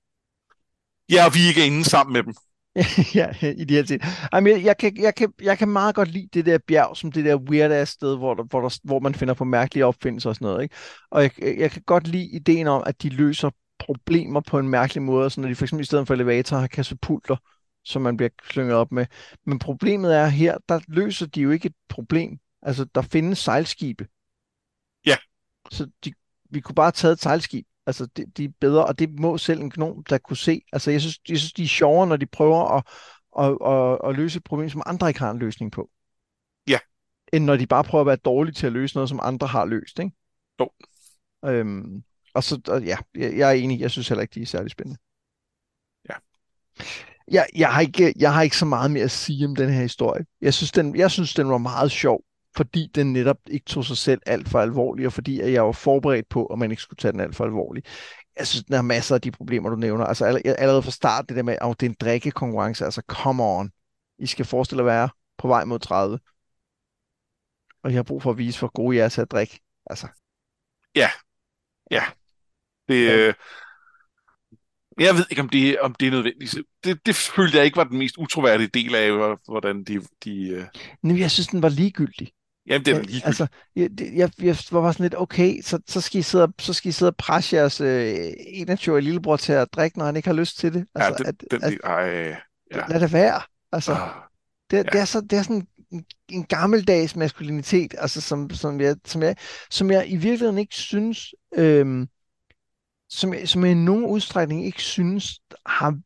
Ja, 1.10 1.26
og 1.26 1.34
vi 1.34 1.40
ikke 1.48 1.60
er 1.60 1.66
inde 1.66 1.84
sammen 1.84 2.12
med 2.12 2.22
dem. 2.22 2.34
ja, 3.14 3.32
i 3.42 3.64
de 3.64 3.74
her 3.74 3.82
ting. 3.82 4.02
Ej, 4.32 4.40
men 4.40 4.52
jeg, 4.52 4.64
jeg, 4.64 4.76
kan, 4.76 4.96
jeg, 4.96 5.14
kan, 5.14 5.32
jeg 5.42 5.58
kan 5.58 5.68
meget 5.68 5.94
godt 5.94 6.08
lide 6.08 6.28
det 6.32 6.46
der 6.46 6.58
bjerg, 6.58 6.96
som 6.96 7.12
det 7.12 7.24
der 7.24 7.36
weird 7.36 7.72
ass 7.72 7.92
sted, 7.92 8.16
hvor, 8.16 8.34
der, 8.34 8.42
hvor, 8.42 8.60
der, 8.60 8.78
hvor 8.84 9.00
man 9.00 9.14
finder 9.14 9.34
på 9.34 9.44
mærkelige 9.44 9.86
opfindelser 9.86 10.30
og 10.30 10.34
sådan 10.36 10.46
noget. 10.46 10.62
Ikke? 10.62 10.74
Og 11.10 11.22
jeg, 11.22 11.30
jeg 11.58 11.70
kan 11.70 11.82
godt 11.86 12.06
lide 12.06 12.24
ideen 12.24 12.66
om, 12.66 12.82
at 12.86 13.02
de 13.02 13.08
løser 13.08 13.50
problemer 13.78 14.40
på 14.40 14.58
en 14.58 14.68
mærkelig 14.68 15.02
måde, 15.02 15.30
så 15.30 15.40
når 15.40 15.48
de 15.48 15.54
for 15.54 15.64
eksempel 15.64 15.82
i 15.82 15.86
stedet 15.86 16.06
for 16.06 16.14
elevator 16.14 16.56
har 16.56 16.66
katapulter, 16.66 17.36
som 17.84 18.02
man 18.02 18.16
bliver 18.16 18.30
klynget 18.38 18.74
op 18.74 18.92
med. 18.92 19.06
Men 19.46 19.58
problemet 19.58 20.16
er 20.16 20.26
her, 20.26 20.58
der 20.68 20.80
løser 20.88 21.26
de 21.26 21.40
jo 21.40 21.50
ikke 21.50 21.66
et 21.66 21.74
problem. 21.88 22.38
Altså, 22.62 22.84
der 22.94 23.02
findes 23.02 23.38
sejlskibe. 23.38 24.06
Ja. 25.06 25.16
Så 25.70 25.90
de, 26.04 26.12
vi 26.50 26.60
kunne 26.60 26.74
bare 26.74 26.86
have 26.86 26.92
taget 26.92 27.12
et 27.12 27.20
sejlskib. 27.20 27.66
Altså, 27.86 28.06
de, 28.06 28.26
de 28.36 28.44
er 28.44 28.48
bedre, 28.60 28.86
og 28.86 28.98
det 28.98 29.20
må 29.20 29.38
selv 29.38 29.60
en 29.60 29.70
gnom, 29.70 30.04
der 30.04 30.18
kunne 30.18 30.36
se. 30.36 30.62
Altså, 30.72 30.90
jeg 30.90 31.00
synes, 31.00 31.18
jeg 31.28 31.38
synes 31.38 31.52
de 31.52 31.62
er 31.62 31.68
sjovere, 31.68 32.06
når 32.06 32.16
de 32.16 32.26
prøver 32.26 32.76
at, 32.76 32.84
at, 33.38 33.58
at, 33.72 34.10
at 34.10 34.16
løse 34.16 34.36
et 34.36 34.44
problem, 34.44 34.68
som 34.68 34.82
andre 34.86 35.08
ikke 35.08 35.20
har 35.20 35.30
en 35.30 35.38
løsning 35.38 35.72
på. 35.72 35.90
Ja. 36.68 36.78
End 37.32 37.44
når 37.44 37.56
de 37.56 37.66
bare 37.66 37.84
prøver 37.84 38.00
at 38.00 38.06
være 38.06 38.16
dårlige 38.16 38.54
til 38.54 38.66
at 38.66 38.72
løse 38.72 38.96
noget, 38.96 39.08
som 39.08 39.20
andre 39.22 39.46
har 39.46 39.64
løst, 39.64 39.98
ikke? 39.98 40.12
Jo. 40.60 40.70
Øhm, 41.44 42.02
og 42.34 42.44
så, 42.44 42.60
og 42.68 42.82
ja, 42.82 42.96
jeg, 43.14 43.36
jeg 43.36 43.48
er 43.48 43.52
enig. 43.52 43.80
Jeg 43.80 43.90
synes 43.90 44.08
heller 44.08 44.22
ikke, 44.22 44.34
de 44.34 44.42
er 44.42 44.46
særlig 44.46 44.70
spændende. 44.70 45.00
Ja. 46.08 46.14
Jeg, 47.28 47.46
jeg, 47.56 47.74
har 47.74 47.80
ikke, 47.80 48.14
jeg 48.18 48.34
har 48.34 48.42
ikke 48.42 48.56
så 48.56 48.64
meget 48.64 48.90
mere 48.90 49.04
at 49.04 49.10
sige 49.10 49.46
om 49.46 49.56
den 49.56 49.72
her 49.72 49.82
historie. 49.82 50.24
Jeg 50.40 50.54
synes, 50.54 50.72
den, 50.72 50.96
jeg 50.96 51.10
synes, 51.10 51.34
den 51.34 51.48
var 51.48 51.58
meget 51.58 51.90
sjov, 51.90 52.24
fordi 52.56 52.90
den 52.94 53.12
netop 53.12 53.36
ikke 53.46 53.64
tog 53.66 53.84
sig 53.84 53.96
selv 53.96 54.20
alt 54.26 54.48
for 54.48 54.60
alvorligt, 54.60 55.06
og 55.06 55.12
fordi 55.12 55.40
at 55.40 55.52
jeg 55.52 55.64
var 55.64 55.72
forberedt 55.72 56.28
på, 56.28 56.46
at 56.46 56.58
man 56.58 56.70
ikke 56.70 56.82
skulle 56.82 56.98
tage 56.98 57.12
den 57.12 57.20
alt 57.20 57.36
for 57.36 57.44
alvorligt. 57.44 57.86
Jeg 58.38 58.46
synes, 58.46 58.64
den 58.64 58.74
har 58.74 58.82
masser 58.82 59.14
af 59.14 59.20
de 59.20 59.30
problemer, 59.30 59.70
du 59.70 59.76
nævner. 59.76 60.04
Altså 60.04 60.24
all- 60.26 60.54
allerede 60.58 60.82
fra 60.82 60.90
start, 60.90 61.28
det 61.28 61.36
der 61.36 61.42
med, 61.42 61.56
at 61.60 61.80
det 61.80 61.86
er 61.86 61.90
en 61.90 61.96
drikkekonkurrence. 62.00 62.84
Altså, 62.84 63.02
come 63.08 63.42
on. 63.44 63.70
I 64.18 64.26
skal 64.26 64.44
forestille 64.44 64.82
at 64.82 64.86
være 64.86 65.08
på 65.38 65.48
vej 65.48 65.64
mod 65.64 65.78
30. 65.78 66.18
Og 67.84 67.90
jeg 67.90 67.98
har 67.98 68.02
brug 68.02 68.22
for 68.22 68.30
at 68.30 68.38
vise, 68.38 68.58
hvor 68.58 68.68
gode 68.74 68.96
jeg 68.96 69.04
er 69.04 69.08
til 69.08 69.20
at 69.20 69.30
drikke. 69.30 69.60
Altså, 69.90 70.06
Det, 72.88 73.06
Ja. 73.06 73.16
øh, 73.28 73.34
jeg 75.00 75.14
ved 75.14 75.24
ikke, 75.30 75.42
om 75.42 75.48
det, 75.48 75.80
om 75.80 75.94
det 75.94 76.06
er 76.06 76.10
nødvendigt. 76.10 76.54
Det, 76.84 77.06
det 77.06 77.14
følte 77.14 77.56
jeg 77.56 77.64
ikke 77.64 77.76
var 77.76 77.84
den 77.84 77.98
mest 77.98 78.16
utroværdige 78.18 78.68
del 78.68 78.94
af, 78.94 79.12
hvor- 79.12 79.40
hvordan 79.52 79.84
de... 79.84 80.00
de 80.24 80.48
øh... 80.48 80.64
men 81.02 81.18
jeg 81.18 81.30
synes, 81.30 81.46
den 81.46 81.62
var 81.62 81.68
ligegyldig. 81.68 82.32
Jamen, 82.66 82.84
det 82.84 82.94
er 82.96 83.02
Ja. 83.08 83.20
Altså, 83.24 83.46
jeg, 83.76 83.90
det- 83.98 84.14
jeg, 84.14 84.30
jeg 84.42 84.56
var 84.70 84.80
bare 84.80 84.92
sådan 84.92 85.04
lidt, 85.04 85.14
okay, 85.18 85.62
så, 85.62 85.78
så, 85.88 86.00
skal 86.00 86.18
I 86.18 86.22
sidde, 86.22 86.44
og- 86.44 86.54
så 86.58 86.72
skal 86.72 86.88
I 86.88 86.92
sidde 86.92 87.10
og 87.10 87.16
presse 87.16 87.56
jeres 87.56 87.80
øh, 87.80 88.14
21-årige 88.70 89.00
lillebror 89.04 89.36
til 89.36 89.52
at 89.52 89.68
drikke, 89.72 89.98
når 89.98 90.04
han 90.04 90.16
ikke 90.16 90.28
har 90.28 90.34
lyst 90.34 90.58
til 90.58 90.74
det. 90.74 90.86
Altså, 90.94 91.10
ja, 91.10 91.16
den, 91.18 91.26
at, 91.26 91.44
den, 91.50 91.62
at, 91.64 91.78
ej, 91.84 92.36
ja. 92.74 92.86
lad 92.88 93.00
det 93.00 93.12
være. 93.12 93.40
Altså, 93.72 93.92
Ah, 93.92 94.08
det, 94.70 94.76
ja. 94.76 94.82
det, 94.82 95.00
er 95.00 95.04
så, 95.04 95.20
det 95.20 95.32
er 95.38 95.42
sådan 95.42 95.66
en, 95.92 96.04
en 96.28 96.44
gammeldags 96.44 97.16
maskulinitet, 97.16 97.94
altså, 97.98 98.20
som, 98.20 98.50
som, 98.50 98.80
jeg, 98.80 98.96
som, 99.04 99.22
jeg, 99.22 99.36
som 99.70 99.90
jeg 99.90 100.04
i 100.10 100.16
virkeligheden 100.16 100.58
ikke 100.58 100.74
synes, 100.74 101.34
øhm, 101.56 102.08
som, 103.08 103.34
jeg, 103.34 103.48
som 103.48 103.62
jeg 103.64 103.70
i 103.70 103.74
nogen 103.74 104.04
udstrækning 104.04 104.66
ikke 104.66 104.82
synes 104.82 105.40
har 105.66 105.98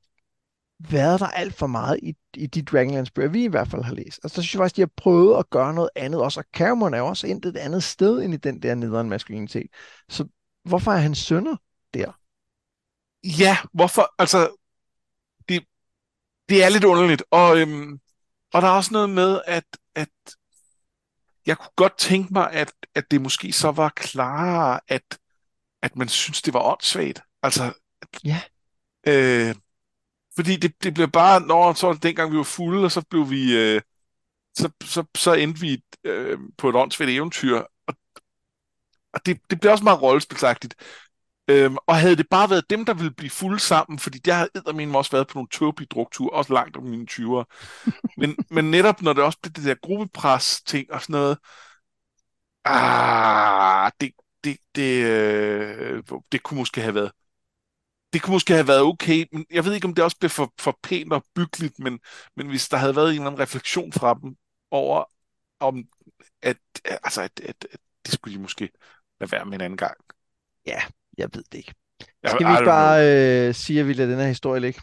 været 0.79 1.21
der 1.21 1.27
alt 1.27 1.55
for 1.55 1.67
meget 1.67 2.01
i, 2.03 2.15
i 2.35 2.47
de 2.47 2.63
Dragonlance 2.63 3.13
bøger, 3.13 3.29
vi 3.29 3.45
i 3.45 3.49
hvert 3.49 3.69
fald 3.69 3.83
har 3.83 3.95
læst. 3.95 4.21
Altså, 4.23 4.37
der 4.37 4.43
synes 4.43 4.55
jeg 4.55 4.59
faktisk, 4.59 4.77
de 4.77 4.81
har 4.81 4.91
prøvet 4.97 5.39
at 5.39 5.51
gøre 5.51 5.75
noget 5.75 5.91
andet 5.97 6.21
også, 6.21 6.41
og 6.41 6.47
Cameron 6.53 6.95
er 6.95 6.99
jo 6.99 7.07
også 7.07 7.27
endt 7.27 7.47
et 7.47 7.57
andet 7.57 7.85
sted 7.85 8.23
end 8.23 8.35
i 8.35 8.37
den 8.37 8.63
der 8.63 8.75
nederen 8.75 9.09
maskulinitet. 9.09 9.67
Så 10.09 10.29
hvorfor 10.65 10.93
er 10.93 10.97
han 10.97 11.15
sønder 11.15 11.57
der? 11.95 12.13
Ja, 13.25 13.57
hvorfor? 13.73 14.15
Altså, 14.19 14.57
det, 15.49 15.65
det 16.49 16.65
er 16.65 16.69
lidt 16.69 16.85
underligt. 16.85 17.23
Og, 17.31 17.61
øhm, 17.61 18.01
og 18.53 18.63
der 18.63 18.69
er 18.69 18.73
også 18.73 18.93
noget 18.93 19.11
med, 19.11 19.41
at, 19.47 19.65
at 19.95 20.09
jeg 21.47 21.59
kunne 21.59 21.73
godt 21.77 21.99
tænke 21.99 22.33
mig, 22.33 22.53
at, 22.53 22.73
at 22.95 23.11
det 23.11 23.21
måske 23.21 23.53
så 23.53 23.71
var 23.71 23.89
klarere, 23.97 24.81
at, 24.89 25.19
at 25.83 25.97
man 25.97 26.09
synes, 26.09 26.43
det 26.43 26.55
var 26.55 26.73
åndssvagt. 26.73 27.21
Altså, 27.43 27.73
Ja. 28.25 28.41
øh, 29.07 29.55
fordi 30.37 30.57
det, 30.57 30.85
det 30.85 30.95
blev 30.95 31.11
bare, 31.11 31.41
når 31.41 31.73
så 31.73 31.93
dengang 31.93 32.33
vi 32.33 32.37
var 32.37 32.43
fulde, 32.43 32.85
og 32.85 32.93
så 32.93 33.03
blev 33.11 33.31
vi, 33.31 33.57
øh, 33.57 33.81
så, 34.59 34.71
så, 34.85 35.05
så 35.17 35.33
endte 35.33 35.61
vi 35.61 35.83
øh, 36.05 36.39
på 36.59 36.69
et 36.69 36.77
åndssvagt 36.77 37.11
eventyr, 37.11 37.57
og, 37.87 37.95
og 39.13 39.27
det, 39.27 39.41
det 39.51 39.61
blev 39.61 39.73
også 39.73 39.85
meget 39.85 40.03
rollespilsagtigt. 40.03 40.75
Øhm, 41.51 41.77
og 41.87 41.97
havde 41.97 42.17
det 42.17 42.27
bare 42.31 42.51
været 42.51 42.71
dem, 42.71 42.85
der 42.85 42.95
ville 42.95 43.11
blive 43.11 43.31
fulde 43.31 43.59
sammen, 43.59 43.99
fordi 43.99 44.21
jeg 44.27 44.37
havde 44.37 44.51
eddermene 44.55 44.99
også 44.99 45.11
været 45.11 45.29
på 45.29 45.33
nogle 45.35 45.49
tåbelige 45.53 45.89
drukture, 45.91 46.31
også 46.31 46.53
langt 46.53 46.77
om 46.77 46.83
mine 46.83 47.07
20'ere. 47.11 47.45
Men, 48.19 48.37
men 48.51 48.71
netop 48.71 49.03
når 49.03 49.13
det 49.13 49.25
også 49.25 49.39
blev 49.43 49.53
det 49.53 49.65
der 49.65 49.75
gruppepres 49.83 50.63
ting 50.63 50.93
og 50.93 51.03
sådan 51.03 51.13
noget, 51.13 51.39
ah, 52.65 53.91
det, 54.01 54.13
det, 54.45 54.57
det, 54.75 55.05
øh, 55.05 56.03
det 56.33 56.43
kunne 56.43 56.59
måske 56.59 56.81
have 56.81 56.95
været 56.95 57.13
det 58.13 58.23
kunne 58.23 58.33
måske 58.33 58.53
have 58.55 58.69
været 58.69 58.83
okay, 58.83 59.25
men 59.33 59.47
jeg 59.51 59.65
ved 59.65 59.75
ikke, 59.75 59.87
om 59.87 59.95
det 59.95 60.05
også 60.05 60.19
blev 60.19 60.31
for, 60.31 60.53
for 60.61 60.79
pænt 60.83 61.13
og 61.13 61.25
byggeligt, 61.35 61.79
men, 61.79 61.99
men 62.37 62.49
hvis 62.49 62.69
der 62.69 62.77
havde 62.77 62.97
været 62.97 63.09
en 63.09 63.15
eller 63.15 63.27
anden 63.27 63.41
refleksion 63.41 63.93
fra 63.93 64.19
dem 64.23 64.37
over, 64.71 65.05
om 65.61 65.85
at, 66.43 66.57
altså, 66.85 67.23
at, 67.23 67.41
at, 67.41 67.67
at 67.73 67.81
det 68.07 68.15
skulle 68.15 68.37
de 68.37 68.43
måske 68.43 68.71
lade 69.21 69.33
være 69.33 69.45
med 69.45 69.55
en 69.55 69.61
anden 69.61 69.77
gang. 69.77 69.97
Ja, 70.67 70.83
jeg 71.19 71.29
ved 71.33 71.45
det 71.53 71.59
ikke. 71.59 71.75
Jeg, 72.23 72.31
Skal 72.31 72.47
vi 72.47 72.53
ikke 72.53 72.65
bare 72.65 73.49
øh, 73.49 73.55
sige, 73.55 73.81
at 73.81 73.89
vi 73.89 73.93
lader 73.93 74.11
den 74.11 74.21
her 74.21 74.29
historie 74.29 74.61
ligge? 74.61 74.81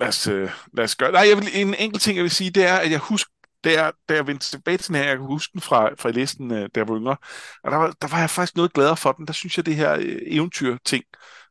Lad 0.00 0.08
os, 0.08 0.26
øh, 0.26 0.50
lad 0.72 0.84
os 0.84 0.96
gøre 0.96 1.12
Nej, 1.12 1.28
jeg 1.28 1.36
vil, 1.36 1.48
en 1.54 1.74
enkelt 1.74 2.02
ting, 2.02 2.16
jeg 2.16 2.22
vil 2.22 2.30
sige, 2.30 2.50
det 2.50 2.66
er, 2.66 2.76
at 2.76 2.90
jeg 2.90 2.98
husker, 2.98 3.32
da 3.64 3.72
jeg, 3.72 3.92
da 4.08 4.14
jeg 4.14 4.26
vendte 4.26 4.50
tilbage 4.50 4.76
til 4.78 4.88
den 4.88 4.96
her, 4.96 5.04
jeg 5.08 5.16
kan 5.16 5.26
huske 5.26 5.52
den 5.52 5.60
fra, 5.60 5.94
fra 5.98 6.10
listen, 6.10 6.50
øh, 6.50 6.68
da 6.74 6.80
jeg 6.80 6.88
var 6.88 6.96
yngre, 6.98 7.16
og 7.64 7.70
der 7.70 7.76
var, 7.76 7.94
der 8.02 8.08
var 8.08 8.18
jeg 8.18 8.30
faktisk 8.30 8.56
noget 8.56 8.72
gladere 8.72 8.96
for 8.96 9.12
den. 9.12 9.26
Der 9.26 9.32
synes 9.32 9.56
jeg, 9.56 9.66
det 9.66 9.76
her 9.76 9.92
øh, 9.94 10.18
eventyr-ting 10.22 11.04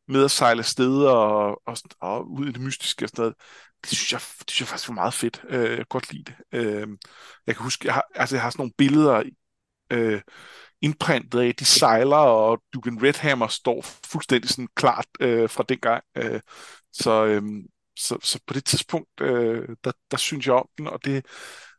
med 0.10 0.24
at 0.26 0.32
sejle 0.32 0.60
afsted 0.60 1.06
og, 1.06 1.62
og, 1.68 1.78
og 2.02 2.32
ud 2.32 2.48
i 2.48 2.52
det 2.52 2.62
mystiske 2.62 3.06
og 3.06 3.10
sådan 3.10 3.22
noget, 3.22 3.36
det 3.84 3.90
synes 3.90 4.12
jeg, 4.12 4.22
det 4.40 4.52
synes 4.52 4.60
jeg 4.62 4.68
faktisk 4.68 4.90
var 4.90 4.96
meget 4.96 5.14
fedt. 5.14 5.42
Øh, 5.50 5.70
jeg 5.70 5.78
kan 5.78 5.86
godt 5.90 6.14
lide 6.14 6.24
det. 6.24 6.36
Øh, 6.52 6.88
jeg 7.48 7.56
kan 7.56 7.64
huske, 7.64 7.86
jeg 7.88 7.94
har, 7.94 8.06
altså, 8.16 8.36
jeg 8.36 8.44
har 8.44 8.50
sådan 8.50 8.62
nogle 8.62 8.74
billeder 8.78 9.24
øh, 9.92 10.22
indprintet 10.82 11.40
af, 11.40 11.56
de 11.56 11.66
sejler, 11.66 12.16
og 12.18 12.62
Dugan 12.74 13.04
Redhammer 13.04 13.48
står 13.48 13.82
fuldstændig 14.06 14.50
sådan 14.50 14.68
klart 14.76 15.06
øh, 15.20 15.50
fra 15.50 15.64
dengang. 15.70 16.04
Øh, 16.18 16.42
så, 16.94 17.26
øh, 17.26 17.42
så, 18.00 18.18
så 18.24 18.40
på 18.48 18.54
det 18.54 18.66
tidspunkt, 18.66 19.22
øh, 19.22 19.70
der, 19.84 19.92
der 20.12 20.18
synes 20.18 20.48
jeg 20.48 20.56
om 20.56 20.70
den, 20.78 20.88
og 20.88 21.06
det, 21.06 21.26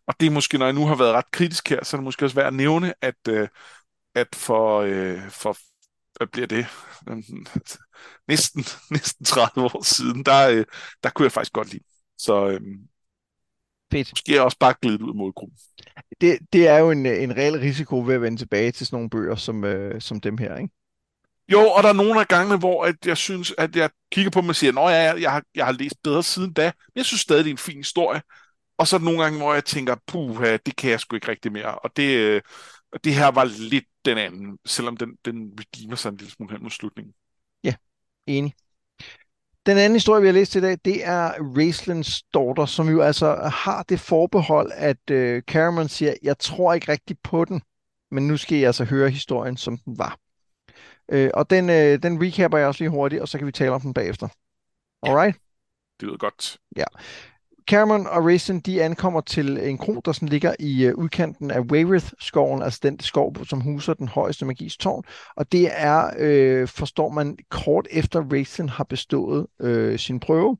og 0.06 0.14
det 0.20 0.26
er 0.26 0.30
måske, 0.30 0.58
når 0.58 0.66
jeg 0.66 0.74
nu 0.74 0.86
har 0.86 0.94
været 0.94 1.12
ret 1.12 1.30
kritisk 1.30 1.68
her, 1.68 1.84
så 1.84 1.96
er 1.96 1.98
det 1.98 2.04
måske 2.04 2.24
også 2.24 2.36
værd 2.36 2.46
at 2.46 2.54
nævne, 2.54 2.94
at, 3.00 3.28
øh, 3.28 3.48
at 4.14 4.28
for, 4.34 4.80
øh, 4.80 5.30
for, 5.30 5.56
hvad 6.20 6.26
bliver 6.26 6.46
det, 6.46 6.66
næsten, 8.28 8.64
næsten 8.96 9.24
30 9.24 9.64
år 9.64 9.82
siden, 9.82 10.24
der, 10.24 10.48
øh, 10.48 10.64
der 11.02 11.10
kunne 11.10 11.24
jeg 11.24 11.32
faktisk 11.32 11.52
godt 11.52 11.72
lide. 11.72 11.84
Så 12.18 12.48
øh, 12.48 12.60
Fedt. 13.92 14.12
måske 14.12 14.32
er 14.32 14.36
jeg 14.36 14.44
også 14.44 14.58
bare 14.58 14.74
glidet 14.82 15.02
ud 15.02 15.08
af 15.08 15.14
målgruppen. 15.14 15.58
Det, 16.20 16.38
det 16.52 16.68
er 16.68 16.78
jo 16.78 16.90
en, 16.90 17.06
en 17.06 17.36
reel 17.36 17.58
risiko 17.58 18.00
ved 18.00 18.14
at 18.14 18.22
vende 18.22 18.38
tilbage 18.38 18.72
til 18.72 18.86
sådan 18.86 18.96
nogle 18.96 19.10
bøger 19.10 19.36
som, 19.36 19.64
øh, 19.64 20.00
som 20.00 20.20
dem 20.20 20.38
her, 20.38 20.56
ikke? 20.56 20.74
Jo, 21.52 21.60
og 21.60 21.82
der 21.82 21.88
er 21.88 21.92
nogle 21.92 22.20
af 22.20 22.28
gangene, 22.28 22.58
hvor 22.58 22.84
at 22.84 23.06
jeg 23.06 23.16
synes, 23.16 23.54
at 23.58 23.76
jeg 23.76 23.90
kigger 24.12 24.30
på 24.30 24.40
dem 24.40 24.48
og 24.48 24.56
siger, 24.56 24.78
at 24.78 24.92
ja, 24.92 25.20
jeg 25.20 25.32
har, 25.32 25.42
jeg 25.54 25.66
har 25.66 25.72
læst 25.72 26.02
bedre 26.02 26.22
siden 26.22 26.52
da, 26.52 26.64
men 26.64 26.96
jeg 26.96 27.04
synes 27.04 27.20
stadig, 27.20 27.44
det 27.44 27.50
er 27.50 27.54
en 27.54 27.58
fin 27.58 27.76
historie. 27.76 28.22
Og 28.78 28.86
så 28.86 28.96
er 28.96 28.98
der 28.98 29.04
nogle 29.04 29.22
gange, 29.22 29.38
hvor 29.38 29.54
jeg 29.54 29.64
tænker, 29.64 29.96
puh, 30.06 30.44
det 30.66 30.76
kan 30.76 30.90
jeg 30.90 31.00
sgu 31.00 31.14
ikke 31.16 31.28
rigtig 31.28 31.52
mere. 31.52 31.74
Og 31.78 31.96
det, 31.96 32.16
øh, 32.16 32.42
det 33.04 33.14
her 33.14 33.30
var 33.30 33.44
lidt 33.44 33.84
den 34.04 34.18
anden, 34.18 34.58
selvom 34.66 34.96
den, 34.96 35.16
den 35.24 35.58
redeemer 35.60 35.96
sig 35.96 36.08
en 36.08 36.16
lille 36.16 36.32
smule 36.32 36.52
hen 36.52 36.62
mod 36.62 36.70
slutningen. 36.70 37.14
Ja, 37.64 37.74
enig. 38.26 38.54
Den 39.66 39.78
anden 39.78 39.96
historie, 39.96 40.20
vi 40.20 40.28
har 40.28 40.32
læst 40.32 40.54
i 40.54 40.60
dag, 40.60 40.78
det 40.84 41.06
er 41.06 41.32
Raistlins 41.56 42.22
daughter, 42.22 42.66
som 42.66 42.88
jo 42.88 43.00
altså 43.00 43.34
har 43.54 43.82
det 43.82 44.00
forbehold, 44.00 44.72
at 44.74 45.10
øh, 45.10 45.42
Cameron 45.42 45.88
siger, 45.88 46.14
jeg 46.22 46.38
tror 46.38 46.74
ikke 46.74 46.92
rigtigt 46.92 47.22
på 47.22 47.44
den, 47.44 47.62
men 48.10 48.28
nu 48.28 48.36
skal 48.36 48.58
jeg 48.58 48.66
altså 48.66 48.84
høre 48.84 49.10
historien, 49.10 49.56
som 49.56 49.78
den 49.78 49.98
var. 49.98 50.18
Øh, 51.08 51.30
og 51.34 51.50
den, 51.50 51.70
øh, 51.70 52.02
den 52.02 52.22
recapper 52.22 52.58
jeg 52.58 52.66
også 52.66 52.84
lige 52.84 52.90
hurtigt, 52.90 53.22
og 53.22 53.28
så 53.28 53.38
kan 53.38 53.46
vi 53.46 53.52
tale 53.52 53.70
om 53.70 53.80
den 53.80 53.94
bagefter. 53.94 54.28
Alright? 55.02 55.36
Ja, 55.36 55.40
det 56.00 56.06
lyder 56.06 56.18
godt. 56.18 56.58
Ja. 56.76 56.84
Cameron 57.70 58.06
og 58.06 58.24
Raisin, 58.24 58.60
de 58.60 58.82
ankommer 58.82 59.20
til 59.20 59.68
en 59.68 59.78
kro, 59.78 60.00
der 60.04 60.12
sådan 60.12 60.28
ligger 60.28 60.54
i 60.58 60.84
øh, 60.84 60.94
udkanten 60.94 61.50
af 61.50 61.60
Weyrith-skoven, 61.60 62.62
altså 62.62 62.80
den 62.82 63.00
skov, 63.00 63.44
som 63.44 63.60
huser 63.60 63.94
den 63.94 64.08
højeste 64.08 64.44
magis 64.44 64.76
tårn. 64.76 65.04
Og 65.36 65.52
det 65.52 65.68
er, 65.72 66.10
øh, 66.18 66.68
forstår 66.68 67.10
man, 67.10 67.38
kort 67.50 67.88
efter 67.90 68.22
Raisin 68.32 68.68
har 68.68 68.84
bestået 68.84 69.46
øh, 69.60 69.98
sin 69.98 70.20
prøve. 70.20 70.56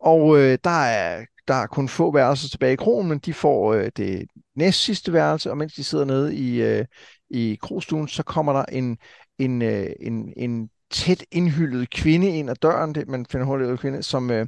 Og 0.00 0.38
øh, 0.38 0.58
der, 0.64 0.84
er, 0.84 1.24
der 1.48 1.54
er 1.54 1.66
kun 1.66 1.88
få 1.88 2.12
værelser 2.12 2.48
tilbage 2.48 2.72
i 2.72 2.76
kronen, 2.76 3.08
men 3.08 3.18
de 3.18 3.34
får 3.34 3.74
øh, 3.74 3.90
det 3.96 4.26
næst 4.56 4.84
sidste 4.84 5.12
værelse, 5.12 5.50
og 5.50 5.56
mens 5.56 5.74
de 5.74 5.84
sidder 5.84 6.04
nede 6.04 6.34
i, 6.34 6.62
øh, 6.62 6.84
i 7.30 7.58
krogstuen, 7.62 8.08
så 8.08 8.22
kommer 8.22 8.52
der 8.52 8.64
en, 8.64 8.98
en, 9.38 9.62
øh, 9.62 9.90
en, 10.00 10.32
en 10.36 10.70
tæt 10.92 11.24
indhyldet 11.30 11.90
kvinde 11.90 12.28
ind 12.28 12.50
ad 12.50 12.54
døren, 12.54 12.94
det, 12.94 13.08
man 13.08 13.26
finder 13.26 13.46
hurtigt 13.46 13.80
kvinde, 13.80 14.02
som, 14.02 14.30
øh, 14.30 14.46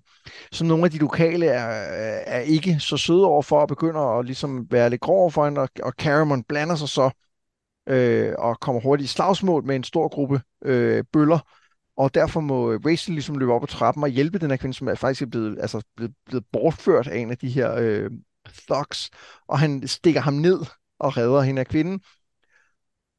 som 0.52 0.66
nogle 0.66 0.84
af 0.84 0.90
de 0.90 0.98
lokale 0.98 1.46
er, 1.46 1.66
er 2.26 2.40
ikke 2.40 2.80
så 2.80 2.96
søde 2.96 3.24
over 3.26 3.42
for, 3.42 3.60
og 3.60 3.68
begynder 3.68 4.18
at 4.18 4.24
ligesom 4.24 4.66
være 4.70 4.90
lidt 4.90 5.00
grov 5.00 5.32
for 5.32 5.44
hende, 5.44 5.60
og, 5.60 5.68
og 5.82 5.92
Caramon 5.92 6.42
blander 6.42 6.74
sig 6.74 6.88
så 6.88 7.10
øh, 7.88 8.34
og 8.38 8.60
kommer 8.60 8.80
hurtigt 8.82 9.10
i 9.10 9.12
slagsmål 9.12 9.64
med 9.64 9.76
en 9.76 9.84
stor 9.84 10.08
gruppe 10.08 10.40
øh, 10.64 11.04
bøller, 11.12 11.38
og 11.96 12.14
derfor 12.14 12.40
må 12.40 12.72
Rachel 12.72 13.14
ligesom 13.14 13.38
løbe 13.38 13.52
op 13.52 13.62
ad 13.62 13.68
trappen 13.68 14.02
og 14.02 14.08
hjælpe 14.08 14.38
den 14.38 14.50
her 14.50 14.56
kvinde, 14.56 14.74
som 14.74 14.88
er 14.88 14.94
faktisk 14.94 15.22
er 15.22 15.26
blevet, 15.26 15.58
altså 15.60 15.82
blevet, 15.96 16.14
blevet 16.26 16.44
bortført 16.52 17.08
af 17.08 17.18
en 17.18 17.30
af 17.30 17.38
de 17.38 17.48
her 17.48 17.74
øh, 17.74 18.10
thugs, 18.68 19.10
og 19.48 19.58
han 19.58 19.88
stikker 19.88 20.20
ham 20.20 20.34
ned 20.34 20.58
og 20.98 21.16
redder 21.16 21.40
hende 21.40 21.60
af 21.60 21.66
kvinden, 21.66 22.00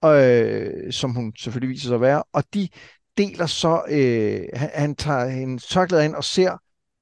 øh, 0.05 0.93
som 0.93 1.11
hun 1.11 1.33
selvfølgelig 1.37 1.69
viser 1.69 1.87
sig 1.87 1.95
at 1.95 2.01
være, 2.01 2.23
og 2.33 2.43
de 2.53 2.69
deler 3.17 3.45
så, 3.45 3.83
øh, 3.89 4.49
han, 4.53 4.69
han 4.73 4.95
tager 4.95 5.27
hende 5.27 5.59
tørklæder 5.59 6.03
ind 6.03 6.15
og 6.15 6.23
ser 6.23 6.57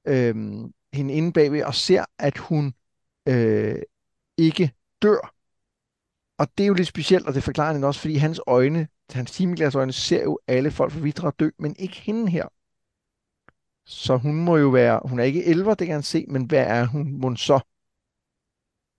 øh, 0.08 0.34
hende 0.92 1.14
inde 1.14 1.32
bagved, 1.32 1.62
og 1.62 1.74
ser, 1.74 2.04
at 2.18 2.38
hun 2.38 2.74
øh, 3.28 3.82
ikke 4.38 4.72
dør. 5.02 5.34
Og 6.38 6.48
det 6.58 6.64
er 6.64 6.68
jo 6.68 6.74
lidt 6.74 6.88
specielt, 6.88 7.26
og 7.26 7.34
det 7.34 7.42
forklarer 7.42 7.72
han 7.72 7.84
også, 7.84 8.00
fordi 8.00 8.14
hans 8.16 8.40
øjne, 8.46 8.88
hans 9.10 9.30
timeglas 9.30 9.74
øjne, 9.74 9.92
ser 9.92 10.22
jo 10.22 10.38
alle 10.46 10.70
folk 10.70 10.92
forvidre 10.92 11.28
og 11.28 11.34
dø, 11.40 11.50
men 11.58 11.76
ikke 11.78 11.96
hende 11.96 12.30
her. 12.30 12.48
Så 13.86 14.16
hun 14.16 14.34
må 14.34 14.56
jo 14.56 14.68
være, 14.68 15.00
hun 15.04 15.20
er 15.20 15.24
ikke 15.24 15.44
elver, 15.44 15.74
det 15.74 15.86
kan 15.86 15.94
han 15.94 16.02
se, 16.02 16.24
men 16.28 16.44
hvad 16.44 16.64
er 16.66 16.86
hun, 16.86 17.20
hun 17.22 17.36
så? 17.36 17.60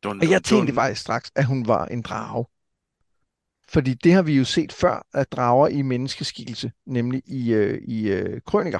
Dun, 0.03 0.21
og 0.21 0.29
jeg 0.29 0.43
tænkte 0.43 0.71
dun. 0.71 0.75
faktisk 0.75 1.01
straks, 1.01 1.31
at 1.35 1.45
hun 1.45 1.67
var 1.67 1.85
en 1.85 2.01
drage. 2.01 2.45
Fordi 3.69 3.93
det 3.93 4.13
har 4.13 4.21
vi 4.21 4.33
jo 4.33 4.45
set 4.45 4.73
før, 4.73 5.07
at 5.13 5.31
drager 5.31 5.67
i 5.67 5.81
menneskeskikkelse, 5.81 6.71
nemlig 6.85 7.21
i, 7.25 7.53
øh, 7.53 7.81
i 7.87 8.09
øh, 8.09 8.41
krøniker. 8.45 8.79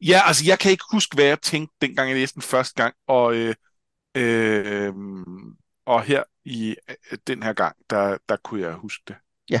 Ja, 0.00 0.20
altså 0.26 0.44
jeg 0.46 0.58
kan 0.58 0.70
ikke 0.70 0.84
huske, 0.92 1.14
hvad 1.14 1.24
jeg 1.24 1.40
tænkte, 1.40 1.76
dengang 1.80 2.08
jeg 2.08 2.18
læste 2.18 2.34
den 2.34 2.42
første 2.42 2.82
gang, 2.82 2.94
og, 3.06 3.34
øh, 3.36 3.54
øh, 4.14 4.92
og 5.86 6.02
her 6.02 6.22
i 6.44 6.76
øh, 6.88 7.18
den 7.26 7.42
her 7.42 7.52
gang, 7.52 7.76
der, 7.90 8.18
der 8.28 8.36
kunne 8.36 8.60
jeg 8.60 8.72
huske 8.72 9.02
det. 9.08 9.16
Ja. 9.50 9.60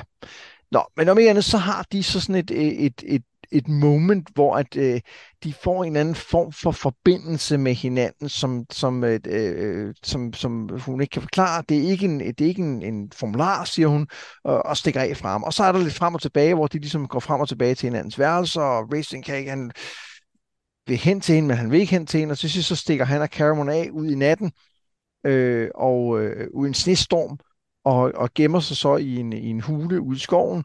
Nå, 0.70 0.84
men 0.96 1.08
om 1.08 1.18
ikke 1.18 1.30
andet, 1.30 1.44
så 1.44 1.58
har 1.58 1.86
de 1.92 2.02
så 2.02 2.20
sådan 2.20 2.34
et, 2.34 2.50
et, 2.86 3.02
et, 3.06 3.22
et 3.54 3.68
moment, 3.68 4.28
hvor 4.34 4.56
at 4.56 4.76
øh, 4.76 5.00
de 5.44 5.52
får 5.52 5.84
en 5.84 5.96
anden 5.96 6.14
form 6.14 6.52
for 6.52 6.70
forbindelse 6.70 7.58
med 7.58 7.74
hinanden, 7.74 8.28
som, 8.28 8.64
som, 8.70 9.04
øh, 9.04 9.20
øh, 9.26 9.94
som, 10.02 10.32
som 10.32 10.68
hun 10.78 11.00
ikke 11.00 11.10
kan 11.10 11.22
forklare. 11.22 11.62
Det 11.68 11.78
er 11.78 11.90
ikke 11.90 12.04
en, 12.04 12.20
det 12.20 12.40
er 12.40 12.46
ikke 12.46 12.62
en, 12.62 12.82
en 12.82 13.12
formular, 13.12 13.64
siger 13.64 13.88
hun, 13.88 14.06
og, 14.44 14.66
og 14.66 14.76
stikker 14.76 15.00
af 15.00 15.16
frem. 15.16 15.42
Og 15.42 15.52
så 15.52 15.64
er 15.64 15.72
der 15.72 15.78
lidt 15.78 15.94
frem 15.94 16.14
og 16.14 16.22
tilbage, 16.22 16.54
hvor 16.54 16.66
de 16.66 16.78
ligesom 16.78 17.08
går 17.08 17.20
frem 17.20 17.40
og 17.40 17.48
tilbage 17.48 17.74
til 17.74 17.88
hinandens 17.88 18.18
værelse, 18.18 18.60
og 18.60 18.92
Racing 18.92 19.24
kan 19.24 19.36
ikke, 19.38 19.50
han 19.50 19.70
vil 20.86 20.96
hen 20.96 21.20
til 21.20 21.34
hende, 21.34 21.48
men 21.48 21.56
han 21.56 21.70
vil 21.70 21.80
ikke 21.80 21.92
hen 21.92 22.06
til 22.06 22.20
hende, 22.20 22.32
og 22.32 22.38
til 22.38 22.50
sidst 22.50 22.68
så 22.68 22.76
stikker 22.76 23.04
han 23.04 23.22
og 23.22 23.28
Caramon 23.28 23.68
af 23.68 23.88
ud 23.92 24.10
i 24.10 24.14
natten, 24.14 24.52
øh, 25.26 25.68
og 25.74 26.22
øh, 26.22 26.48
ud 26.54 26.66
i 26.66 26.68
en 26.68 26.74
snestorm, 26.74 27.38
og, 27.84 28.12
og 28.14 28.34
gemmer 28.34 28.60
sig 28.60 28.76
så 28.76 28.96
i 28.96 29.16
en, 29.16 29.32
i 29.32 29.46
en 29.46 29.60
hule 29.60 30.00
ude 30.00 30.16
i 30.16 30.20
skoven, 30.20 30.64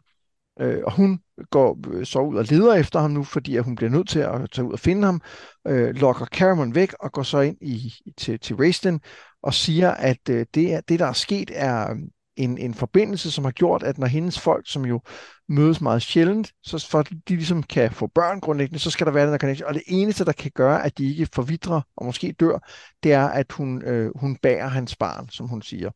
Øh, 0.60 0.80
og 0.84 0.92
hun 0.92 1.20
går 1.50 1.78
øh, 1.90 2.06
så 2.06 2.18
ud 2.18 2.36
og 2.36 2.44
leder 2.44 2.74
efter 2.74 3.00
ham 3.00 3.10
nu, 3.10 3.24
fordi 3.24 3.56
at 3.56 3.64
hun 3.64 3.74
bliver 3.74 3.90
nødt 3.90 4.08
til 4.08 4.18
at 4.18 4.50
tage 4.52 4.66
ud 4.66 4.72
og 4.72 4.78
finde 4.78 5.04
ham, 5.04 5.20
øh, 5.66 5.94
lokker 5.94 6.26
Caramon 6.26 6.74
væk 6.74 6.92
og 7.00 7.12
går 7.12 7.22
så 7.22 7.40
ind 7.40 7.56
i, 7.60 7.92
til, 8.18 8.40
til 8.40 8.56
Raisten 8.56 9.00
og 9.42 9.54
siger, 9.54 9.90
at 9.90 10.28
øh, 10.30 10.46
det, 10.54 10.72
er, 10.72 10.80
det, 10.80 10.98
der 10.98 11.06
er 11.06 11.12
sket, 11.12 11.50
er 11.54 11.90
øh, 11.90 11.96
en, 12.36 12.58
en 12.58 12.74
forbindelse, 12.74 13.30
som 13.30 13.44
har 13.44 13.52
gjort, 13.52 13.82
at 13.82 13.98
når 13.98 14.06
hendes 14.06 14.40
folk, 14.40 14.70
som 14.70 14.84
jo 14.84 15.00
mødes 15.48 15.80
meget 15.80 16.02
sjældent, 16.02 16.52
så 16.62 16.88
for 16.90 16.98
at 16.98 17.10
de 17.28 17.36
ligesom 17.36 17.62
kan 17.62 17.92
få 17.92 18.06
børn 18.06 18.40
grundlæggende, 18.40 18.78
så 18.78 18.90
skal 18.90 19.06
der 19.06 19.12
være 19.12 19.24
den 19.24 19.32
der 19.32 19.38
connection. 19.38 19.68
Og 19.68 19.74
det 19.74 19.82
eneste, 19.86 20.24
der 20.24 20.32
kan 20.32 20.50
gøre, 20.54 20.84
at 20.84 20.98
de 20.98 21.10
ikke 21.10 21.28
forvidrer 21.34 21.80
og 21.96 22.06
måske 22.06 22.32
dør, 22.40 22.68
det 23.02 23.12
er, 23.12 23.26
at 23.26 23.52
hun, 23.52 23.82
øh, 23.82 24.10
hun 24.16 24.36
bærer 24.36 24.68
hans 24.68 24.96
barn, 24.96 25.28
som 25.28 25.48
hun 25.48 25.62
siger. 25.62 25.90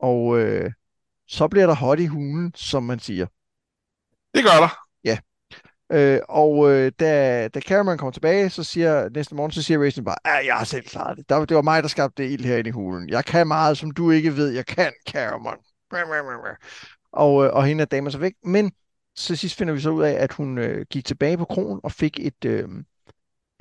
Og 0.00 0.38
øh, 0.38 0.72
så 1.28 1.48
bliver 1.48 1.66
der 1.66 1.74
hot 1.74 2.00
i 2.00 2.06
hulen, 2.06 2.52
som 2.54 2.82
man 2.82 2.98
siger. 2.98 3.26
Det 4.34 4.44
gør 4.44 4.60
der. 4.60 4.78
Ja. 5.04 5.18
Øh, 5.92 6.20
og 6.28 6.70
øh, 6.70 6.92
da, 7.00 7.48
da 7.48 7.60
Cameron 7.60 7.98
kommer 7.98 8.12
tilbage, 8.12 8.50
så 8.50 8.64
siger 8.64 9.08
næste 9.08 9.34
morgen, 9.34 9.52
så 9.52 9.62
siger 9.62 9.84
Racing 9.84 10.06
bare, 10.06 10.38
at 10.38 10.46
jeg 10.46 10.54
har 10.54 10.64
selv 10.64 10.84
klaret 10.84 11.18
det. 11.18 11.48
det 11.48 11.56
var 11.56 11.62
mig, 11.62 11.82
der 11.82 11.88
skabte 11.88 12.22
det 12.22 12.30
ild 12.30 12.44
herinde 12.44 12.68
i 12.68 12.70
hulen. 12.70 13.08
Jeg 13.08 13.24
kan 13.24 13.46
meget, 13.46 13.78
som 13.78 13.90
du 13.90 14.10
ikke 14.10 14.36
ved, 14.36 14.48
jeg 14.48 14.66
kan, 14.66 14.92
Cameron. 15.08 15.58
Og, 17.12 17.44
øh, 17.44 17.52
og 17.52 17.64
hende 17.66 17.82
er 17.82 17.86
damer 17.86 18.10
så 18.10 18.18
væk. 18.18 18.32
Men 18.44 18.72
så 19.14 19.36
sidst 19.36 19.56
finder 19.58 19.74
vi 19.74 19.80
så 19.80 19.90
ud 19.90 20.02
af, 20.02 20.12
at 20.12 20.32
hun 20.32 20.58
øh, 20.58 20.86
gik 20.90 21.04
tilbage 21.04 21.38
på 21.38 21.44
kronen 21.44 21.80
og 21.82 21.92
fik 21.92 22.20
et, 22.20 22.44
øh, 22.44 22.68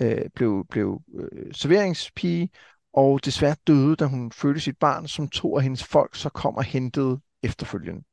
øh, 0.02 0.30
blev, 0.36 0.66
blev 0.70 1.02
øh, 1.16 1.54
serveringspige, 1.54 2.50
og 2.94 3.26
desværre 3.26 3.56
døde, 3.68 3.96
da 3.96 4.06
hun 4.06 4.32
fødte 4.32 4.60
sit 4.60 4.78
barn, 4.78 5.08
som 5.08 5.28
to 5.28 5.58
af 5.58 5.64
hendes 5.64 5.84
folk 5.84 6.16
så 6.16 6.30
kom 6.30 6.56
og 6.56 6.64
hentede 6.64 7.20
efterfølgende. 7.44 8.04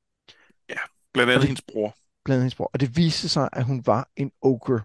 Ja, 0.69 0.79
blandt 1.12 1.33
andet 1.33 1.47
hendes 1.47 1.62
bror 1.73 1.97
blandt 2.27 2.43
hendes 2.43 2.55
bror. 2.55 2.71
Og 2.73 2.81
det 2.81 2.97
viste 2.97 3.29
sig, 3.29 3.49
at 3.53 3.65
hun 3.65 3.83
var 3.87 4.09
en 4.17 4.33
ogre, 4.43 4.81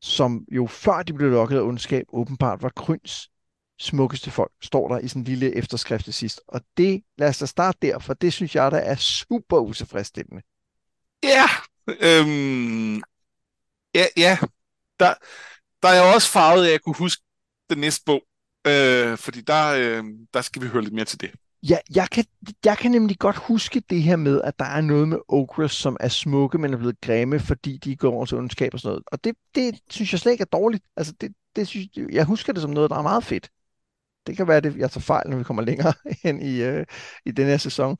som 0.00 0.46
jo 0.52 0.66
før 0.66 1.02
de 1.02 1.12
blev 1.12 1.30
lukket 1.30 1.56
af 1.56 1.62
ondskab, 1.62 2.06
åbenbart 2.12 2.62
var 2.62 2.68
Kryns 2.68 3.30
smukkeste 3.78 4.30
folk, 4.30 4.52
står 4.62 4.88
der 4.88 4.98
i 4.98 5.08
sådan 5.08 5.22
en 5.22 5.26
lille 5.26 5.56
efterskrift 5.56 6.04
til 6.04 6.14
sidst. 6.14 6.40
Og 6.48 6.60
det, 6.76 7.02
lad 7.18 7.28
os 7.28 7.38
da 7.38 7.46
starte 7.46 7.78
der, 7.82 7.98
for 7.98 8.14
det 8.14 8.32
synes 8.32 8.54
jeg, 8.54 8.70
der 8.70 8.78
er 8.78 8.94
super 8.94 9.58
utilfredsstillende. 9.58 10.42
Ja, 11.22 11.46
øhm, 11.88 12.96
ja, 13.94 14.06
ja. 14.16 14.38
Der, 15.00 15.14
der 15.82 15.88
er 15.88 15.94
jeg 15.94 16.14
også 16.14 16.30
farvet 16.30 16.62
af, 16.62 16.66
at 16.66 16.72
jeg 16.72 16.80
kunne 16.80 16.98
huske 16.98 17.22
den 17.70 17.78
næste 17.78 18.02
bog, 18.06 18.22
øh, 18.66 19.18
fordi 19.18 19.40
der, 19.40 19.66
øh, 19.78 20.04
der 20.34 20.40
skal 20.40 20.62
vi 20.62 20.66
høre 20.66 20.82
lidt 20.82 20.94
mere 20.94 21.04
til 21.04 21.20
det. 21.20 21.30
Ja, 21.68 21.78
jeg 21.94 22.08
kan, 22.10 22.24
jeg 22.64 22.78
kan 22.78 22.90
nemlig 22.90 23.18
godt 23.18 23.36
huske 23.36 23.80
det 23.80 24.02
her 24.02 24.16
med, 24.16 24.40
at 24.42 24.58
der 24.58 24.64
er 24.64 24.80
noget 24.80 25.08
med 25.08 25.18
ogres, 25.28 25.72
som 25.72 25.96
er 26.00 26.08
smukke, 26.08 26.58
men 26.58 26.74
er 26.74 26.78
blevet 26.78 27.00
grimme, 27.00 27.40
fordi 27.40 27.76
de 27.76 27.96
går 27.96 28.12
over 28.12 28.26
til 28.26 28.38
ondskab 28.38 28.74
og 28.74 28.80
sådan 28.80 28.90
noget. 28.90 29.04
Og 29.06 29.24
det, 29.24 29.36
det 29.54 29.80
synes 29.90 30.12
jeg 30.12 30.20
slet 30.20 30.32
ikke 30.32 30.42
er 30.42 30.46
dårligt. 30.46 30.84
Altså, 30.96 31.12
det, 31.20 31.32
det 31.56 31.68
synes, 31.68 31.88
jeg 32.12 32.24
husker 32.24 32.52
det 32.52 32.62
som 32.62 32.70
noget, 32.70 32.90
der 32.90 32.96
er 32.96 33.02
meget 33.02 33.24
fedt. 33.24 33.50
Det 34.26 34.36
kan 34.36 34.48
være, 34.48 34.56
at 34.56 34.76
jeg 34.76 34.90
tager 34.90 35.00
fejl, 35.00 35.30
når 35.30 35.36
vi 35.36 35.44
kommer 35.44 35.62
længere 35.62 35.92
hen 36.24 36.42
i, 36.42 36.62
øh, 36.62 36.86
i 37.24 37.30
den 37.30 37.46
her 37.46 37.56
sæson. 37.56 37.96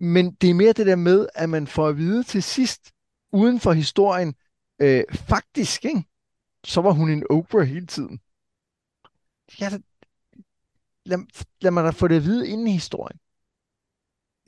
Men 0.00 0.32
det 0.32 0.50
er 0.50 0.54
mere 0.54 0.72
det 0.72 0.86
der 0.86 0.96
med, 0.96 1.26
at 1.34 1.48
man 1.48 1.66
får 1.66 1.88
at 1.88 1.96
vide 1.96 2.22
til 2.22 2.42
sidst, 2.42 2.92
uden 3.32 3.60
for 3.60 3.72
historien, 3.72 4.34
øh, 4.78 5.04
faktisk, 5.12 5.84
ikke? 5.84 6.04
så 6.64 6.80
var 6.80 6.90
hun 6.90 7.10
en 7.10 7.24
ogre 7.30 7.64
hele 7.64 7.86
tiden. 7.86 8.20
Ja, 9.60 9.70
lad, 11.06 11.18
lad 11.60 11.70
mig 11.70 11.84
da 11.84 11.90
få 11.90 12.08
det 12.08 12.16
at 12.16 12.24
vide 12.24 12.48
inden 12.48 12.66
i 12.66 12.72
historien. 12.72 13.18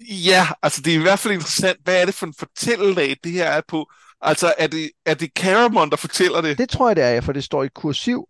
Ja, 0.00 0.46
altså 0.62 0.82
det 0.82 0.94
er 0.94 0.98
i 0.98 1.02
hvert 1.02 1.18
fald 1.18 1.34
interessant, 1.34 1.78
hvad 1.84 2.00
er 2.00 2.04
det 2.04 2.14
for 2.14 2.26
en 2.26 2.34
fortællelag, 2.34 3.16
det 3.24 3.32
her 3.32 3.44
er 3.44 3.62
på? 3.68 3.90
Altså 4.20 4.54
er 4.58 4.66
det, 4.66 4.90
er 5.04 5.14
det 5.14 5.30
Caramon, 5.38 5.90
der 5.90 5.96
fortæller 5.96 6.40
det? 6.40 6.58
Det 6.58 6.68
tror 6.68 6.88
jeg, 6.88 6.96
det 6.96 7.04
er, 7.04 7.20
for 7.20 7.32
det 7.32 7.44
står 7.44 7.64
i 7.64 7.68
kursiv, 7.68 8.28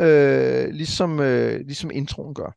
øh, 0.00 0.68
ligesom, 0.68 1.20
øh, 1.20 1.60
ligesom 1.66 1.90
introen 1.90 2.34
gør. 2.34 2.56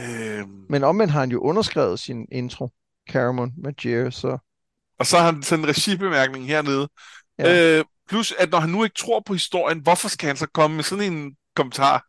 Øhm... 0.00 0.66
Men 0.68 0.84
omvendt 0.84 1.12
har 1.12 1.20
han 1.20 1.30
jo 1.30 1.40
underskrevet 1.40 2.00
sin 2.00 2.26
intro, 2.32 2.70
Caramon 3.10 3.52
med 3.56 3.72
Jer, 3.84 4.10
så... 4.10 4.38
Og 4.98 5.06
så 5.06 5.18
har 5.18 5.24
han 5.32 5.42
sådan 5.42 5.64
en 5.64 5.68
regibemærkning 5.68 6.46
hernede. 6.46 6.88
Ja. 7.38 7.78
Øh, 7.78 7.84
plus, 8.08 8.32
at 8.32 8.50
når 8.50 8.60
han 8.60 8.70
nu 8.70 8.84
ikke 8.84 8.96
tror 8.98 9.22
på 9.26 9.32
historien, 9.32 9.78
hvorfor 9.78 10.08
skal 10.08 10.26
han 10.26 10.36
så 10.36 10.46
komme 10.46 10.76
med 10.76 10.84
sådan 10.84 11.12
en 11.12 11.36
kommentar? 11.56 12.06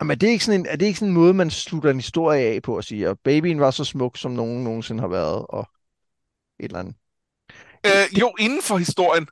Men 0.00 0.10
er 0.10 0.14
det 0.14 0.26
ikke 0.26 0.44
sådan 0.44 0.60
en, 0.60 0.66
er 0.66 0.76
det 0.76 0.86
ikke 0.86 0.98
sådan 0.98 1.08
en 1.08 1.14
måde, 1.14 1.34
man 1.34 1.50
slutter 1.50 1.90
en 1.90 1.96
historie 1.96 2.46
af 2.46 2.62
på 2.62 2.76
at 2.76 2.84
sige, 2.84 3.08
at 3.08 3.18
babyen 3.24 3.60
var 3.60 3.70
så 3.70 3.84
smuk, 3.84 4.16
som 4.16 4.32
nogen 4.32 4.64
nogensinde 4.64 5.00
har 5.00 5.08
været, 5.08 5.46
og 5.48 5.70
et 6.58 6.64
eller 6.64 6.78
andet? 6.78 6.94
Øh, 7.86 8.10
det, 8.10 8.20
jo, 8.20 8.34
inden 8.38 8.62
for 8.62 8.78
historien. 8.78 9.26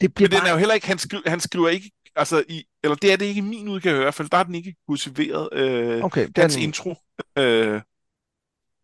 Det 0.00 0.14
bliver 0.14 0.28
Men 0.28 0.38
den 0.38 0.46
er 0.46 0.50
jo 0.50 0.56
heller 0.56 0.74
ikke, 0.74 0.86
han, 0.86 0.98
skriver, 0.98 1.30
han 1.30 1.40
skriver 1.40 1.68
ikke, 1.68 1.90
altså 2.16 2.44
i, 2.48 2.64
eller 2.82 2.94
det 2.94 3.12
er 3.12 3.16
det 3.16 3.24
ikke 3.24 3.38
i 3.38 3.40
min 3.42 3.68
udgave 3.68 3.96
i 3.96 4.00
hvert 4.00 4.14
fald, 4.14 4.28
der 4.28 4.36
er 4.36 4.42
den 4.42 4.54
ikke 4.54 4.74
kultiveret, 4.86 5.48
øh, 5.52 6.04
okay, 6.04 6.26
den... 6.26 6.42
hans 6.42 6.56
intro. 6.56 6.94
Øh, 7.38 7.80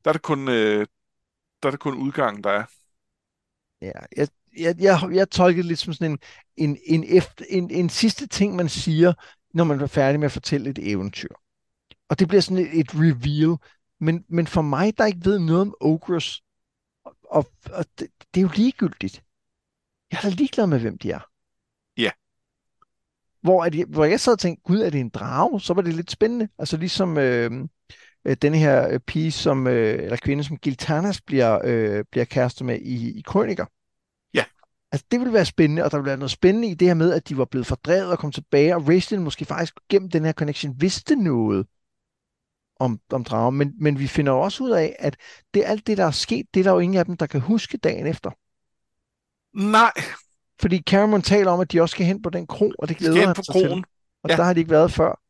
der 0.05 0.11
er 0.11 0.13
det 0.13 0.23
kun, 0.23 0.49
øh, 0.49 0.87
der 1.63 1.67
er 1.67 1.71
det 1.71 1.81
kun 1.81 1.95
udgangen, 1.95 2.45
der 2.45 2.51
er. 2.51 2.65
Ja, 3.83 3.93
jeg, 4.17 4.29
jeg, 4.59 4.75
jeg, 4.79 4.99
jeg 5.13 5.31
tolker 5.31 5.57
det 5.57 5.65
lidt 5.65 5.79
som 5.79 5.93
sådan 5.93 6.13
en, 6.13 6.19
en, 6.57 6.79
en, 6.87 7.05
efter, 7.17 7.45
en, 7.49 7.71
en 7.71 7.91
sidste 7.91 8.27
ting, 8.27 8.57
man 8.57 8.69
siger, 8.69 9.13
når 9.55 9.65
man 9.65 9.81
er 9.81 9.87
færdig 9.87 10.21
med 10.21 10.27
at 10.27 10.33
fortælle 10.33 10.71
et 10.71 10.79
eventyr. 10.91 11.35
Og 12.09 12.19
det 12.19 12.29
bliver 12.29 12.41
sådan 12.41 12.67
et, 12.67 12.81
et 12.81 12.91
reveal. 12.95 13.57
Men, 14.01 14.25
men 14.29 14.47
for 14.47 14.63
mig, 14.63 14.99
der 14.99 15.07
ikke 15.07 15.25
ved 15.25 15.39
noget 15.39 15.61
om 15.61 15.75
Ogres, 15.81 16.43
og, 17.05 17.17
og, 17.31 17.47
og 17.73 17.85
det, 17.99 18.09
det 18.35 18.41
er 18.41 18.43
jo 18.43 18.51
ligegyldigt. 18.55 19.23
Jeg 20.11 20.19
er 20.19 20.23
da 20.23 20.29
ligeglad 20.29 20.67
med, 20.67 20.81
hvem 20.81 20.99
de 20.99 21.11
er. 21.11 21.21
Ja. 21.97 22.03
Yeah. 22.03 22.13
Hvor, 23.43 23.65
er 23.65 23.69
de, 23.69 23.85
hvor 23.85 24.05
jeg 24.05 24.21
sad 24.21 24.33
og 24.33 24.39
tænkte, 24.39 24.63
gud, 24.63 24.81
er 24.81 24.91
det 24.91 25.01
en 25.01 25.09
drage? 25.09 25.61
Så 25.61 25.75
var 25.75 25.83
det 25.83 25.95
lidt 25.95 26.11
spændende. 26.11 26.49
Altså 26.59 26.77
ligesom 26.77 27.19
øh, 27.19 27.69
øh, 28.25 28.37
den 28.43 28.55
her 28.55 28.89
øh, 28.89 29.01
pige, 29.01 29.33
som, 29.33 29.67
øh, 29.67 30.03
eller 30.03 30.17
kvinde, 30.17 30.45
som 30.45 30.57
Giltanas 30.57 31.21
bliver, 31.21 31.61
øh, 31.65 32.05
bliver 32.11 32.25
kærester 32.25 32.65
med 32.65 32.81
i, 32.81 33.19
i 33.19 33.21
Krøniker. 33.21 33.67
Altså, 34.93 35.07
det 35.11 35.21
ville 35.21 35.33
være 35.33 35.45
spændende, 35.45 35.85
og 35.85 35.91
der 35.91 35.97
ville 35.97 36.09
være 36.09 36.17
noget 36.17 36.31
spændende 36.31 36.69
i 36.69 36.75
det 36.75 36.89
her 36.89 36.95
med, 36.95 37.13
at 37.13 37.29
de 37.29 37.39
var 37.39 37.45
blevet 37.45 37.67
fordrevet 37.67 38.11
og 38.11 38.19
kom 38.19 38.33
tilbage, 38.33 38.77
og 38.77 38.89
Raistlin 38.89 39.23
måske 39.23 39.45
faktisk 39.45 39.75
gennem 39.89 40.11
den 40.11 40.25
her 40.25 40.33
connection 40.33 40.81
vidste 40.81 41.17
noget 41.17 41.67
om, 42.81 43.01
om 43.13 43.25
dragen. 43.25 43.57
Men, 43.57 43.73
men 43.81 43.99
vi 43.99 44.07
finder 44.07 44.33
jo 44.33 44.41
også 44.41 44.65
ud 44.65 44.71
af, 44.71 44.97
at 44.99 45.17
det 45.55 45.63
alt 45.67 45.87
det, 45.87 45.99
der 45.99 46.05
er 46.05 46.11
sket, 46.11 46.47
det 46.55 46.61
er 46.61 46.65
der 46.65 46.73
jo 46.73 46.79
ingen 46.79 46.99
af 46.99 47.05
dem, 47.05 47.17
der 47.17 47.27
kan 47.27 47.41
huske 47.41 47.79
dagen 47.79 48.07
efter. 48.07 48.31
Nej. 49.71 49.93
Fordi 50.61 50.83
Cameron 50.83 51.23
taler 51.23 51.51
om, 51.51 51.61
at 51.61 51.73
de 51.73 51.81
også 51.81 51.93
skal 51.93 52.07
hen 52.07 52.23
på 52.23 52.31
den 52.31 52.47
kro, 52.47 52.73
og 52.79 52.89
det 52.89 52.97
glæder 52.97 53.27
han 53.27 53.35
sig 53.35 53.45
kronen. 53.51 53.83
til. 53.83 53.85
Og 54.23 54.31
ja. 54.31 54.37
der 54.37 54.43
har 54.43 54.53
de 54.53 54.61
ikke 54.61 54.71
været 54.71 54.93
før. 54.93 55.21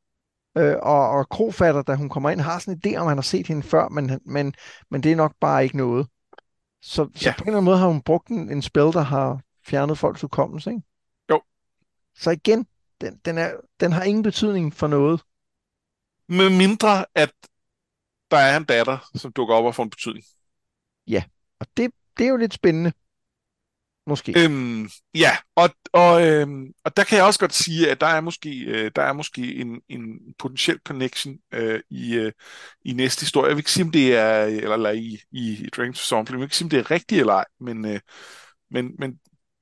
Øh, 0.59 0.77
og, 0.83 1.11
og 1.11 1.29
krofatter, 1.29 1.83
da 1.83 1.95
hun 1.95 2.09
kommer 2.09 2.31
ind, 2.31 2.41
har 2.41 2.59
sådan 2.59 2.81
en 2.85 2.95
idé 2.95 2.97
om, 2.97 3.07
han 3.07 3.17
har 3.17 3.23
set 3.23 3.47
hende 3.47 3.63
før, 3.63 3.89
men, 3.89 4.21
men, 4.27 4.55
men 4.91 5.03
det 5.03 5.13
er 5.13 5.17
nok 5.17 5.35
bare 5.41 5.65
ikke 5.65 5.77
noget. 5.77 6.07
Så, 6.83 7.09
så 7.15 7.29
ja. 7.29 7.35
på 7.39 7.43
en 7.43 7.49
eller 7.49 7.59
anden 7.59 7.65
måde 7.65 7.79
har 7.79 7.87
hun 7.87 8.03
brugt 8.03 8.29
en, 8.29 8.53
en 8.53 8.63
spil, 8.63 8.83
der 8.83 9.01
har 9.01 9.41
fjernet 9.69 9.99
folks 9.99 10.21
hukommelse, 10.21 10.71
ikke? 10.71 10.83
Jo. 11.31 11.43
Så 12.15 12.31
igen, 12.31 12.67
den, 13.01 13.21
den, 13.25 13.39
er, 13.39 13.53
den 13.81 13.93
har 13.93 14.03
ingen 14.03 14.23
betydning 14.23 14.75
for 14.75 14.87
noget. 14.87 15.21
Med 16.29 16.51
mindre, 16.51 17.07
at 17.15 17.33
der 18.31 18.37
er 18.37 18.57
en 18.57 18.65
datter, 18.65 19.11
som 19.15 19.33
dukker 19.33 19.55
op 19.55 19.65
og 19.65 19.75
får 19.75 19.83
en 19.83 19.91
betydning. 19.91 20.25
Ja, 21.07 21.25
og 21.61 21.67
det, 21.77 21.91
det 22.19 22.25
er 22.25 22.29
jo 22.31 22.37
lidt 22.37 22.55
spændende. 22.55 22.93
Måske. 24.07 24.45
Øhm, 24.45 24.91
ja, 25.15 25.37
og, 25.57 25.71
og, 25.93 26.27
øhm, 26.27 26.73
og 26.85 26.97
der 26.97 27.05
kan 27.05 27.17
jeg 27.17 27.27
også 27.27 27.41
godt 27.41 27.55
sige, 27.55 27.91
at 27.91 28.01
der 28.01 28.07
er 28.07 28.21
måske, 28.21 28.65
øh, 28.65 28.91
der 28.97 29.03
er 29.03 29.13
måske 29.13 29.55
en, 29.55 29.81
en 29.89 30.35
potentiel 30.39 30.79
connection 30.85 31.39
øh, 31.53 31.81
i, 31.91 32.15
øh, 32.15 32.33
i 32.85 32.93
næste 32.93 33.21
historie. 33.21 33.49
Jeg 33.49 33.57
vil 33.57 33.61
ikke 33.61 33.73
sige, 33.73 33.85
om 33.85 33.93
det 33.93 34.17
er, 34.17 34.45
eller, 34.45 34.75
eller 34.75 34.91
i, 34.91 35.21
i 35.33 35.69
Dragons 35.77 35.99
Zombie, 35.99 36.33
jeg 36.33 36.39
vil 36.39 36.45
ikke 36.45 36.57
sige, 36.57 36.67
om 36.67 36.71
det 36.71 36.79
er 36.79 36.91
rigtigt 36.91 37.21
eller 37.21 37.33
ej, 37.33 37.45
men, 37.61 37.85
øh, 37.85 38.01
men, 38.71 38.91
men 38.99 39.19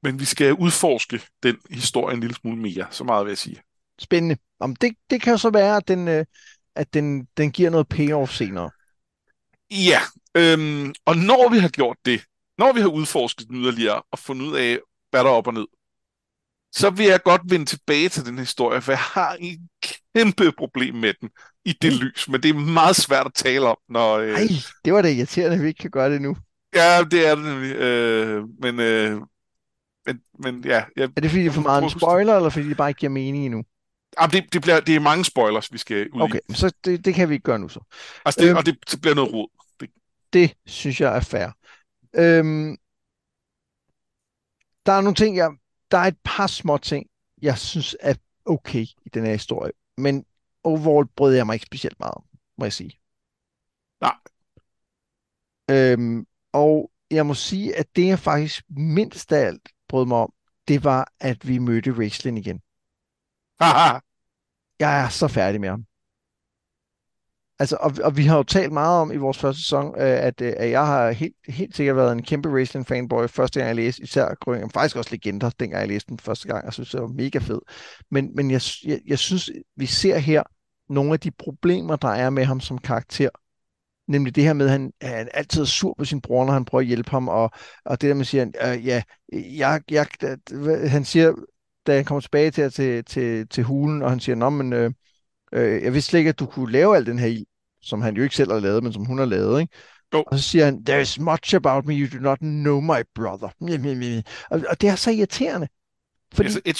men 0.07 0.21
vi 0.21 0.25
skal 0.25 0.53
udforske 0.53 1.21
den 1.43 1.57
historie 1.71 2.15
en 2.15 2.21
lille 2.21 2.35
smule 2.35 2.57
mere. 2.57 2.87
Så 2.91 3.05
meget 3.05 3.25
vil 3.25 3.31
jeg 3.31 3.39
sige. 3.39 3.63
Spændende. 3.99 4.37
Om 4.61 4.77
det, 4.77 4.95
det 5.11 5.23
kan 5.23 5.31
jo 5.31 5.39
så 5.39 5.51
være, 5.51 5.77
at 5.77 5.89
den, 5.89 6.09
øh, 6.09 6.25
at 6.77 6.95
den, 6.95 7.25
den 7.37 7.53
giver 7.53 7.71
noget 7.71 7.89
payoff 7.89 8.33
senere. 8.33 8.71
Ja, 9.71 10.01
øhm, 10.37 10.95
og 11.05 11.17
når 11.17 11.51
vi 11.51 11.59
har 11.59 11.69
gjort 11.69 11.97
det, 12.05 12.25
når 12.59 12.73
vi 12.73 12.81
har 12.81 12.89
udforsket 12.89 13.49
den 13.49 13.57
yderligere 13.57 14.03
og 14.13 14.19
fundet 14.19 14.47
ud 14.47 14.57
af, 14.57 14.79
hvad 15.11 15.25
der 15.25 15.31
er 15.31 15.35
op 15.35 15.47
og 15.47 15.55
ned, 15.55 15.67
så 16.73 16.91
vil 16.91 17.07
jeg 17.07 17.23
godt 17.23 17.43
vende 17.45 17.67
tilbage 17.67 18.09
til 18.09 18.27
den 18.27 18.39
historie, 18.39 18.81
for 18.81 18.93
jeg 18.93 18.99
har 18.99 19.37
en 19.41 19.69
kæmpe 20.15 20.53
problem 20.53 20.95
med 20.95 21.15
den 21.21 21.31
i 21.65 21.73
det 21.83 21.93
lys, 21.93 22.29
men 22.29 22.43
det 22.43 22.49
er 22.49 22.55
meget 22.55 22.97
svært 22.97 23.27
at 23.27 23.35
tale 23.35 23.67
om, 23.67 23.77
når... 23.89 24.17
Øh... 24.17 24.31
Ej, 24.31 24.49
det 24.85 24.93
var 24.93 25.03
da 25.03 25.09
irriterende, 25.09 25.57
at 25.57 25.63
vi 25.63 25.69
ikke 25.69 25.83
kan 25.83 25.91
gøre 25.91 26.13
det 26.13 26.23
nu. 26.23 26.37
Ja, 26.75 27.05
det 27.11 27.27
er 27.27 27.35
det 27.35 27.45
nemlig. 27.45 27.77
Øh, 27.77 28.45
men, 28.61 28.81
øh, 28.81 29.21
men, 30.07 30.21
men 30.39 30.65
ja, 30.65 30.85
jeg, 30.97 31.05
er 31.17 31.21
det 31.21 31.31
fordi, 31.31 31.43
det 31.43 31.49
er 31.49 31.53
for 31.53 31.61
meget 31.61 31.83
en 31.83 31.91
spoiler, 31.91 32.37
eller 32.37 32.51
fordi 32.51 32.69
det 32.69 32.77
bare 32.77 32.91
ikke 32.91 32.99
giver 32.99 33.11
mening 33.11 33.45
endnu? 33.45 33.65
Jamen, 34.21 34.31
det, 34.33 34.53
det, 34.53 34.63
bliver, 34.63 34.81
det 34.81 34.97
er 34.97 35.01
mange 35.01 35.25
spoilers, 35.25 35.73
vi 35.73 35.79
skal 35.79 36.11
ud 36.13 36.21
Okay, 36.21 36.39
i. 36.51 36.55
så 36.55 36.73
det, 36.85 37.05
det 37.05 37.15
kan 37.15 37.29
vi 37.29 37.35
ikke 37.35 37.45
gøre 37.45 37.59
nu 37.59 37.69
så. 37.69 37.81
Altså, 38.25 38.41
det, 38.41 38.49
øhm, 38.49 38.57
og 38.57 38.67
det, 38.67 38.91
det 38.91 39.01
bliver 39.01 39.15
noget 39.15 39.33
rod. 39.33 39.49
Det... 39.81 39.91
det 40.33 40.55
synes 40.67 41.01
jeg 41.01 41.17
er 41.17 41.21
fair. 41.21 41.49
Øhm, 42.15 42.77
der 44.87 44.93
er 44.93 45.01
nogle 45.01 45.15
ting, 45.15 45.37
jeg, 45.37 45.51
der 45.91 45.99
er 45.99 46.05
et 46.05 46.19
par 46.25 46.47
små 46.47 46.79
ting, 46.79 47.07
jeg 47.43 47.59
synes 47.59 47.97
er 48.01 48.15
okay 48.45 48.83
i 48.83 49.09
den 49.15 49.25
her 49.25 49.33
historie. 49.33 49.73
Men 49.97 50.25
overall 50.65 51.07
brød 51.17 51.35
jeg 51.35 51.47
mig 51.47 51.55
ikke 51.55 51.67
specielt 51.67 52.01
meget 52.01 52.15
om, 52.15 52.25
må 52.59 52.65
jeg 52.65 52.73
sige. 52.73 53.01
Nej. 54.01 54.15
Øhm, 55.71 56.27
og 56.53 56.91
jeg 57.11 57.27
må 57.27 57.35
sige, 57.35 57.77
at 57.77 57.97
det 57.97 58.07
jeg 58.07 58.19
faktisk 58.19 58.65
mindst 58.69 59.33
af 59.33 59.47
alt 59.47 59.69
brød 59.89 60.07
mig 60.07 60.19
om, 60.19 60.33
det 60.69 60.85
var, 60.85 61.13
at 61.21 61.49
vi 61.49 61.59
mødte 61.59 61.93
Raistlin 61.99 62.37
igen. 62.37 62.61
Haha. 63.61 63.99
Jeg 64.81 65.05
er 65.05 65.09
så 65.09 65.29
færdig 65.29 65.61
med 65.61 65.69
ham. 65.69 65.85
Altså, 67.59 67.77
og, 67.81 67.93
og 68.05 68.17
vi 68.17 68.25
har 68.25 68.37
jo 68.37 68.43
talt 68.43 68.73
meget 68.73 69.01
om 69.01 69.13
i 69.13 69.17
vores 69.17 69.39
første 69.39 69.63
sæson, 69.63 69.95
øh, 70.01 70.25
at, 70.25 70.41
øh, 70.41 70.53
at 70.57 70.71
jeg 70.71 70.87
har 70.87 71.11
helt, 71.11 71.35
helt 71.49 71.77
sikkert 71.77 71.97
været 71.97 72.13
en 72.13 72.23
kæmpe 72.23 72.49
wrestling 72.49 72.87
fanboy 72.87 73.27
første 73.27 73.61
gang 73.61 73.69
jeg 73.69 73.77
læste, 73.77 74.03
især 74.03 74.35
Grønning, 74.35 74.73
faktisk 74.73 74.97
også 74.97 75.11
legender, 75.11 75.51
dengang 75.51 75.81
jeg 75.81 75.89
læste 75.89 76.09
den 76.09 76.19
første 76.19 76.49
gang. 76.49 76.65
Jeg 76.65 76.73
synes, 76.73 76.91
det 76.91 77.01
var 77.01 77.07
mega 77.07 77.39
fed. 77.39 77.61
Men, 78.11 78.31
men 78.35 78.51
jeg, 78.51 78.61
jeg, 78.85 79.01
jeg 79.07 79.19
synes, 79.19 79.51
vi 79.77 79.87
ser 79.87 80.19
her 80.19 80.43
nogle 80.89 81.13
af 81.13 81.21
de 81.21 81.31
problemer, 81.31 81.97
der 81.97 82.09
er 82.09 82.31
med 82.31 82.45
ham 82.45 82.61
som 82.61 82.79
karakter. 82.79 83.29
Nemlig 84.09 84.35
det 84.37 84.45
her 84.45 84.53
med, 84.53 84.67
at 84.67 84.73
han, 84.73 84.93
han 85.03 85.29
altid 85.35 85.61
er 85.61 85.65
sur 85.65 85.95
på 85.99 86.05
sin 86.05 86.21
bror, 86.21 86.45
når 86.45 86.53
han 86.53 86.65
prøver 86.65 86.81
at 86.81 86.87
hjælpe 86.87 87.11
ham, 87.11 87.29
og, 87.29 87.51
og 87.85 88.01
det 88.01 88.09
der 88.09 88.15
med 88.15 88.21
at 88.21 88.27
sige, 88.27 88.43
øh, 88.43 88.87
ja, 88.87 89.03
jeg, 89.33 89.81
jeg, 89.91 90.07
han 90.91 91.05
siger, 91.05 91.35
da 91.87 91.97
han 91.97 92.05
kommer 92.05 92.21
tilbage 92.21 92.51
til, 92.51 92.73
til, 92.73 93.05
til, 93.05 93.49
til 93.49 93.65
hulen, 93.65 94.03
og 94.03 94.11
han 94.11 94.21
siger, 94.21 94.37
nå, 94.37 94.51
men 94.51 94.73
øh, 94.73 94.93
øh, 95.53 95.83
jeg 95.83 95.93
vidste 95.93 96.11
slet 96.11 96.19
ikke, 96.19 96.29
at 96.29 96.39
du 96.39 96.47
kunne 96.47 96.73
lave 96.73 96.97
al 96.97 97.07
den 97.07 97.19
her 97.19 97.27
ild, 97.27 97.47
som 97.83 98.03
han 98.03 98.17
jo 98.17 98.23
ikke 98.23 98.37
selv 98.37 98.53
har 98.53 98.61
lavet, 98.61 98.83
men 98.83 98.93
som 98.93 99.05
hun 99.05 99.19
har 99.19 99.25
lavet, 99.25 99.61
ikke? 99.61 99.75
Jo. 100.15 100.25
Og 100.27 100.39
så 100.39 100.45
siger 100.45 100.65
han, 100.65 100.85
there's 100.91 101.21
much 101.21 101.55
about 101.55 101.87
me 101.87 101.95
you 101.95 102.19
do 102.19 102.23
not 102.23 102.39
know, 102.39 102.81
my 102.81 103.03
brother. 103.15 103.49
Og, 104.51 104.61
og 104.69 104.81
det 104.81 104.89
er 104.89 104.95
så 104.95 105.11
irriterende. 105.11 105.69
Fordi 106.35 106.49
det 106.49 106.55
er 106.55 106.61
så 106.61 106.61
et 106.65 106.77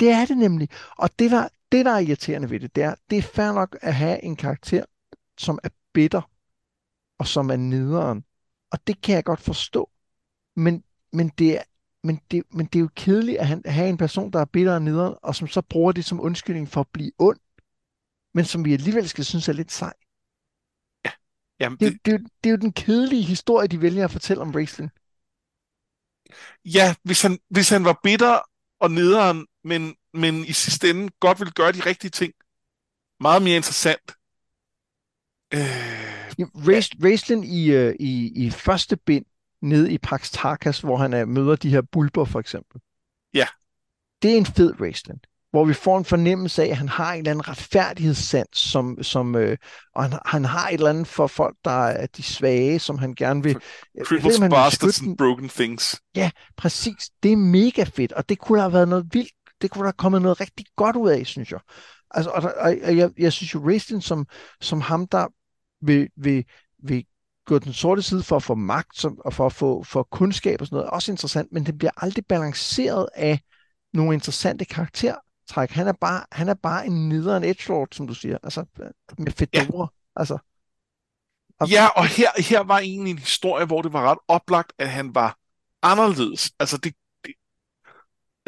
Det 0.00 0.10
er 0.10 0.24
det 0.24 0.38
nemlig. 0.38 0.68
Og 0.98 1.10
det 1.18 1.30
der, 1.30 1.48
det, 1.72 1.84
der 1.84 1.92
er 1.92 1.98
irriterende 1.98 2.50
ved 2.50 2.60
det, 2.60 2.76
det 2.76 2.84
er, 2.84 2.94
det 3.10 3.18
er 3.18 3.22
fair 3.22 3.52
nok 3.52 3.76
at 3.82 3.94
have 3.94 4.24
en 4.24 4.36
karakter, 4.36 4.84
som 5.38 5.58
er 5.64 5.68
bitter, 5.98 6.22
og 7.18 7.26
som 7.26 7.50
er 7.50 7.56
nederen. 7.56 8.24
Og 8.70 8.86
det 8.86 9.02
kan 9.02 9.14
jeg 9.14 9.24
godt 9.24 9.40
forstå. 9.40 9.90
Men, 10.56 10.84
men, 11.12 11.28
det, 11.28 11.56
er, 11.58 11.62
men, 12.04 12.20
det, 12.30 12.42
men 12.50 12.66
det 12.66 12.76
er 12.76 12.80
jo 12.80 12.90
kedeligt 12.96 13.38
at 13.38 13.72
have 13.72 13.88
en 13.88 13.96
person, 13.96 14.32
der 14.32 14.40
er 14.40 14.44
bitter 14.44 14.74
og 14.74 14.82
nederen, 14.82 15.14
og 15.22 15.34
som 15.34 15.48
så 15.48 15.62
bruger 15.62 15.92
det 15.92 16.04
som 16.04 16.20
undskyldning 16.20 16.68
for 16.68 16.80
at 16.80 16.88
blive 16.88 17.12
ond, 17.18 17.38
men 18.34 18.44
som 18.44 18.64
vi 18.64 18.72
alligevel 18.72 19.08
skal 19.08 19.24
synes 19.24 19.48
er 19.48 19.52
lidt 19.52 19.72
sej. 19.72 19.92
Ja. 21.04 21.10
Jamen, 21.60 21.78
det, 21.78 21.92
det, 21.92 22.04
det, 22.04 22.12
er 22.12 22.18
jo, 22.18 22.24
det 22.44 22.50
er 22.50 22.50
jo 22.50 22.56
den 22.56 22.72
kedelige 22.72 23.22
historie, 23.22 23.68
de 23.68 23.80
vælger 23.80 24.04
at 24.04 24.10
fortælle 24.10 24.42
om 24.42 24.50
wrestling. 24.50 24.90
Ja, 26.64 26.94
hvis 27.02 27.22
han, 27.22 27.38
hvis 27.50 27.68
han 27.68 27.84
var 27.84 28.00
bitter 28.02 28.40
og 28.80 28.90
nederen, 28.90 29.46
men, 29.64 29.96
men 30.12 30.44
i 30.44 30.52
sidste 30.52 30.90
ende 30.90 31.10
godt 31.20 31.40
ville 31.40 31.52
gøre 31.52 31.72
de 31.72 31.80
rigtige 31.80 32.10
ting, 32.10 32.32
meget 33.20 33.42
mere 33.42 33.56
interessant, 33.56 34.17
Øh, 35.54 35.60
Race, 36.66 37.26
ja. 37.30 37.36
i, 37.42 37.88
uh, 37.88 37.94
i, 38.00 38.32
i 38.46 38.50
første 38.50 38.96
bind 38.96 39.24
nede 39.62 39.92
i 39.92 39.98
Pax 39.98 40.30
Tarkas, 40.30 40.80
hvor 40.80 40.96
han 40.96 41.14
uh, 41.14 41.28
møder 41.28 41.56
de 41.56 41.70
her 41.70 41.82
bulber 41.92 42.24
for 42.24 42.40
eksempel. 42.40 42.80
Ja. 43.34 43.46
Det 44.22 44.32
er 44.32 44.36
en 44.36 44.46
fed 44.46 44.80
Raceland, 44.80 45.20
hvor 45.50 45.64
vi 45.64 45.74
får 45.74 45.98
en 45.98 46.04
fornemmelse 46.04 46.62
af, 46.62 46.66
at 46.66 46.76
han 46.76 46.88
har 46.88 47.12
en 47.12 47.18
eller 47.18 47.30
anden 47.30 47.48
retfærdighedssans, 47.48 48.58
som, 48.58 49.02
som, 49.02 49.36
øh, 49.36 49.56
og 49.94 50.02
han, 50.02 50.18
han 50.26 50.44
har 50.44 50.68
et 50.68 50.74
eller 50.74 50.90
andet 50.90 51.06
for 51.06 51.26
folk, 51.26 51.56
der 51.64 51.70
er 51.70 52.06
de 52.06 52.22
svage, 52.22 52.78
som 52.78 52.98
han 52.98 53.14
gerne 53.14 53.42
vil... 53.42 53.56
Cripples, 54.04 54.40
bastards 54.40 55.00
and 55.00 55.16
broken 55.16 55.48
things. 55.48 56.00
Ja, 56.16 56.30
præcis. 56.56 57.10
Det 57.22 57.32
er 57.32 57.36
mega 57.36 57.82
fedt, 57.82 58.12
og 58.12 58.28
det 58.28 58.38
kunne 58.38 58.60
have 58.60 58.72
været 58.72 58.88
noget 58.88 59.06
vildt. 59.12 59.32
Det 59.62 59.70
kunne 59.70 59.84
have 59.84 59.92
kommet 59.92 60.22
noget 60.22 60.40
rigtig 60.40 60.66
godt 60.76 60.96
ud 60.96 61.10
af, 61.10 61.26
synes 61.26 61.52
jeg. 61.52 61.60
Altså, 62.10 62.30
og, 62.30 62.42
og, 62.42 62.76
og 62.84 62.96
jeg, 62.96 63.10
jeg 63.18 63.32
synes 63.32 63.54
jo, 63.54 63.68
Raistlin 63.68 64.00
som, 64.00 64.26
som 64.60 64.80
ham, 64.80 65.06
der 65.06 65.26
vil, 65.80 66.08
vil, 66.16 66.44
vil 66.78 67.06
gå 67.44 67.58
den 67.58 67.72
sorte 67.72 68.02
side 68.02 68.22
for 68.22 68.36
at 68.36 68.42
få 68.42 68.54
magt 68.54 68.96
som, 68.96 69.18
og 69.18 69.34
for 69.34 69.46
at 69.46 69.52
få 69.52 69.82
for 69.82 70.02
kundskab 70.02 70.60
og 70.60 70.66
sådan 70.66 70.76
noget, 70.76 70.90
også 70.90 71.12
interessant, 71.12 71.52
men 71.52 71.66
det 71.66 71.78
bliver 71.78 71.90
aldrig 71.96 72.26
balanceret 72.26 73.08
af 73.14 73.40
nogle 73.92 74.14
interessante 74.14 74.64
karakter 74.64 75.14
træk. 75.48 75.70
Han 75.70 75.88
er 75.88 75.92
bare, 75.92 76.24
han 76.32 76.48
er 76.48 76.54
bare 76.54 76.86
en 76.86 77.08
nederen 77.08 77.44
edgelord, 77.44 77.88
som 77.92 78.06
du 78.06 78.14
siger. 78.14 78.38
Altså, 78.42 78.64
med 79.18 79.32
fedora. 79.32 79.80
Ja. 79.80 80.20
Altså, 80.20 80.38
og... 81.60 81.68
Ja, 81.68 81.86
og 81.86 82.06
her, 82.06 82.42
her 82.42 82.60
var 82.60 82.78
egentlig 82.78 83.10
en 83.10 83.18
historie, 83.18 83.66
hvor 83.66 83.82
det 83.82 83.92
var 83.92 84.10
ret 84.10 84.18
oplagt, 84.28 84.72
at 84.78 84.90
han 84.90 85.14
var 85.14 85.38
anderledes. 85.82 86.52
Altså, 86.58 86.76
det... 86.76 86.94
det 87.24 87.34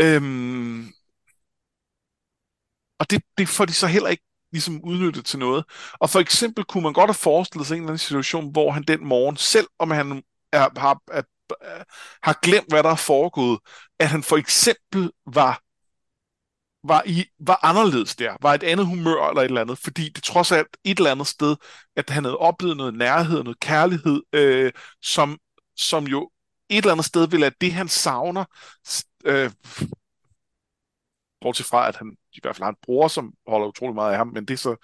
øhm, 0.01 0.87
og 2.99 3.11
det, 3.11 3.23
det 3.39 3.49
får 3.49 3.65
de 3.65 3.73
så 3.73 3.87
heller 3.87 4.09
ikke 4.09 4.25
ligesom 4.53 4.81
udnyttet 4.85 5.25
til 5.25 5.39
noget. 5.39 5.65
Og 5.93 6.11
for 6.11 6.21
eksempel 6.21 6.65
kunne 6.65 6.83
man 6.83 6.93
godt 6.93 7.09
have 7.09 7.15
forestillet 7.15 7.67
sig 7.67 7.75
en 7.75 7.81
eller 7.81 7.89
anden 7.91 7.99
situation, 7.99 8.53
hvor 8.53 8.71
han 8.71 8.83
den 8.83 9.07
morgen, 9.07 9.37
selv 9.37 9.67
om 9.79 9.91
han 9.91 10.23
er, 10.53 10.81
har, 10.81 11.01
er, 11.13 11.23
har 12.23 12.39
glemt, 12.43 12.69
hvad 12.69 12.83
der 12.83 12.91
er 12.91 12.97
foregået, 12.97 13.59
at 13.99 14.09
han 14.09 14.23
for 14.23 14.37
eksempel 14.37 15.11
var 15.27 15.63
var, 16.85 17.03
i, 17.07 17.25
var 17.41 17.61
anderledes 17.63 18.17
der, 18.17 18.37
var 18.43 18.55
et 18.55 18.63
andet 18.63 18.87
humør 18.87 19.29
eller 19.29 19.43
et 19.43 19.45
eller 19.45 19.61
andet, 19.61 19.79
fordi 19.79 20.09
det 20.09 20.23
trods 20.23 20.53
alt 20.53 20.77
et 20.85 20.99
eller 20.99 21.11
andet 21.11 21.27
sted, 21.27 21.57
at 21.97 22.11
han 22.11 22.25
havde 22.25 22.37
oplevet 22.39 22.77
noget 22.77 22.95
nærhed, 22.95 23.43
noget 23.43 23.61
kærlighed, 23.61 24.23
øh, 24.33 24.73
som, 25.03 25.39
som 25.77 26.07
jo 26.07 26.31
et 26.69 26.77
eller 26.77 26.93
andet 26.93 27.07
sted 27.07 27.29
vil 27.29 27.45
at 27.45 27.53
det, 27.61 27.73
han 27.73 27.89
savner, 27.89 28.45
øh, 29.25 29.51
bortset 31.41 31.67
fra, 31.67 31.89
at 31.89 31.97
han 31.97 32.17
i 32.33 32.39
hvert 32.43 32.57
fald 32.57 32.65
har 32.65 32.71
en 32.71 32.77
bror, 32.83 33.09
som 33.09 33.33
holder 33.47 33.67
utrolig 33.67 33.95
meget 33.95 34.13
af 34.13 34.17
ham, 34.17 34.29
men 34.29 34.45
det 34.45 34.55
er 34.55 34.59
så, 34.59 34.77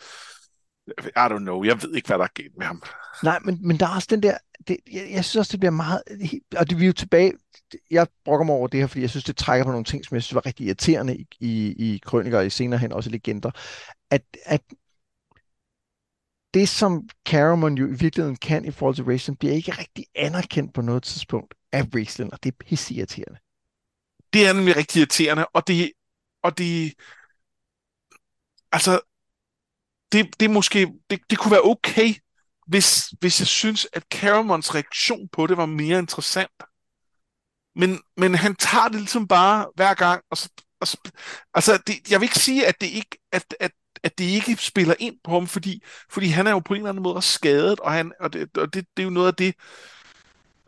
I 1.07 1.33
don't 1.33 1.39
know, 1.39 1.65
jeg 1.65 1.83
ved 1.83 1.95
ikke, 1.95 2.09
hvad 2.09 2.19
der 2.19 2.25
er 2.25 2.29
galt 2.35 2.57
med 2.59 2.67
ham. 2.67 2.83
Nej, 3.23 3.39
men, 3.45 3.59
men 3.67 3.81
der 3.81 3.87
er 3.87 3.95
også 3.95 4.09
den 4.11 4.23
der, 4.23 4.39
det, 4.69 4.77
jeg, 4.93 5.09
jeg 5.11 5.25
synes 5.25 5.37
også, 5.37 5.53
det 5.53 5.61
bliver 5.61 5.71
meget, 5.71 6.03
og 6.57 6.71
det 6.71 6.79
vi 6.79 6.83
er 6.83 6.87
jo 6.87 6.93
tilbage, 6.93 7.33
jeg 7.91 8.07
brokker 8.25 8.45
mig 8.47 8.55
over 8.55 8.69
det 8.69 8.81
her, 8.81 8.87
fordi 8.87 9.01
jeg 9.01 9.11
synes, 9.11 9.25
det 9.25 9.37
trækker 9.37 9.65
på 9.65 9.71
nogle 9.71 9.85
ting, 9.85 10.05
som 10.05 10.15
jeg 10.15 10.23
synes 10.23 10.35
var 10.35 10.47
rigtig 10.47 10.67
irriterende 10.67 11.17
i, 11.17 11.27
i, 11.41 11.75
i 11.95 11.99
krøniker 11.99 12.39
og 12.39 12.47
i 12.47 12.51
senere 12.51 12.79
hen 12.79 12.93
også 12.93 13.11
legender, 13.11 13.51
at, 14.11 14.23
at 14.45 14.63
det, 16.55 16.69
som 16.69 17.09
Caramon 17.29 17.79
jo 17.79 17.87
i 17.87 17.95
virkeligheden 17.95 18.37
kan 18.37 18.65
i 18.65 18.71
forhold 18.71 18.95
til 18.95 19.05
Raceland, 19.05 19.39
bliver 19.39 19.55
ikke 19.55 19.73
rigtig 19.73 20.05
anerkendt 20.15 20.75
på 20.75 20.83
noget 20.83 21.03
tidspunkt 21.03 21.55
af 21.73 21.83
Raceland, 21.95 22.33
og 22.33 22.39
det 22.43 22.53
er 22.53 22.65
pisseirriterende. 22.65 23.39
Det 24.33 24.47
er 24.47 24.53
nemlig 24.53 24.77
rigtig 24.77 25.01
irriterende, 25.01 25.47
og 25.47 25.69
det, 25.69 25.93
og 26.43 26.59
det, 26.59 26.93
altså, 28.77 29.01
det, 30.13 30.41
det 30.41 30.51
måske, 30.51 30.93
det, 31.11 31.21
det 31.31 31.39
kunne 31.39 31.53
være 31.53 31.65
okay, 31.65 32.15
hvis, 32.67 33.07
hvis 33.21 33.41
jeg 33.41 33.47
synes, 33.47 33.89
at 33.93 34.03
Caramons 34.03 34.75
reaktion 34.75 35.29
på 35.33 35.47
det 35.47 35.57
var 35.57 35.67
mere 35.67 35.99
interessant. 35.99 36.63
Men, 37.77 38.01
men 38.17 38.35
han 38.35 38.55
tager 38.55 38.89
det 38.89 39.01
ligesom 39.01 39.29
bare 39.29 39.67
hver 39.75 39.95
gang, 39.95 40.23
og 40.31 40.37
så, 40.37 40.49
og 40.81 40.87
så 40.87 40.97
altså, 41.55 41.83
det, 41.87 42.11
jeg 42.11 42.21
vil 42.21 42.25
ikke 42.25 42.39
sige, 42.39 42.67
at 42.67 42.81
det 42.81 42.87
ikke, 42.87 43.19
at, 43.33 43.55
at, 43.61 43.73
at 44.03 44.19
det 44.19 44.25
ikke 44.25 44.57
spiller 44.57 44.95
ind 44.99 45.17
på 45.25 45.31
ham, 45.31 45.47
fordi, 45.47 45.83
fordi 46.11 46.27
han 46.27 46.47
er 46.47 46.51
jo 46.51 46.59
på 46.59 46.75
en 46.75 46.81
eller 46.81 46.91
anden 46.91 47.03
måde 47.03 47.23
skadet, 47.23 47.81
og, 47.81 47.93
han, 47.93 48.13
og, 48.21 48.33
det, 48.33 48.57
og 48.57 48.75
det, 48.75 48.87
det 48.97 49.03
er 49.03 49.05
jo 49.05 49.11
noget 49.11 49.29
af 49.29 49.35
det, 49.35 49.55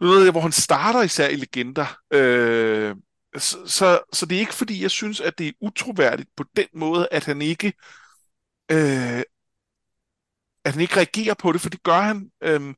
noget 0.00 0.18
af 0.18 0.24
det, 0.24 0.32
hvor 0.32 0.40
han 0.40 0.52
starter 0.52 1.02
især 1.02 1.28
i 1.28 1.36
legender. 1.36 1.98
Øh, 2.12 2.96
så, 3.36 3.66
så, 3.66 4.00
så 4.12 4.26
det 4.26 4.36
er 4.36 4.40
ikke 4.40 4.54
fordi, 4.54 4.82
jeg 4.82 4.90
synes, 4.90 5.20
at 5.20 5.38
det 5.38 5.48
er 5.48 5.52
utroværdigt 5.60 6.28
på 6.36 6.44
den 6.56 6.66
måde, 6.74 7.08
at 7.12 7.24
han 7.24 7.42
ikke 7.42 7.72
øh, 8.72 9.22
at 10.64 10.72
han 10.72 10.80
ikke 10.82 10.96
reagerer 10.96 11.34
på 11.34 11.52
det, 11.52 11.60
for 11.60 11.70
det 11.70 11.82
gør 11.82 12.00
han. 12.00 12.30
Øh, 12.42 12.74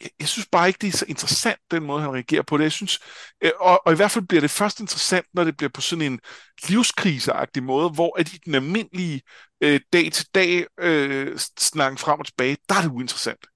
jeg, 0.00 0.10
jeg 0.20 0.28
synes 0.28 0.48
bare 0.52 0.68
ikke, 0.68 0.78
det 0.78 0.88
er 0.88 0.96
så 0.98 1.04
interessant, 1.08 1.60
den 1.70 1.84
måde, 1.84 2.02
han 2.02 2.14
reagerer 2.14 2.42
på 2.42 2.56
det. 2.58 2.64
Jeg 2.64 2.72
synes, 2.72 2.98
øh, 3.42 3.52
og, 3.60 3.86
og 3.86 3.92
i 3.92 3.96
hvert 3.96 4.10
fald 4.10 4.26
bliver 4.26 4.40
det 4.40 4.50
først 4.50 4.80
interessant, 4.80 5.26
når 5.34 5.44
det 5.44 5.56
bliver 5.56 5.70
på 5.74 5.80
sådan 5.80 6.12
en 6.12 6.20
livskriseagtig 6.68 7.62
måde, 7.62 7.90
hvor 7.90 8.18
at 8.18 8.32
i 8.32 8.38
den 8.44 8.54
almindelige 8.54 9.22
øh, 9.60 9.80
dag-til-dag 9.92 10.66
øh, 10.80 11.38
snak 11.58 11.98
frem 11.98 12.20
og 12.20 12.26
tilbage, 12.26 12.56
der 12.68 12.74
er 12.74 12.82
det 12.82 12.90
uinteressant. 12.90 13.46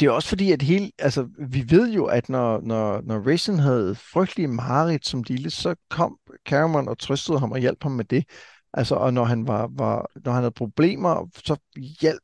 Det 0.00 0.06
er 0.06 0.10
også 0.10 0.28
fordi, 0.28 0.52
at 0.52 0.62
hele, 0.62 0.90
altså, 0.98 1.28
vi 1.48 1.64
ved 1.68 1.92
jo, 1.92 2.06
at 2.06 2.28
når, 2.28 2.60
når, 2.60 3.00
når 3.00 3.26
Raisin 3.26 3.58
havde 3.58 3.94
frygtelige 3.94 4.48
mareridt 4.48 5.06
som 5.06 5.22
lille, 5.22 5.50
så 5.50 5.74
kom 5.90 6.16
Cameron 6.48 6.88
og 6.88 6.98
trøstede 6.98 7.38
ham 7.38 7.52
og 7.52 7.58
hjalp 7.58 7.82
ham 7.82 7.92
med 7.92 8.04
det. 8.04 8.24
Altså, 8.74 8.94
og 8.94 9.14
når 9.14 9.24
han, 9.24 9.46
var, 9.46 9.70
var, 9.76 10.06
når 10.24 10.32
han 10.32 10.42
havde 10.42 10.54
problemer, 10.54 11.28
så 11.44 11.56
hjalp 12.00 12.20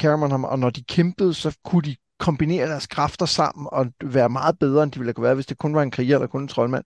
Cameron 0.00 0.30
ham, 0.30 0.44
og 0.44 0.58
når 0.58 0.70
de 0.70 0.84
kæmpede, 0.84 1.34
så 1.34 1.58
kunne 1.64 1.82
de 1.82 1.96
kombinere 2.18 2.68
deres 2.68 2.86
kræfter 2.86 3.26
sammen 3.26 3.68
og 3.72 3.86
være 4.04 4.28
meget 4.28 4.58
bedre, 4.58 4.82
end 4.82 4.92
de 4.92 4.98
ville 4.98 5.12
kunne 5.12 5.24
være, 5.24 5.34
hvis 5.34 5.46
det 5.46 5.58
kun 5.58 5.74
var 5.74 5.82
en 5.82 5.90
kriger 5.90 6.16
eller 6.16 6.26
kun 6.26 6.42
en 6.42 6.48
troldmand. 6.48 6.84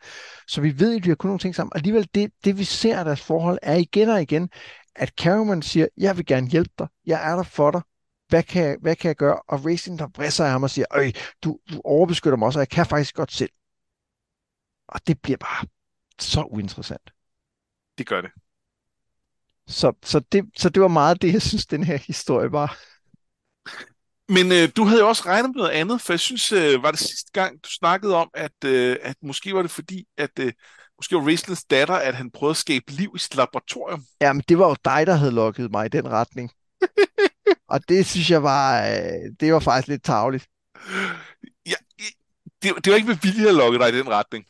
Så 0.48 0.60
vi 0.60 0.80
ved, 0.80 0.96
at 0.96 1.04
de 1.04 1.08
har 1.08 1.16
kun 1.16 1.28
nogle 1.28 1.38
ting 1.38 1.54
sammen. 1.54 1.72
Alligevel, 1.74 2.08
det, 2.14 2.30
det 2.44 2.58
vi 2.58 2.64
ser 2.64 2.98
af 2.98 3.04
deres 3.04 3.20
forhold, 3.20 3.58
er 3.62 3.74
igen 3.74 4.08
og 4.08 4.22
igen, 4.22 4.50
at 4.96 5.08
Cameron 5.08 5.62
siger, 5.62 5.86
jeg 5.96 6.16
vil 6.16 6.26
gerne 6.26 6.48
hjælpe 6.48 6.72
dig, 6.78 6.86
jeg 7.06 7.30
er 7.30 7.36
der 7.36 7.42
for 7.42 7.70
dig, 7.70 7.80
hvad 8.28 8.42
kan 8.42 8.64
jeg, 8.64 8.76
hvad 8.80 8.96
kan 8.96 9.08
jeg 9.08 9.16
gøre? 9.16 9.40
Og 9.48 9.66
Racing, 9.66 9.98
der 9.98 10.08
bræsser 10.08 10.44
af 10.44 10.50
ham 10.50 10.62
og 10.62 10.70
siger, 10.70 10.86
Øj, 10.90 11.12
du, 11.44 11.58
du 11.70 11.80
overbeskytter 11.84 12.36
mig 12.36 12.46
også, 12.46 12.58
og 12.58 12.60
jeg 12.60 12.68
kan 12.68 12.86
faktisk 12.86 13.14
godt 13.14 13.32
selv. 13.32 13.50
Og 14.88 15.00
det 15.06 15.22
bliver 15.22 15.36
bare 15.36 15.66
så 16.18 16.42
uinteressant. 16.42 17.10
Det 17.98 18.06
gør 18.06 18.20
det. 18.20 18.30
Så, 19.66 19.92
så, 20.02 20.20
det, 20.32 20.44
så 20.56 20.68
det 20.68 20.82
var 20.82 20.88
meget 20.88 21.22
det, 21.22 21.32
jeg 21.32 21.42
synes, 21.42 21.66
den 21.66 21.84
her 21.84 21.96
historie 21.96 22.52
var. 22.52 22.78
Men 24.28 24.52
øh, 24.52 24.68
du 24.76 24.84
havde 24.84 25.00
jo 25.00 25.08
også 25.08 25.22
regnet 25.26 25.50
med 25.50 25.56
noget 25.56 25.70
andet, 25.70 26.00
for 26.00 26.12
jeg 26.12 26.20
synes, 26.20 26.52
øh, 26.52 26.82
var 26.82 26.90
det 26.90 27.00
sidste 27.00 27.30
gang, 27.32 27.64
du 27.64 27.70
snakkede 27.70 28.14
om, 28.14 28.30
at, 28.34 28.64
øh, 28.64 28.96
at 29.02 29.16
måske 29.22 29.54
var 29.54 29.62
det 29.62 29.70
fordi, 29.70 30.04
at 30.16 30.30
øh, 30.40 30.52
måske 30.98 31.16
var 31.16 31.24
Raistlins 31.26 31.64
datter, 31.64 31.94
at 31.94 32.14
han 32.14 32.30
prøvede 32.30 32.50
at 32.50 32.56
skabe 32.56 32.92
liv 32.92 33.12
i 33.14 33.18
sit 33.18 33.36
laboratorium. 33.36 34.04
Ja, 34.20 34.32
men 34.32 34.42
det 34.48 34.58
var 34.58 34.68
jo 34.68 34.76
dig, 34.84 35.06
der 35.06 35.14
havde 35.14 35.32
lukket 35.32 35.70
mig 35.70 35.86
i 35.86 35.88
den 35.88 36.08
retning. 36.08 36.50
og 37.68 37.88
det 37.88 38.06
synes 38.06 38.30
jeg 38.30 38.42
var, 38.42 38.86
øh, 38.86 39.32
det 39.40 39.52
var 39.52 39.60
faktisk 39.60 39.88
lidt 39.88 40.04
tageligt. 40.04 40.48
Ja, 41.66 41.74
det, 42.62 42.84
det 42.84 42.90
var 42.90 42.96
ikke 42.96 43.08
med 43.08 43.18
vilje 43.22 43.48
at 43.48 43.54
lukke 43.54 43.78
dig 43.78 43.88
i 43.88 43.98
den 43.98 44.08
retning. 44.08 44.44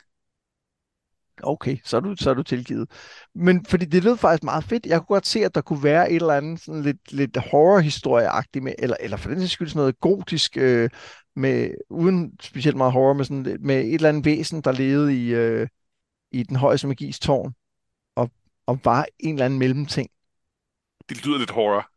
Okay, 1.43 1.77
så 1.83 1.97
er 1.97 2.01
du, 2.01 2.15
så 2.15 2.29
er 2.29 2.33
du 2.33 2.43
tilgivet. 2.43 2.91
Men 3.35 3.65
fordi 3.65 3.85
det 3.85 4.03
lød 4.03 4.17
faktisk 4.17 4.43
meget 4.43 4.63
fedt. 4.63 4.85
Jeg 4.85 4.99
kunne 4.99 5.15
godt 5.15 5.27
se, 5.27 5.45
at 5.45 5.55
der 5.55 5.61
kunne 5.61 5.83
være 5.83 6.11
et 6.11 6.15
eller 6.15 6.33
andet 6.33 6.61
sådan 6.61 6.81
lidt, 6.81 7.11
lidt 7.11 7.37
horror-historieagtigt 7.37 8.63
med, 8.63 8.73
eller, 8.79 8.97
eller 8.99 9.17
for 9.17 9.29
den 9.29 9.39
sags 9.39 9.51
skyld 9.51 9.69
sådan 9.69 9.79
noget 9.79 9.99
gotisk, 9.99 10.57
øh, 10.57 10.89
med, 11.35 11.71
uden 11.89 12.31
specielt 12.41 12.77
meget 12.77 12.93
horror, 12.93 13.13
med, 13.13 13.25
sådan, 13.25 13.57
med 13.59 13.75
et 13.75 13.93
eller 13.93 14.09
andet 14.09 14.25
væsen, 14.25 14.61
der 14.61 14.71
levede 14.71 15.25
i, 15.25 15.33
øh, 15.33 15.67
i 16.31 16.43
den 16.43 16.55
højeste 16.55 16.87
magis 16.87 17.19
tårn, 17.19 17.53
og, 18.15 18.31
og 18.65 18.79
var 18.83 19.05
en 19.19 19.33
eller 19.33 19.45
anden 19.45 19.59
mellemting. 19.59 20.09
Det 21.09 21.25
lyder 21.25 21.37
lidt 21.37 21.51
horror. 21.51 21.89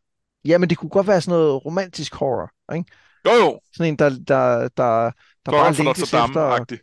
Ja, 0.44 0.58
men 0.58 0.70
det 0.70 0.78
kunne 0.78 0.90
godt 0.90 1.06
være 1.06 1.20
sådan 1.20 1.38
noget 1.38 1.64
romantisk 1.64 2.14
horror, 2.14 2.74
ikke? 2.74 2.92
Jo, 3.26 3.32
jo. 3.32 3.60
Sådan 3.72 3.92
en, 3.92 3.98
der, 3.98 4.08
der, 4.08 4.68
der, 4.68 5.10
der 5.46 5.52
bare 5.52 5.72
længtes 5.72 6.02
efter 6.02 6.76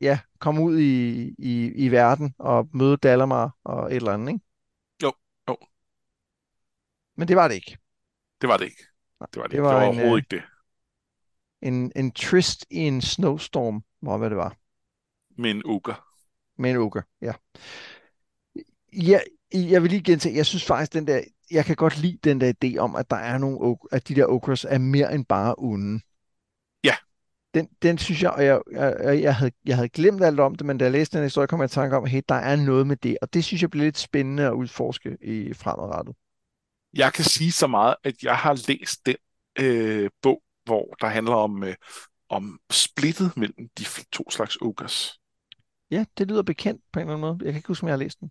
ja, 0.00 0.18
komme 0.38 0.62
ud 0.62 0.78
i, 0.78 1.22
i, 1.38 1.72
i 1.74 1.88
verden 1.88 2.34
og 2.38 2.68
møde 2.72 2.96
Dalamar 2.96 3.56
og 3.64 3.90
et 3.90 3.96
eller 3.96 4.12
andet, 4.12 4.32
ikke? 4.32 4.44
Jo, 5.02 5.12
jo. 5.48 5.56
Men 7.16 7.28
det 7.28 7.36
var 7.36 7.48
det 7.48 7.54
ikke. 7.54 7.78
Det 8.40 8.48
var 8.48 8.56
det 8.56 8.64
ikke. 8.64 8.84
Det 9.20 9.40
var, 9.40 9.42
det, 9.42 9.52
det 9.52 9.62
var, 9.62 9.68
det 9.68 9.76
var 9.76 9.82
en, 9.82 9.98
overhovedet 9.98 10.24
ikke 10.32 10.36
det. 10.36 10.42
En, 11.68 11.92
en 11.96 12.12
trist 12.12 12.66
i 12.70 12.78
en 12.78 13.02
snowstorm, 13.02 13.84
var 14.02 14.16
hvad 14.16 14.30
det 14.30 14.36
var. 14.36 14.56
Med 15.36 15.50
en 15.50 15.62
uger. 15.64 16.08
Med 16.56 16.70
en 16.70 16.76
uger, 16.76 17.02
ja. 17.20 17.32
Ja, 18.92 19.20
jeg 19.52 19.82
vil 19.82 19.90
lige 19.90 20.02
gentage, 20.02 20.36
jeg 20.36 20.46
synes 20.46 20.64
faktisk, 20.64 20.92
den 20.92 21.06
der, 21.06 21.22
jeg 21.50 21.64
kan 21.64 21.76
godt 21.76 21.98
lide 21.98 22.18
den 22.24 22.40
der 22.40 22.52
idé 22.64 22.78
om, 22.78 22.96
at 22.96 23.10
der 23.10 23.16
er 23.16 23.38
nogle, 23.38 23.76
at 23.92 24.08
de 24.08 24.14
der 24.14 24.26
ogres 24.26 24.64
er 24.64 24.78
mere 24.78 25.14
end 25.14 25.24
bare 25.24 25.54
onde 25.58 26.00
den, 27.54 27.68
den 27.82 27.98
synes 27.98 28.22
jeg, 28.22 28.30
og 28.30 28.44
jeg, 28.44 28.60
jeg, 28.72 29.22
jeg, 29.22 29.36
havde, 29.36 29.52
jeg 29.64 29.76
havde 29.76 29.88
glemt 29.88 30.22
alt 30.24 30.40
om 30.40 30.54
det, 30.54 30.66
men 30.66 30.78
da 30.78 30.84
jeg 30.84 30.92
læste 30.92 31.16
den 31.16 31.24
historie, 31.24 31.48
kom 31.48 31.60
jeg 31.60 31.64
i 31.64 31.68
tanke 31.68 31.96
om, 31.96 32.04
at 32.04 32.10
hey, 32.10 32.22
der 32.28 32.34
er 32.34 32.56
noget 32.56 32.86
med 32.86 32.96
det, 32.96 33.16
og 33.22 33.34
det 33.34 33.44
synes 33.44 33.62
jeg 33.62 33.70
bliver 33.70 33.84
lidt 33.84 33.98
spændende 33.98 34.46
at 34.46 34.52
udforske 34.52 35.16
i 35.22 35.54
fremadrettet. 35.54 36.16
Jeg 36.94 37.12
kan 37.12 37.24
sige 37.24 37.52
så 37.52 37.66
meget, 37.66 37.96
at 38.04 38.22
jeg 38.22 38.36
har 38.36 38.64
læst 38.68 39.06
den 39.06 39.16
øh, 39.58 40.10
bog, 40.22 40.42
hvor 40.64 40.94
der 41.00 41.06
handler 41.06 41.34
om, 41.34 41.64
øh, 41.64 41.74
om 42.28 42.60
splittet 42.70 43.36
mellem 43.36 43.68
de 43.78 43.84
to 44.12 44.30
slags 44.30 44.56
ogres. 44.60 45.20
Ja, 45.90 46.04
det 46.18 46.28
lyder 46.28 46.42
bekendt 46.42 46.82
på 46.92 47.00
en 47.00 47.06
eller 47.06 47.14
anden 47.14 47.20
måde. 47.20 47.44
Jeg 47.44 47.52
kan 47.52 47.58
ikke 47.58 47.68
huske, 47.68 47.84
om 47.84 47.88
jeg 47.88 47.92
har 47.92 47.98
læst 47.98 48.20
den. 48.20 48.30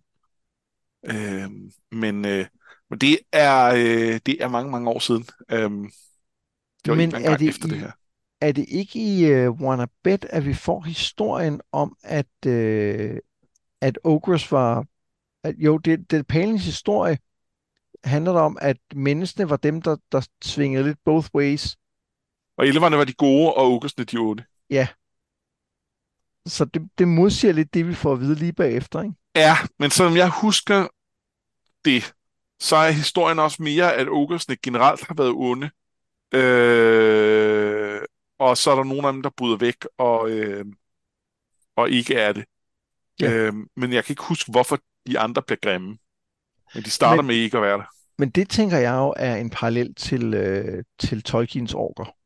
Øh, 1.06 1.50
men, 1.90 2.24
øh, 2.24 2.46
men 2.94 3.00
det 3.00 3.18
er 3.32 3.66
øh, 3.66 4.20
det 4.26 4.42
er 4.42 4.48
mange, 4.48 4.70
mange 4.70 4.90
år 4.90 4.98
siden. 4.98 5.26
Øh, 5.50 5.58
det 5.60 6.90
var 6.90 6.94
men 6.94 7.14
en 7.14 7.22
gang 7.22 7.38
det 7.38 7.48
efter 7.48 7.66
i, 7.66 7.70
det 7.70 7.78
her 7.78 7.90
er 8.40 8.52
det 8.52 8.66
ikke 8.68 8.98
i 8.98 9.46
uh, 9.46 9.60
Wanna 9.60 9.86
Bet, 10.02 10.24
at 10.24 10.46
vi 10.46 10.54
får 10.54 10.80
historien 10.80 11.60
om, 11.72 11.96
at, 12.02 12.26
uh, 12.46 13.16
at 13.80 13.98
Ogres 14.04 14.52
var... 14.52 14.86
At, 15.42 15.54
jo, 15.58 15.78
det, 15.78 16.10
det 16.10 16.26
Palings 16.26 16.64
historie 16.64 17.18
handler 18.04 18.32
om, 18.32 18.58
at 18.60 18.76
menneskene 18.94 19.50
var 19.50 19.56
dem, 19.56 19.82
der, 19.82 19.96
der 20.12 20.28
svingede 20.42 20.84
lidt 20.84 20.98
both 21.04 21.28
ways. 21.34 21.76
Og 22.56 22.66
eleverne 22.66 22.96
var 22.96 23.04
de 23.04 23.12
gode, 23.12 23.54
og 23.54 23.72
Ogresne 23.72 24.04
de 24.04 24.16
onde. 24.16 24.44
Ja. 24.70 24.88
Så 26.46 26.64
det, 26.64 26.88
det 26.98 27.08
modsiger 27.08 27.52
lidt 27.52 27.74
det, 27.74 27.88
vi 27.88 27.94
får 27.94 28.12
at 28.12 28.20
vide 28.20 28.34
lige 28.34 28.52
bagefter, 28.52 29.02
ikke? 29.02 29.14
Ja, 29.34 29.56
men 29.78 29.90
som 29.90 30.16
jeg 30.16 30.30
husker 30.30 30.88
det, 31.84 32.14
så 32.64 32.76
er 32.76 32.90
historien 32.90 33.38
også 33.38 33.62
mere, 33.62 33.94
at 33.94 34.08
ogresne 34.08 34.56
generelt 34.56 35.06
har 35.06 35.14
været 35.14 35.32
onde. 35.34 35.70
Øh, 36.34 38.00
og 38.38 38.56
så 38.56 38.70
er 38.70 38.74
der 38.74 38.84
nogle 38.84 39.06
af 39.06 39.12
dem, 39.12 39.22
der 39.22 39.30
bryder 39.30 39.56
væk 39.56 39.86
og, 39.98 40.30
øh, 40.30 40.64
og 41.76 41.90
ikke 41.90 42.14
er 42.14 42.32
det. 42.32 42.44
Ja. 43.20 43.32
Øh, 43.32 43.52
men 43.76 43.92
jeg 43.92 44.04
kan 44.04 44.12
ikke 44.12 44.22
huske, 44.22 44.50
hvorfor 44.50 44.78
de 45.06 45.18
andre 45.18 45.42
bliver 45.42 45.58
grimme. 45.62 45.98
Men 46.74 46.82
de 46.82 46.90
starter 46.90 47.22
men, 47.22 47.26
med 47.26 47.34
ikke 47.34 47.56
at 47.56 47.62
være 47.62 47.78
det. 47.78 47.86
Men 48.18 48.30
det 48.30 48.50
tænker 48.50 48.78
jeg 48.78 48.94
jo 48.94 49.14
er 49.16 49.36
en 49.36 49.50
parallel 49.50 49.94
til, 49.94 50.34
øh, 50.34 50.84
til 50.98 51.22
Tolkiens 51.22 51.74
orker. 51.74 52.16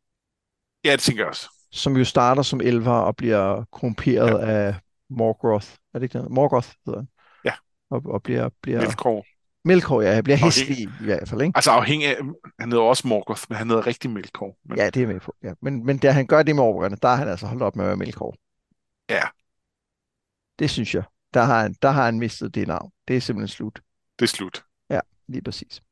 Ja, 0.85 0.93
det 0.93 1.01
tænker 1.01 1.23
jeg 1.23 1.29
også. 1.29 1.49
Som 1.73 1.97
jo 1.97 2.05
starter 2.05 2.43
som 2.43 2.61
elver 2.61 2.93
og 2.93 3.17
bliver 3.17 3.65
korrumperet 3.65 4.41
ja. 4.41 4.53
af 4.53 4.75
Morgoth. 5.11 5.69
Er 5.95 5.99
det 5.99 6.03
ikke 6.03 6.19
det? 6.19 6.31
Morgoth 6.31 6.69
hedder 6.87 7.01
han. 7.01 7.09
Ja. 7.45 7.53
Og, 7.91 8.03
og 8.05 8.23
bliver... 8.23 8.49
bliver... 8.63 8.81
Melkor. 8.81 9.25
Melkor, 9.69 10.03
ja. 10.03 10.11
Jeg 10.11 10.25
bliver 10.25 10.37
hæslig 10.37 10.79
i 10.79 10.89
hvert 11.01 11.29
fald, 11.29 11.43
ikke? 11.43 11.57
Altså 11.57 11.71
afhængig 11.71 12.09
af... 12.09 12.17
Han 12.61 12.73
hedder 12.73 12.85
også 12.85 13.09
Morgoth, 13.09 13.43
men 13.49 13.59
han 13.59 13.69
hedder 13.69 13.87
rigtig 13.87 14.11
Melkor. 14.11 14.57
Men... 14.69 14.79
Ja, 14.79 14.91
det 14.91 15.03
er 15.03 15.07
med 15.07 15.21
på. 15.21 15.35
Ja. 15.43 15.53
Men, 15.63 15.87
men 15.87 15.99
da 15.99 16.11
han 16.11 16.27
gør 16.27 16.43
det 16.43 16.55
med 16.55 16.63
orkerne, 16.63 16.97
der 17.03 17.09
har 17.09 17.17
han 17.17 17.29
altså 17.29 17.47
holdt 17.47 17.63
op 17.63 17.77
med 17.77 17.85
at 17.85 17.89
være 17.89 17.97
Melkor. 17.97 18.35
Ja. 19.11 19.23
Det 20.59 20.71
synes 20.71 20.95
jeg. 20.95 21.03
Der 21.35 21.43
har 21.43 21.63
han, 21.63 21.75
der 21.83 21.91
har 21.91 22.05
han 22.05 22.19
mistet 22.19 22.55
det 22.55 22.69
navn. 22.69 22.91
Det 23.09 23.17
er 23.17 23.21
simpelthen 23.21 23.49
slut. 23.49 23.81
Det 24.19 24.25
er 24.25 24.29
slut. 24.29 24.65
Ja, 24.91 25.01
lige 25.29 25.43
præcis. 25.43 25.83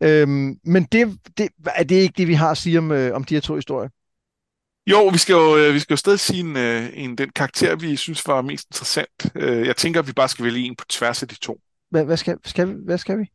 Øhm, 0.00 0.60
men 0.64 0.84
det, 0.92 1.18
det, 1.38 1.48
er 1.66 1.84
det 1.84 1.96
ikke 1.96 2.14
det, 2.16 2.28
vi 2.28 2.34
har 2.34 2.50
at 2.50 2.58
sige 2.58 2.78
om, 2.78 2.92
øh, 2.92 3.16
om 3.16 3.24
de 3.24 3.34
her 3.34 3.40
to 3.40 3.54
historier? 3.54 3.88
Jo, 4.86 5.06
vi 5.06 5.18
skal 5.18 5.32
jo, 5.32 5.56
øh, 5.56 5.74
vi 5.74 5.78
skal 5.78 5.94
jo 5.94 5.96
stadig 5.96 6.20
sige 6.20 6.40
en, 6.40 6.56
øh, 6.56 6.90
en, 6.92 7.18
den 7.18 7.30
karakter, 7.30 7.76
vi 7.76 7.96
synes 7.96 8.26
var 8.26 8.42
mest 8.42 8.68
interessant. 8.68 9.30
Øh, 9.34 9.66
jeg 9.66 9.76
tænker, 9.76 10.00
at 10.00 10.06
vi 10.06 10.12
bare 10.12 10.28
skal 10.28 10.44
vælge 10.44 10.60
en 10.60 10.76
på 10.76 10.84
tværs 10.88 11.22
af 11.22 11.28
de 11.28 11.34
to. 11.34 11.60
Hvad, 11.96 12.04
hvad, 12.04 12.16
skal, 12.16 12.38
skal, 12.44 12.68
vi, 12.68 12.74
hvad 12.84 12.98
skal 12.98 13.18
vi? 13.18 13.32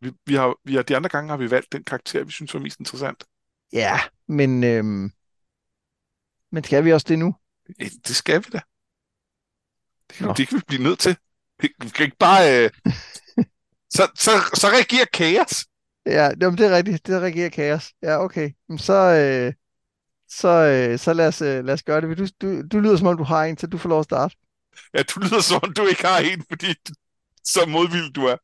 Vi, 0.00 0.12
vi, 0.26 0.34
har, 0.34 0.56
vi 0.64 0.74
har, 0.74 0.82
de 0.82 0.96
andre 0.96 1.08
gange 1.08 1.30
har 1.30 1.36
vi 1.36 1.50
valgt 1.50 1.72
den 1.72 1.84
karakter, 1.84 2.24
vi 2.24 2.32
synes 2.32 2.54
var 2.54 2.60
mest 2.60 2.80
interessant. 2.80 3.24
Ja, 3.72 4.00
men, 4.28 4.64
øhm, 4.64 5.12
men 6.50 6.64
skal 6.64 6.84
vi 6.84 6.92
også 6.92 7.06
det 7.08 7.18
nu? 7.18 7.34
Ja, 7.80 7.84
det 8.06 8.16
skal 8.16 8.44
vi 8.44 8.50
da. 8.52 8.60
Det 10.08 10.16
kan, 10.16 10.28
det 10.36 10.48
kan 10.48 10.58
vi 10.58 10.62
blive 10.66 10.82
nødt 10.82 10.98
til. 10.98 11.16
Vi 11.62 11.88
kan 11.94 12.04
ikke 12.04 12.16
bare... 12.16 12.64
Øh... 12.64 12.70
så, 13.96 14.10
så, 14.14 14.30
så 14.54 14.66
reagerer 14.66 15.06
kaos. 15.12 15.66
Ja, 16.06 16.30
det 16.30 16.60
er 16.60 16.76
rigtigt. 16.76 17.06
Det 17.06 17.22
reagerer 17.22 17.50
kaos. 17.50 17.92
Ja, 18.02 18.24
okay. 18.24 18.50
Så, 18.78 18.94
øh, 18.94 19.52
så, 20.28 20.48
øh, 20.48 20.98
så 20.98 21.12
lad, 21.12 21.28
os, 21.28 21.40
øh, 21.42 21.64
lad 21.64 21.74
os 21.74 21.82
gøre 21.82 22.00
det. 22.00 22.18
Du, 22.18 22.26
du, 22.40 22.62
du 22.62 22.80
lyder 22.80 22.96
som 22.96 23.06
om, 23.06 23.16
du 23.16 23.24
har 23.24 23.44
en, 23.44 23.58
så 23.58 23.66
du 23.66 23.78
får 23.78 23.88
lov 23.88 23.98
at 23.98 24.04
starte. 24.04 24.36
Ja, 24.94 25.02
du 25.02 25.20
lyder 25.20 25.40
som 25.40 25.60
om, 25.62 25.72
du 25.72 25.86
ikke 25.86 26.06
har 26.06 26.18
en, 26.18 26.44
fordi 26.48 26.74
så 27.44 27.66
modvild 27.66 28.12
du 28.12 28.24
er. 28.24 28.36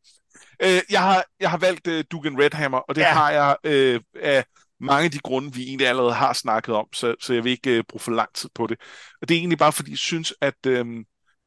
Øh, 0.63 0.81
jeg, 0.91 1.03
har, 1.03 1.25
jeg 1.41 1.51
har 1.51 1.59
valgt 1.59 1.87
øh, 1.87 2.05
Dugan 2.11 2.39
Redhammer, 2.43 2.79
og 2.79 2.95
det 2.95 3.01
ja. 3.01 3.13
har 3.13 3.31
jeg 3.31 3.57
øh, 3.65 4.01
af 4.23 4.45
mange 4.81 5.05
af 5.05 5.11
de 5.11 5.19
grunde, 5.19 5.55
vi 5.55 5.63
egentlig 5.63 5.89
allerede 5.89 6.15
har 6.15 6.33
snakket 6.33 6.75
om, 6.75 6.87
så, 6.93 7.15
så 7.21 7.35
jeg 7.35 7.45
vil 7.45 7.53
ikke 7.53 7.71
øh, 7.71 7.85
bruge 7.89 8.01
for 8.01 8.13
lang 8.13 8.35
tid 8.35 8.51
på 8.55 8.67
det. 8.67 8.81
Og 9.23 9.29
det 9.29 9.35
er 9.35 9.39
egentlig 9.39 9.59
bare, 9.59 9.73
fordi 9.73 9.91
jeg 9.91 9.99
synes, 9.99 10.35
at, 10.41 10.67
øh, 10.67 10.87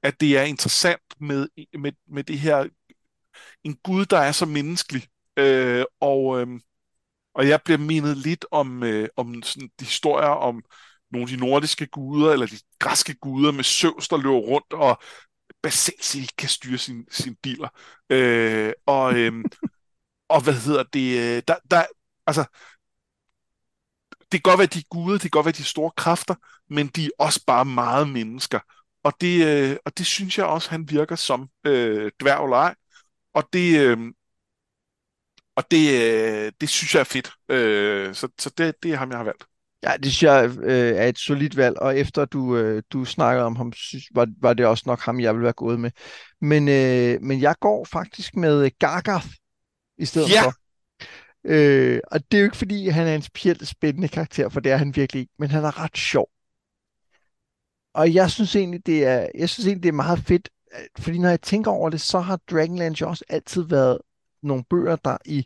at 0.03 0.21
det 0.21 0.37
er 0.37 0.43
interessant 0.43 1.01
med, 1.19 1.47
med, 1.79 1.91
med 2.07 2.23
det 2.23 2.39
her, 2.39 2.65
en 3.63 3.77
Gud, 3.83 4.05
der 4.05 4.17
er 4.17 4.31
så 4.31 4.45
menneskelig, 4.45 5.03
øh, 5.37 5.85
og... 6.01 6.41
Øh, 6.41 6.47
og 7.33 7.47
jeg 7.47 7.59
bliver 7.65 7.77
mindet 7.77 8.17
lidt 8.17 8.45
om, 8.51 8.83
øh, 8.83 9.09
om 9.17 9.43
sådan 9.43 9.69
de 9.79 9.85
historier 9.85 10.27
om 10.27 10.63
nogle 11.11 11.23
af 11.23 11.37
de 11.37 11.45
nordiske 11.45 11.87
guder, 11.87 12.31
eller 12.33 12.45
de 12.45 12.59
græske 12.79 13.13
guder 13.13 13.51
med 13.51 13.63
søvs, 13.63 14.07
der 14.07 14.17
løber 14.17 14.37
rundt, 14.37 14.73
og 14.73 15.01
basalt 15.63 16.15
ikke 16.15 16.33
kan 16.37 16.49
styre 16.49 16.77
sin, 16.77 17.05
sin 17.11 17.35
biler. 17.35 17.69
Øh, 18.09 18.73
og, 18.85 19.19
øh, 19.19 19.33
og 20.29 20.43
hvad 20.43 20.53
hedder 20.53 20.83
det? 20.83 21.19
Øh, 21.37 21.43
der, 21.47 21.55
der, 21.71 21.85
altså, 22.27 22.45
det 24.31 24.43
kan 24.43 24.51
godt 24.51 24.57
være, 24.59 24.67
de 24.67 24.83
guder, 24.89 25.13
det 25.13 25.21
kan 25.21 25.29
godt 25.29 25.45
være, 25.45 25.53
de 25.53 25.63
store 25.63 25.91
kræfter, 25.97 26.35
men 26.69 26.87
de 26.87 27.05
er 27.05 27.09
også 27.19 27.43
bare 27.47 27.65
meget 27.65 28.09
mennesker. 28.09 28.59
Og 29.03 29.13
det, 29.21 29.45
øh, 29.71 29.77
og 29.85 29.97
det 29.97 30.05
synes 30.05 30.37
jeg 30.37 30.45
også, 30.45 30.69
han 30.69 30.89
virker 30.89 31.15
som 31.15 31.49
øh, 31.65 32.11
dværg 32.19 32.43
eller 32.43 32.57
ej. 32.57 32.75
Og 33.33 33.43
det, 33.53 33.79
øh, 33.81 33.97
og 35.55 35.63
det, 35.71 36.01
øh, 36.01 36.51
det 36.61 36.69
synes 36.69 36.93
jeg 36.95 36.99
er 36.99 37.03
fedt. 37.03 37.31
Øh, 37.49 38.15
så 38.15 38.27
så 38.39 38.49
det, 38.49 38.75
det 38.83 38.91
er 38.93 38.97
ham, 38.97 39.09
jeg 39.09 39.17
har 39.17 39.23
valgt. 39.23 39.45
Ja, 39.83 39.91
det 39.97 40.05
synes 40.05 40.23
jeg 40.23 40.49
øh, 40.63 40.95
er 40.95 41.07
et 41.07 41.17
solidt 41.17 41.57
valg, 41.57 41.79
og 41.79 41.97
efter 41.97 42.25
du, 42.25 42.57
øh, 42.57 42.83
du 42.93 43.05
snakkede 43.05 43.45
om 43.45 43.55
ham, 43.55 43.73
synes, 43.73 44.03
var, 44.15 44.27
var 44.41 44.53
det 44.53 44.65
også 44.65 44.83
nok 44.87 44.99
ham, 44.99 45.19
jeg 45.19 45.33
ville 45.33 45.43
være 45.43 45.53
gået 45.53 45.79
med. 45.79 45.91
Men, 46.41 46.67
øh, 46.67 47.21
men 47.21 47.41
jeg 47.41 47.55
går 47.59 47.85
faktisk 47.85 48.35
med 48.35 48.71
Gargath 48.79 49.27
i 49.97 50.05
stedet 50.05 50.29
ja. 50.29 50.41
for. 50.43 50.53
Øh, 51.43 51.99
og 52.11 52.31
det 52.31 52.37
er 52.37 52.41
jo 52.41 52.45
ikke, 52.45 52.57
fordi 52.57 52.87
han 52.87 53.07
er 53.07 53.15
en 53.15 53.21
specielt 53.21 53.67
spændende 53.67 54.07
karakter, 54.07 54.49
for 54.49 54.59
det 54.59 54.71
er 54.71 54.77
han 54.77 54.95
virkelig 54.95 55.19
ikke, 55.19 55.33
men 55.39 55.49
han 55.49 55.63
er 55.63 55.83
ret 55.83 55.97
sjov. 55.97 56.29
Og 57.93 58.13
jeg 58.13 58.31
synes 58.31 58.55
egentlig, 58.55 58.85
det 58.85 59.05
er, 59.05 59.27
jeg 59.35 59.49
synes 59.49 59.67
egentlig, 59.67 59.83
det 59.83 59.89
er 59.89 59.93
meget 59.93 60.19
fedt, 60.19 60.49
fordi 60.99 61.17
når 61.17 61.29
jeg 61.29 61.41
tænker 61.41 61.71
over 61.71 61.89
det, 61.89 62.01
så 62.01 62.19
har 62.19 62.39
Dragonland 62.51 62.95
jo 62.95 63.09
også 63.09 63.25
altid 63.29 63.61
været 63.61 63.97
nogle 64.43 64.63
bøger, 64.69 64.95
der, 64.95 65.17
i, 65.25 65.45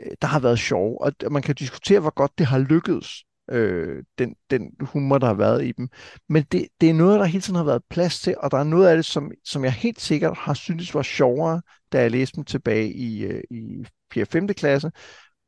øh, 0.00 0.12
der 0.22 0.28
har 0.28 0.40
været 0.40 0.58
sjove, 0.58 1.02
og 1.02 1.12
man 1.30 1.42
kan 1.42 1.54
diskutere, 1.54 2.00
hvor 2.00 2.14
godt 2.14 2.38
det 2.38 2.46
har 2.46 2.58
lykkedes, 2.58 3.24
øh, 3.50 4.04
den, 4.18 4.36
den 4.50 4.76
humor, 4.80 5.18
der 5.18 5.26
har 5.26 5.34
været 5.34 5.64
i 5.64 5.72
dem. 5.72 5.88
Men 6.28 6.42
det, 6.42 6.68
det 6.80 6.90
er 6.90 6.94
noget, 6.94 7.20
der 7.20 7.26
hele 7.26 7.42
tiden 7.42 7.56
har 7.56 7.64
været 7.64 7.84
plads 7.90 8.20
til, 8.20 8.34
og 8.38 8.50
der 8.50 8.58
er 8.58 8.64
noget 8.64 8.88
af 8.88 8.96
det, 8.96 9.04
som, 9.04 9.30
som 9.44 9.64
jeg 9.64 9.72
helt 9.72 10.00
sikkert 10.00 10.36
har 10.38 10.54
syntes 10.54 10.94
var 10.94 11.02
sjovere, 11.02 11.62
da 11.92 12.00
jeg 12.00 12.10
læste 12.10 12.36
dem 12.36 12.44
tilbage 12.44 12.92
i, 12.92 13.24
øh, 13.24 13.42
i 13.50 13.84
4. 14.12 14.26
5. 14.26 14.48
klasse, 14.48 14.90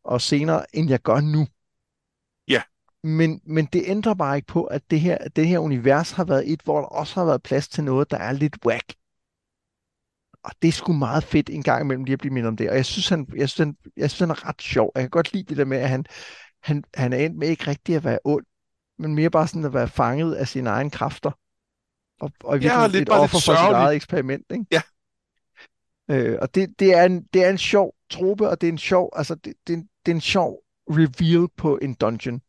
og 0.05 0.21
senere, 0.21 0.77
end 0.77 0.91
jeg 0.91 1.01
gør 1.01 1.21
nu. 1.21 1.47
Ja. 2.49 2.63
Men, 3.05 3.41
men 3.47 3.69
det 3.73 3.83
ændrer 3.87 4.15
bare 4.15 4.37
ikke 4.37 4.47
på, 4.47 4.65
at 4.65 4.83
det 4.91 5.01
her, 5.01 5.19
det 5.37 5.49
her 5.49 5.59
univers 5.59 6.11
har 6.11 6.25
været 6.25 6.53
et, 6.53 6.61
hvor 6.65 6.79
der 6.79 6.87
også 6.87 7.15
har 7.15 7.25
været 7.25 7.43
plads 7.43 7.69
til 7.69 7.85
noget, 7.85 8.11
der 8.11 8.19
er 8.19 8.33
lidt 8.33 8.57
whack 8.67 8.95
og 10.45 10.53
det 10.63 10.69
er 10.69 10.73
sgu 10.73 10.93
meget 10.93 11.25
fedt 11.25 11.51
en 11.51 11.63
gang 11.63 11.81
imellem 11.83 12.05
lige 12.05 12.13
at 12.13 12.19
blive 12.19 12.35
mindet 12.35 12.49
om 12.49 12.57
det. 12.57 12.71
Og 12.71 12.77
jeg 12.77 12.85
synes, 12.85 13.09
han, 13.09 13.27
jeg 13.37 13.49
synes, 13.49 13.67
han, 13.69 13.77
jeg 13.97 14.11
synes, 14.11 14.21
han 14.21 14.31
er 14.31 14.49
ret 14.49 14.63
sjov. 14.63 14.93
Jeg 14.95 15.03
kan 15.03 15.11
godt 15.11 15.33
lide 15.33 15.45
det 15.45 15.57
der 15.57 15.65
med, 15.65 15.79
at 15.79 15.89
han, 15.89 16.05
han, 16.63 16.85
han 16.95 17.13
er 17.13 17.17
endt 17.17 17.39
med 17.39 17.49
ikke 17.49 17.67
rigtig 17.67 17.97
at 17.97 18.05
være 18.05 18.19
ond, 18.25 18.45
men 18.99 19.15
mere 19.15 19.31
bare 19.31 19.49
sådan 19.49 19.65
at 19.65 19.75
være 19.75 19.89
fanget 19.89 20.35
af 20.35 20.49
sine 20.49 20.71
egne 20.71 20.91
kræfter. 20.91 21.31
Og, 22.21 22.33
og 22.45 22.55
virkelig 22.55 22.71
ja, 22.71 22.87
lidt 22.87 23.03
et 23.03 23.09
offer 23.09 23.39
for 23.39 23.39
sit 23.39 23.75
eget 23.75 23.97
eksperiment. 23.97 24.47
Ikke? 24.51 24.67
Ja. 24.71 24.83
Øh, 26.11 26.39
og 26.43 26.55
det, 26.55 26.79
det, 26.79 26.95
er 26.95 27.05
en, 27.05 27.23
det 27.23 27.45
er 27.45 27.51
en 27.51 27.59
sjov 27.59 27.95
trope, 28.11 28.49
og 28.49 28.61
det 28.61 28.67
er 28.67 28.73
en 28.73 28.79
sjov, 28.79 29.11
altså 29.17 29.35
det, 29.35 29.55
det, 29.67 29.89
det 30.07 30.13
er 30.13 30.15
en 30.15 30.21
sjov 30.21 30.59
reveal 30.91 31.49
på 31.57 31.79
en 31.83 31.95
dungeon, 31.95 32.43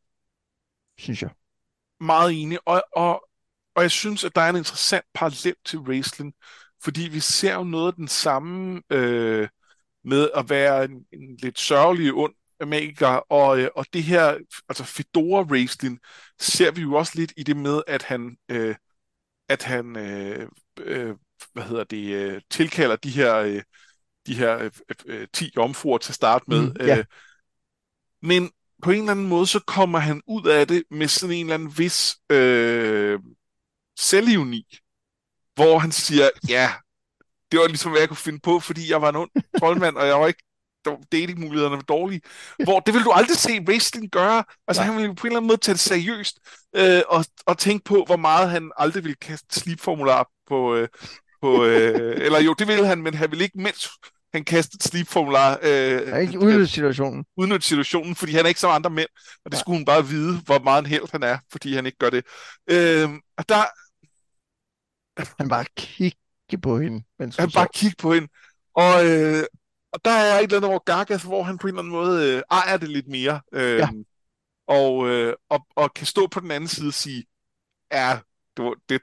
synes 0.97 1.21
jeg. 1.21 1.29
Meget 1.99 2.41
enig, 2.41 2.59
og, 2.65 2.83
og, 2.95 3.27
og 3.75 3.81
jeg 3.81 3.91
synes, 3.91 4.23
at 4.23 4.35
der 4.35 4.41
er 4.41 4.49
en 4.49 4.55
interessant 4.55 5.05
parallel 5.13 5.55
til 5.65 5.79
Raistlin, 5.79 6.33
fordi 6.83 7.01
vi 7.01 7.19
ser 7.19 7.53
jo 7.53 7.63
noget 7.63 7.87
af 7.87 7.93
den 7.93 8.07
samme 8.07 8.81
øh, 8.89 9.47
med 10.03 10.29
at 10.35 10.49
være 10.49 10.85
en, 10.85 11.05
en 11.11 11.37
lidt 11.37 11.59
sørgelig 11.59 12.13
ond 12.13 12.33
magiker, 12.65 13.07
og, 13.07 13.59
øh, 13.59 13.69
og 13.75 13.85
det 13.93 14.03
her, 14.03 14.37
altså 14.69 14.83
Fedora 14.83 15.43
Raistlin, 15.51 15.99
ser 16.39 16.71
vi 16.71 16.81
jo 16.81 16.93
også 16.93 17.13
lidt 17.15 17.33
i 17.37 17.43
det 17.43 17.57
med, 17.57 17.81
at 17.87 18.03
han, 18.03 18.37
øh, 18.49 18.75
at 19.49 19.63
han 19.63 19.97
øh, 19.97 20.49
øh, 20.79 21.15
hvad 21.53 21.63
hedder 21.63 21.83
det, 21.83 22.13
øh, 22.13 22.41
tilkalder 22.49 22.95
de 22.95 23.09
her, 23.09 23.35
øh, 23.35 23.61
de 24.27 24.35
her 24.35 24.57
øh, 24.57 24.71
øh, 25.05 25.27
10 25.33 25.51
jomfruer 25.55 25.97
til 25.97 26.11
at 26.11 26.15
starte 26.15 26.45
med. 26.47 26.61
Mm, 26.61 26.75
yeah. 26.81 26.97
øh, 26.97 27.05
men 28.21 28.51
på 28.83 28.91
en 28.91 28.99
eller 28.99 29.11
anden 29.11 29.27
måde, 29.27 29.47
så 29.47 29.59
kommer 29.59 29.99
han 29.99 30.21
ud 30.27 30.47
af 30.47 30.67
det 30.67 30.83
med 30.91 31.07
sådan 31.07 31.35
en 31.35 31.45
eller 31.45 31.53
anden 31.53 31.77
vis 31.77 32.17
øh, 32.29 33.19
selvivni 33.99 34.65
hvor 35.55 35.79
han 35.79 35.91
siger, 35.91 36.29
ja, 36.49 36.69
det 37.51 37.59
var 37.59 37.67
ligesom, 37.67 37.91
hvad 37.91 38.01
jeg 38.01 38.09
kunne 38.09 38.17
finde 38.17 38.39
på, 38.39 38.59
fordi 38.59 38.91
jeg 38.91 39.01
var 39.01 39.09
en 39.09 39.15
ond 39.15 39.31
troldmand, 39.59 39.97
og 39.97 40.07
jeg 40.07 40.19
var 40.19 40.27
ikke 40.27 40.43
datingmulighederne 41.11 41.75
var 41.75 41.81
dårlige. 41.81 42.21
Hvor 42.63 42.79
det 42.79 42.93
vil 42.93 43.03
du 43.03 43.11
aldrig 43.11 43.37
se 43.37 43.61
wrestling 43.67 44.11
gøre. 44.11 44.43
Altså 44.67 44.83
Nej. 44.83 44.91
han 44.91 45.01
ville 45.01 45.15
på 45.15 45.27
en 45.27 45.31
eller 45.31 45.37
anden 45.39 45.47
måde 45.47 45.57
tage 45.57 45.73
det 45.73 45.79
seriøst, 45.79 46.39
øh, 46.75 47.01
og, 47.07 47.25
og 47.45 47.57
tænke 47.57 47.83
på, 47.83 48.03
hvor 48.05 48.17
meget 48.17 48.49
han 48.49 48.71
aldrig 48.77 49.03
ville 49.03 49.15
kaste 49.15 49.59
sleep-formular 49.59 50.29
på... 50.47 50.75
Øh, 50.75 50.87
på 51.41 51.65
øh, 51.65 52.21
eller 52.25 52.39
jo, 52.39 52.53
det 52.53 52.67
ville 52.67 52.87
han, 52.87 53.01
men 53.01 53.13
han 53.13 53.31
ville 53.31 53.43
ikke, 53.43 53.61
mens 53.61 53.89
han 54.33 54.43
kastede 54.43 54.83
sleep-formular... 54.83 55.59
Øh, 55.61 56.07
han 56.07 56.21
ikke 56.21 56.39
udnytte 56.39 56.67
situationen. 56.67 57.25
Udnytte 57.37 57.67
situationen, 57.67 58.15
fordi 58.15 58.31
han 58.31 58.45
er 58.45 58.47
ikke 58.47 58.59
som 58.59 58.71
andre 58.71 58.89
mænd, 58.89 59.09
og 59.45 59.51
det 59.51 59.57
ja. 59.57 59.59
skulle 59.59 59.77
hun 59.77 59.85
bare 59.85 60.07
vide, 60.07 60.39
hvor 60.45 60.59
meget 60.59 60.79
en 60.79 60.89
held 60.89 61.11
han 61.11 61.23
er, 61.23 61.37
fordi 61.51 61.75
han 61.75 61.85
ikke 61.85 61.97
gør 61.97 62.09
det. 62.09 62.25
Øh, 62.69 63.09
og 63.37 63.49
der, 63.49 63.63
han 65.39 65.49
bare 65.49 65.65
kigge 65.77 66.17
på 66.61 66.79
hende. 66.79 67.03
Mens 67.19 67.35
han 67.35 67.51
bare 67.51 67.67
kigge 67.73 67.95
på 67.99 68.13
hende. 68.13 68.27
Og, 68.75 69.05
øh, 69.05 69.43
og 69.93 70.05
der 70.05 70.11
er 70.11 70.39
et 70.39 70.43
eller 70.43 70.57
andet 70.57 70.69
over 70.71 70.79
Gargath, 70.79 71.25
hvor 71.25 71.43
han 71.43 71.57
på 71.57 71.67
en 71.67 71.73
eller 71.73 71.81
anden 71.81 71.91
måde 71.91 72.35
øh, 72.35 72.41
ejer 72.51 72.77
det 72.77 72.89
lidt 72.89 73.07
mere. 73.07 73.41
Øh, 73.53 73.79
ja. 73.79 73.89
og, 74.67 75.09
øh, 75.09 75.33
og, 75.49 75.67
og 75.75 75.93
kan 75.93 76.05
stå 76.05 76.27
på 76.27 76.39
den 76.39 76.51
anden 76.51 76.67
side 76.67 76.87
og 76.87 76.93
sige, 76.93 77.25
ja, 77.91 78.19
det, 78.57 78.65
var, 78.65 78.75
det, 78.89 79.01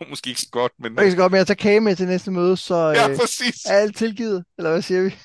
var 0.00 0.06
måske 0.08 0.28
ikke 0.28 0.40
så 0.40 0.48
godt, 0.50 0.72
men... 0.78 0.96
Jeg 0.96 1.06
kan 1.06 1.16
godt, 1.16 1.32
men 1.32 1.38
jeg 1.38 1.46
tager 1.46 1.56
kage 1.56 1.80
med 1.80 1.96
til 1.96 2.06
næste 2.06 2.30
møde, 2.30 2.56
så 2.56 2.76
Ja, 2.76 3.10
øh, 3.10 3.16
præcis. 3.16 3.64
er 3.64 3.74
alt 3.74 3.96
tilgivet, 3.96 4.44
eller 4.58 4.70
hvad 4.70 4.82
siger 4.82 5.02
vi? 5.02 5.14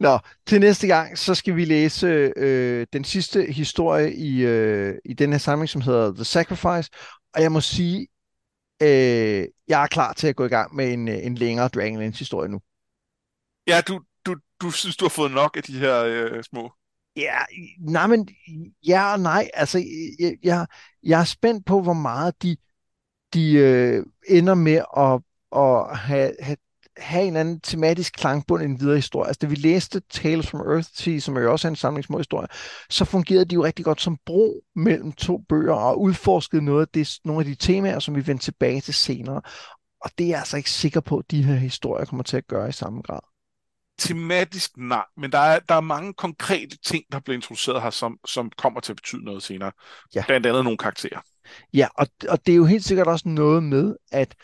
Nå, 0.00 0.18
til 0.46 0.60
næste 0.60 0.86
gang, 0.86 1.18
så 1.18 1.34
skal 1.34 1.56
vi 1.56 1.64
læse 1.64 2.32
øh, 2.36 2.86
den 2.92 3.04
sidste 3.04 3.42
historie 3.52 4.14
i, 4.14 4.40
øh, 4.40 4.94
i 5.04 5.14
den 5.14 5.32
her 5.32 5.38
samling, 5.38 5.68
som 5.68 5.80
hedder 5.80 6.14
The 6.14 6.24
Sacrifice. 6.24 6.90
Og 7.34 7.42
jeg 7.42 7.52
må 7.52 7.60
sige, 7.60 8.06
øh, 8.82 9.48
jeg 9.68 9.82
er 9.82 9.86
klar 9.86 10.12
til 10.12 10.26
at 10.26 10.36
gå 10.36 10.44
i 10.44 10.48
gang 10.48 10.74
med 10.74 10.92
en, 10.92 11.08
øh, 11.08 11.26
en 11.26 11.34
længere 11.34 11.68
Dragonlance 11.68 12.18
historie 12.18 12.48
nu. 12.48 12.60
Ja, 13.66 13.80
du, 13.80 14.00
du, 14.26 14.36
du 14.62 14.70
synes, 14.70 14.96
du 14.96 15.04
har 15.04 15.10
fået 15.10 15.32
nok 15.32 15.56
af 15.56 15.62
de 15.62 15.78
her 15.78 16.04
øh, 16.04 16.42
små... 16.42 16.72
Ja, 17.16 17.38
nej, 17.78 18.06
men 18.06 18.28
ja 18.86 19.12
og 19.12 19.20
nej. 19.20 19.50
Altså, 19.54 19.78
jeg, 20.18 20.36
jeg, 20.42 20.66
jeg 21.02 21.20
er 21.20 21.24
spændt 21.24 21.66
på, 21.66 21.82
hvor 21.82 21.92
meget 21.92 22.42
de, 22.42 22.56
de 23.34 23.52
øh, 23.52 24.06
ender 24.28 24.54
med 24.54 24.82
at, 24.96 25.20
at 25.62 25.98
have, 25.98 26.32
have, 26.40 26.56
have 26.96 27.24
en 27.24 27.36
anden 27.36 27.60
tematisk 27.60 28.12
klangbund 28.12 28.62
i 28.62 28.66
en 28.66 28.80
videre 28.80 28.96
historie. 28.96 29.28
Altså, 29.28 29.38
da 29.42 29.46
vi 29.46 29.54
læste 29.54 30.00
Tales 30.00 30.46
from 30.46 30.60
Earthsea, 30.60 31.18
som 31.18 31.36
er 31.36 31.40
jo 31.40 31.52
også 31.52 31.68
er 31.68 31.70
en 31.70 31.76
samling 31.76 32.04
små 32.04 32.18
historier, 32.18 32.48
så 32.90 33.04
fungerede 33.04 33.44
de 33.44 33.54
jo 33.54 33.64
rigtig 33.64 33.84
godt 33.84 34.00
som 34.00 34.18
bro 34.26 34.64
mellem 34.76 35.12
to 35.12 35.38
bøger 35.48 35.74
og 35.74 36.00
udforskede 36.00 36.62
noget 36.62 36.80
af 36.80 36.88
det, 36.88 37.18
nogle 37.24 37.40
af 37.40 37.44
de 37.44 37.54
temaer, 37.54 37.98
som 37.98 38.16
vi 38.16 38.26
vender 38.26 38.42
tilbage 38.42 38.80
til 38.80 38.94
senere. 38.94 39.42
Og 40.00 40.10
det 40.18 40.24
er 40.24 40.28
jeg 40.28 40.38
altså 40.38 40.56
ikke 40.56 40.70
sikker 40.70 41.00
på, 41.00 41.18
at 41.18 41.30
de 41.30 41.42
her 41.42 41.54
historier 41.54 42.04
kommer 42.04 42.22
til 42.22 42.36
at 42.36 42.46
gøre 42.46 42.68
i 42.68 42.72
samme 42.72 43.02
grad. 43.02 43.20
Tematisk 43.98 44.70
nej, 44.76 45.04
men 45.16 45.32
der 45.32 45.38
er, 45.38 45.58
der 45.58 45.74
er 45.74 45.80
mange 45.80 46.14
konkrete 46.14 46.78
ting, 46.84 47.04
der 47.12 47.20
bliver 47.20 47.36
introduceret 47.36 47.82
her, 47.82 47.90
som, 47.90 48.18
som 48.26 48.50
kommer 48.58 48.80
til 48.80 48.92
at 48.92 48.96
betyde 48.96 49.24
noget 49.24 49.42
senere. 49.42 49.72
Ja. 50.14 50.24
Blandt 50.26 50.46
andet 50.46 50.64
nogle 50.64 50.78
karakterer. 50.78 51.20
Ja, 51.74 51.88
og, 51.94 52.06
og 52.28 52.46
det 52.46 52.52
er 52.52 52.56
jo 52.56 52.64
helt 52.64 52.84
sikkert 52.84 53.06
også 53.06 53.28
noget 53.28 53.62
med, 53.62 53.96
at, 54.12 54.34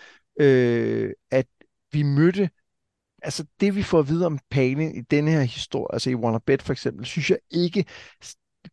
øh, 0.41 1.11
at 1.31 1.47
vi 1.93 2.03
mødte, 2.03 2.51
altså 3.23 3.45
det 3.61 3.75
vi 3.75 3.83
får 3.83 3.99
at 3.99 4.09
vide 4.09 4.27
om 4.27 4.39
Palin 4.51 4.95
i 4.97 5.01
denne 5.01 5.31
her 5.31 5.41
historie, 5.41 5.95
altså 5.95 6.11
i 6.11 6.15
Wanna 6.15 6.39
Bet 6.47 6.63
for 6.63 6.73
eksempel, 6.73 7.07
synes 7.07 7.31
jeg 7.31 7.39
ikke 7.51 7.85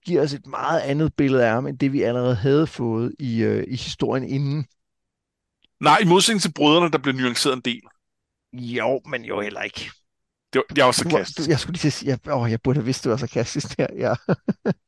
giver 0.05 0.21
os 0.21 0.33
et 0.33 0.45
meget 0.45 0.79
andet 0.79 1.13
billede 1.13 1.45
af 1.45 1.51
ham, 1.51 1.67
end 1.67 1.79
det 1.79 1.93
vi 1.93 2.01
allerede 2.01 2.35
havde 2.35 2.67
fået 2.67 3.15
i, 3.19 3.43
øh, 3.43 3.63
i 3.67 3.75
historien 3.75 4.23
inden. 4.23 4.65
Nej, 5.79 5.97
i 6.01 6.05
modsætning 6.05 6.41
til 6.41 6.53
brødrene, 6.53 6.91
der 6.91 6.97
bliver 6.97 7.15
nuanceret 7.15 7.55
en 7.55 7.61
del. 7.61 7.81
Jo, 8.53 9.01
men 9.05 9.25
jo 9.25 9.41
heller 9.41 9.61
ikke. 9.61 9.91
Det 10.53 10.59
var, 10.59 10.75
jeg 10.75 10.85
var 10.85 10.91
sarkastisk. 10.91 11.47
du, 11.47 11.51
jeg 11.51 11.59
skulle 11.59 11.73
lige 11.73 11.81
til 11.81 11.87
at 11.87 11.93
sige, 11.93 12.09
jeg, 12.09 12.33
åh, 12.33 12.51
jeg 12.51 12.61
burde 12.61 12.77
have 12.77 12.85
vidst, 12.85 13.03
det 13.03 13.11
var 13.11 13.17
sarkastisk 13.17 13.77
her. 13.77 13.87
Ja. 13.97 14.13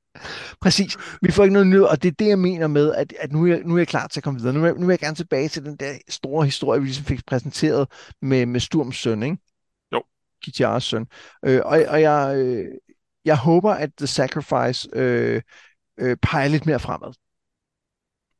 Præcis. 0.62 0.98
Vi 1.22 1.32
får 1.32 1.44
ikke 1.44 1.54
noget 1.54 1.68
nyt, 1.68 1.82
og 1.82 2.04
det 2.04 2.08
er 2.08 2.16
det, 2.20 2.28
jeg 2.28 2.40
mener 2.40 2.68
med, 2.68 2.94
at, 2.94 3.14
at 3.20 3.32
nu, 3.32 3.44
er 3.44 3.48
jeg, 3.48 3.62
nu 3.66 3.74
er 3.74 3.78
jeg 3.78 3.88
klar 3.88 4.08
til 4.08 4.20
at 4.20 4.24
komme 4.24 4.40
videre. 4.40 4.54
Nu 4.54 4.66
er, 4.66 4.74
nu 4.74 4.86
er 4.88 4.92
jeg 4.92 5.00
gerne 5.00 5.16
tilbage 5.16 5.50
til 5.50 5.66
den 5.66 5.76
der 5.78 5.98
store 6.10 6.46
historie, 6.46 6.80
vi 6.82 6.86
ligesom 6.88 7.06
fik 7.06 7.26
præsenteret 7.26 7.88
med, 8.22 8.46
med 8.46 8.60
Sturms 8.60 8.96
søn, 8.98 9.24
ikke? 9.24 9.38
Jo. 9.92 10.04
Kitiaras 10.44 10.84
søn. 10.84 11.08
Øh, 11.46 11.62
og 11.66 11.80
og 11.88 12.02
jeg, 12.02 12.36
øh, 12.38 12.66
jeg 13.26 13.38
håber, 13.38 13.72
at 13.74 13.90
The 13.98 14.08
Sacrifice 14.08 14.90
øh, 14.94 15.42
øh, 15.98 16.18
peger 16.22 16.48
lidt 16.48 16.66
mere 16.66 16.80
fremad. 16.80 17.14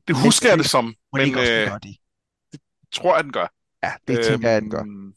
Det 0.08 0.16
husker 0.24 0.48
jeg 0.48 0.58
det- 0.58 0.64
det 0.64 0.70
som, 0.70 0.94
men 1.12 1.28
øh, 1.28 1.34
gøre 1.34 1.78
det? 1.82 1.96
tror 2.92 3.14
jeg, 3.16 3.24
den 3.24 3.32
gør. 3.32 3.46
Ja, 3.82 3.92
det 4.08 4.24
tænker 4.24 4.50
jeg, 4.50 4.62
den 4.62 4.70
gør. 4.70 4.80
Øhm, 4.80 5.14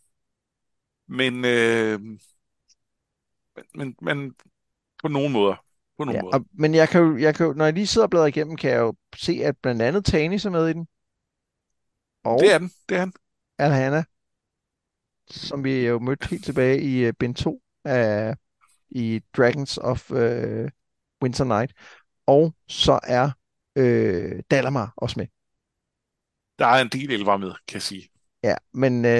Men, 1.07 1.45
øh, 1.45 1.99
men, 1.99 2.19
men, 3.75 3.95
men 4.01 4.33
på 5.01 5.07
nogle 5.07 5.29
måder. 5.29 5.65
På 6.01 6.05
nogle 6.05 6.17
Ja, 6.17 6.21
måder. 6.21 6.37
og, 6.37 6.45
men 6.53 6.75
jeg 6.75 6.89
kan, 6.89 7.01
jo, 7.01 7.17
jeg 7.17 7.35
kan 7.35 7.45
jo, 7.45 7.53
når 7.53 7.65
jeg 7.65 7.73
lige 7.73 7.87
sidder 7.87 8.05
og 8.07 8.09
bladrer 8.11 8.27
igennem, 8.27 8.55
kan 8.57 8.69
jeg 8.71 8.79
jo 8.79 8.93
se, 9.15 9.41
at 9.43 9.57
blandt 9.57 9.81
andet 9.81 10.05
Tanis 10.05 10.45
er 10.45 10.49
med 10.49 10.67
i 10.69 10.73
den. 10.73 10.87
Og 12.23 12.39
Det 12.39 12.53
er 12.53 12.57
den, 12.57 12.71
det 12.89 12.95
er 12.95 12.99
han. 12.99 13.13
Alhana, 13.57 14.03
som 15.29 15.63
vi 15.63 15.85
jo 15.87 15.99
mødte 15.99 16.27
helt 16.29 16.45
tilbage 16.45 16.81
i 16.81 17.07
uh, 17.07 17.13
bind 17.19 17.35
2 17.35 17.61
af 17.85 18.35
i 18.89 19.21
Dragons 19.37 19.77
of 19.77 20.11
uh, 20.11 20.17
Winter 21.23 21.43
Night. 21.43 21.73
Og 22.27 22.55
så 22.67 22.99
er 23.03 23.31
uh, 23.79 24.39
Dalamar 24.51 24.93
også 24.97 25.19
med. 25.19 25.27
Der 26.59 26.65
er 26.67 26.81
en 26.81 26.89
del 26.89 27.11
elver 27.11 27.37
med, 27.37 27.51
kan 27.67 27.75
jeg 27.75 27.81
sige. 27.81 28.09
Ja, 28.43 28.55
men 28.73 28.97
uh, 29.05 29.11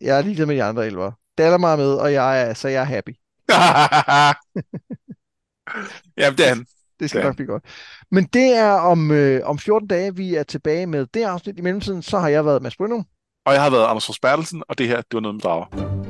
jeg 0.00 0.18
er 0.18 0.22
ligeglad 0.22 0.46
med 0.46 0.56
de 0.56 0.62
andre 0.64 0.86
elver. 0.86 1.12
Dalamar 1.38 1.72
er 1.72 1.76
med, 1.76 1.94
og 1.94 2.12
jeg 2.12 2.42
er, 2.42 2.54
så 2.54 2.68
jeg 2.68 2.80
er 2.80 2.84
happy. 2.84 3.16
ja, 6.18 6.30
det 6.30 6.44
er 6.44 6.48
han. 6.48 6.66
Det 7.00 7.10
skal 7.10 7.18
Ja. 7.18 7.24
nok 7.26 7.36
blive 7.36 7.46
godt. 7.46 7.64
Men 8.10 8.24
det 8.24 8.56
er 8.56 8.70
om, 8.72 9.10
øh, 9.10 9.40
om 9.44 9.58
14 9.58 9.88
dage, 9.88 10.16
vi 10.16 10.34
er 10.34 10.42
tilbage 10.42 10.86
med 10.86 11.06
det 11.14 11.22
afsnit. 11.22 11.58
I 11.58 11.60
mellemtiden, 11.60 12.02
så 12.02 12.18
har 12.18 12.28
jeg 12.28 12.44
været 12.46 12.62
Mads 12.62 12.76
Brynum. 12.76 13.04
Og 13.46 13.52
jeg 13.54 13.62
har 13.62 13.70
været 13.70 13.86
Anders 13.86 14.06
Forsbergelsen, 14.06 14.62
og 14.68 14.78
det 14.78 14.88
her, 14.88 14.96
det 14.96 15.14
var 15.14 15.20
noget 15.20 15.34
med 15.34 15.40
drager. 15.42 16.09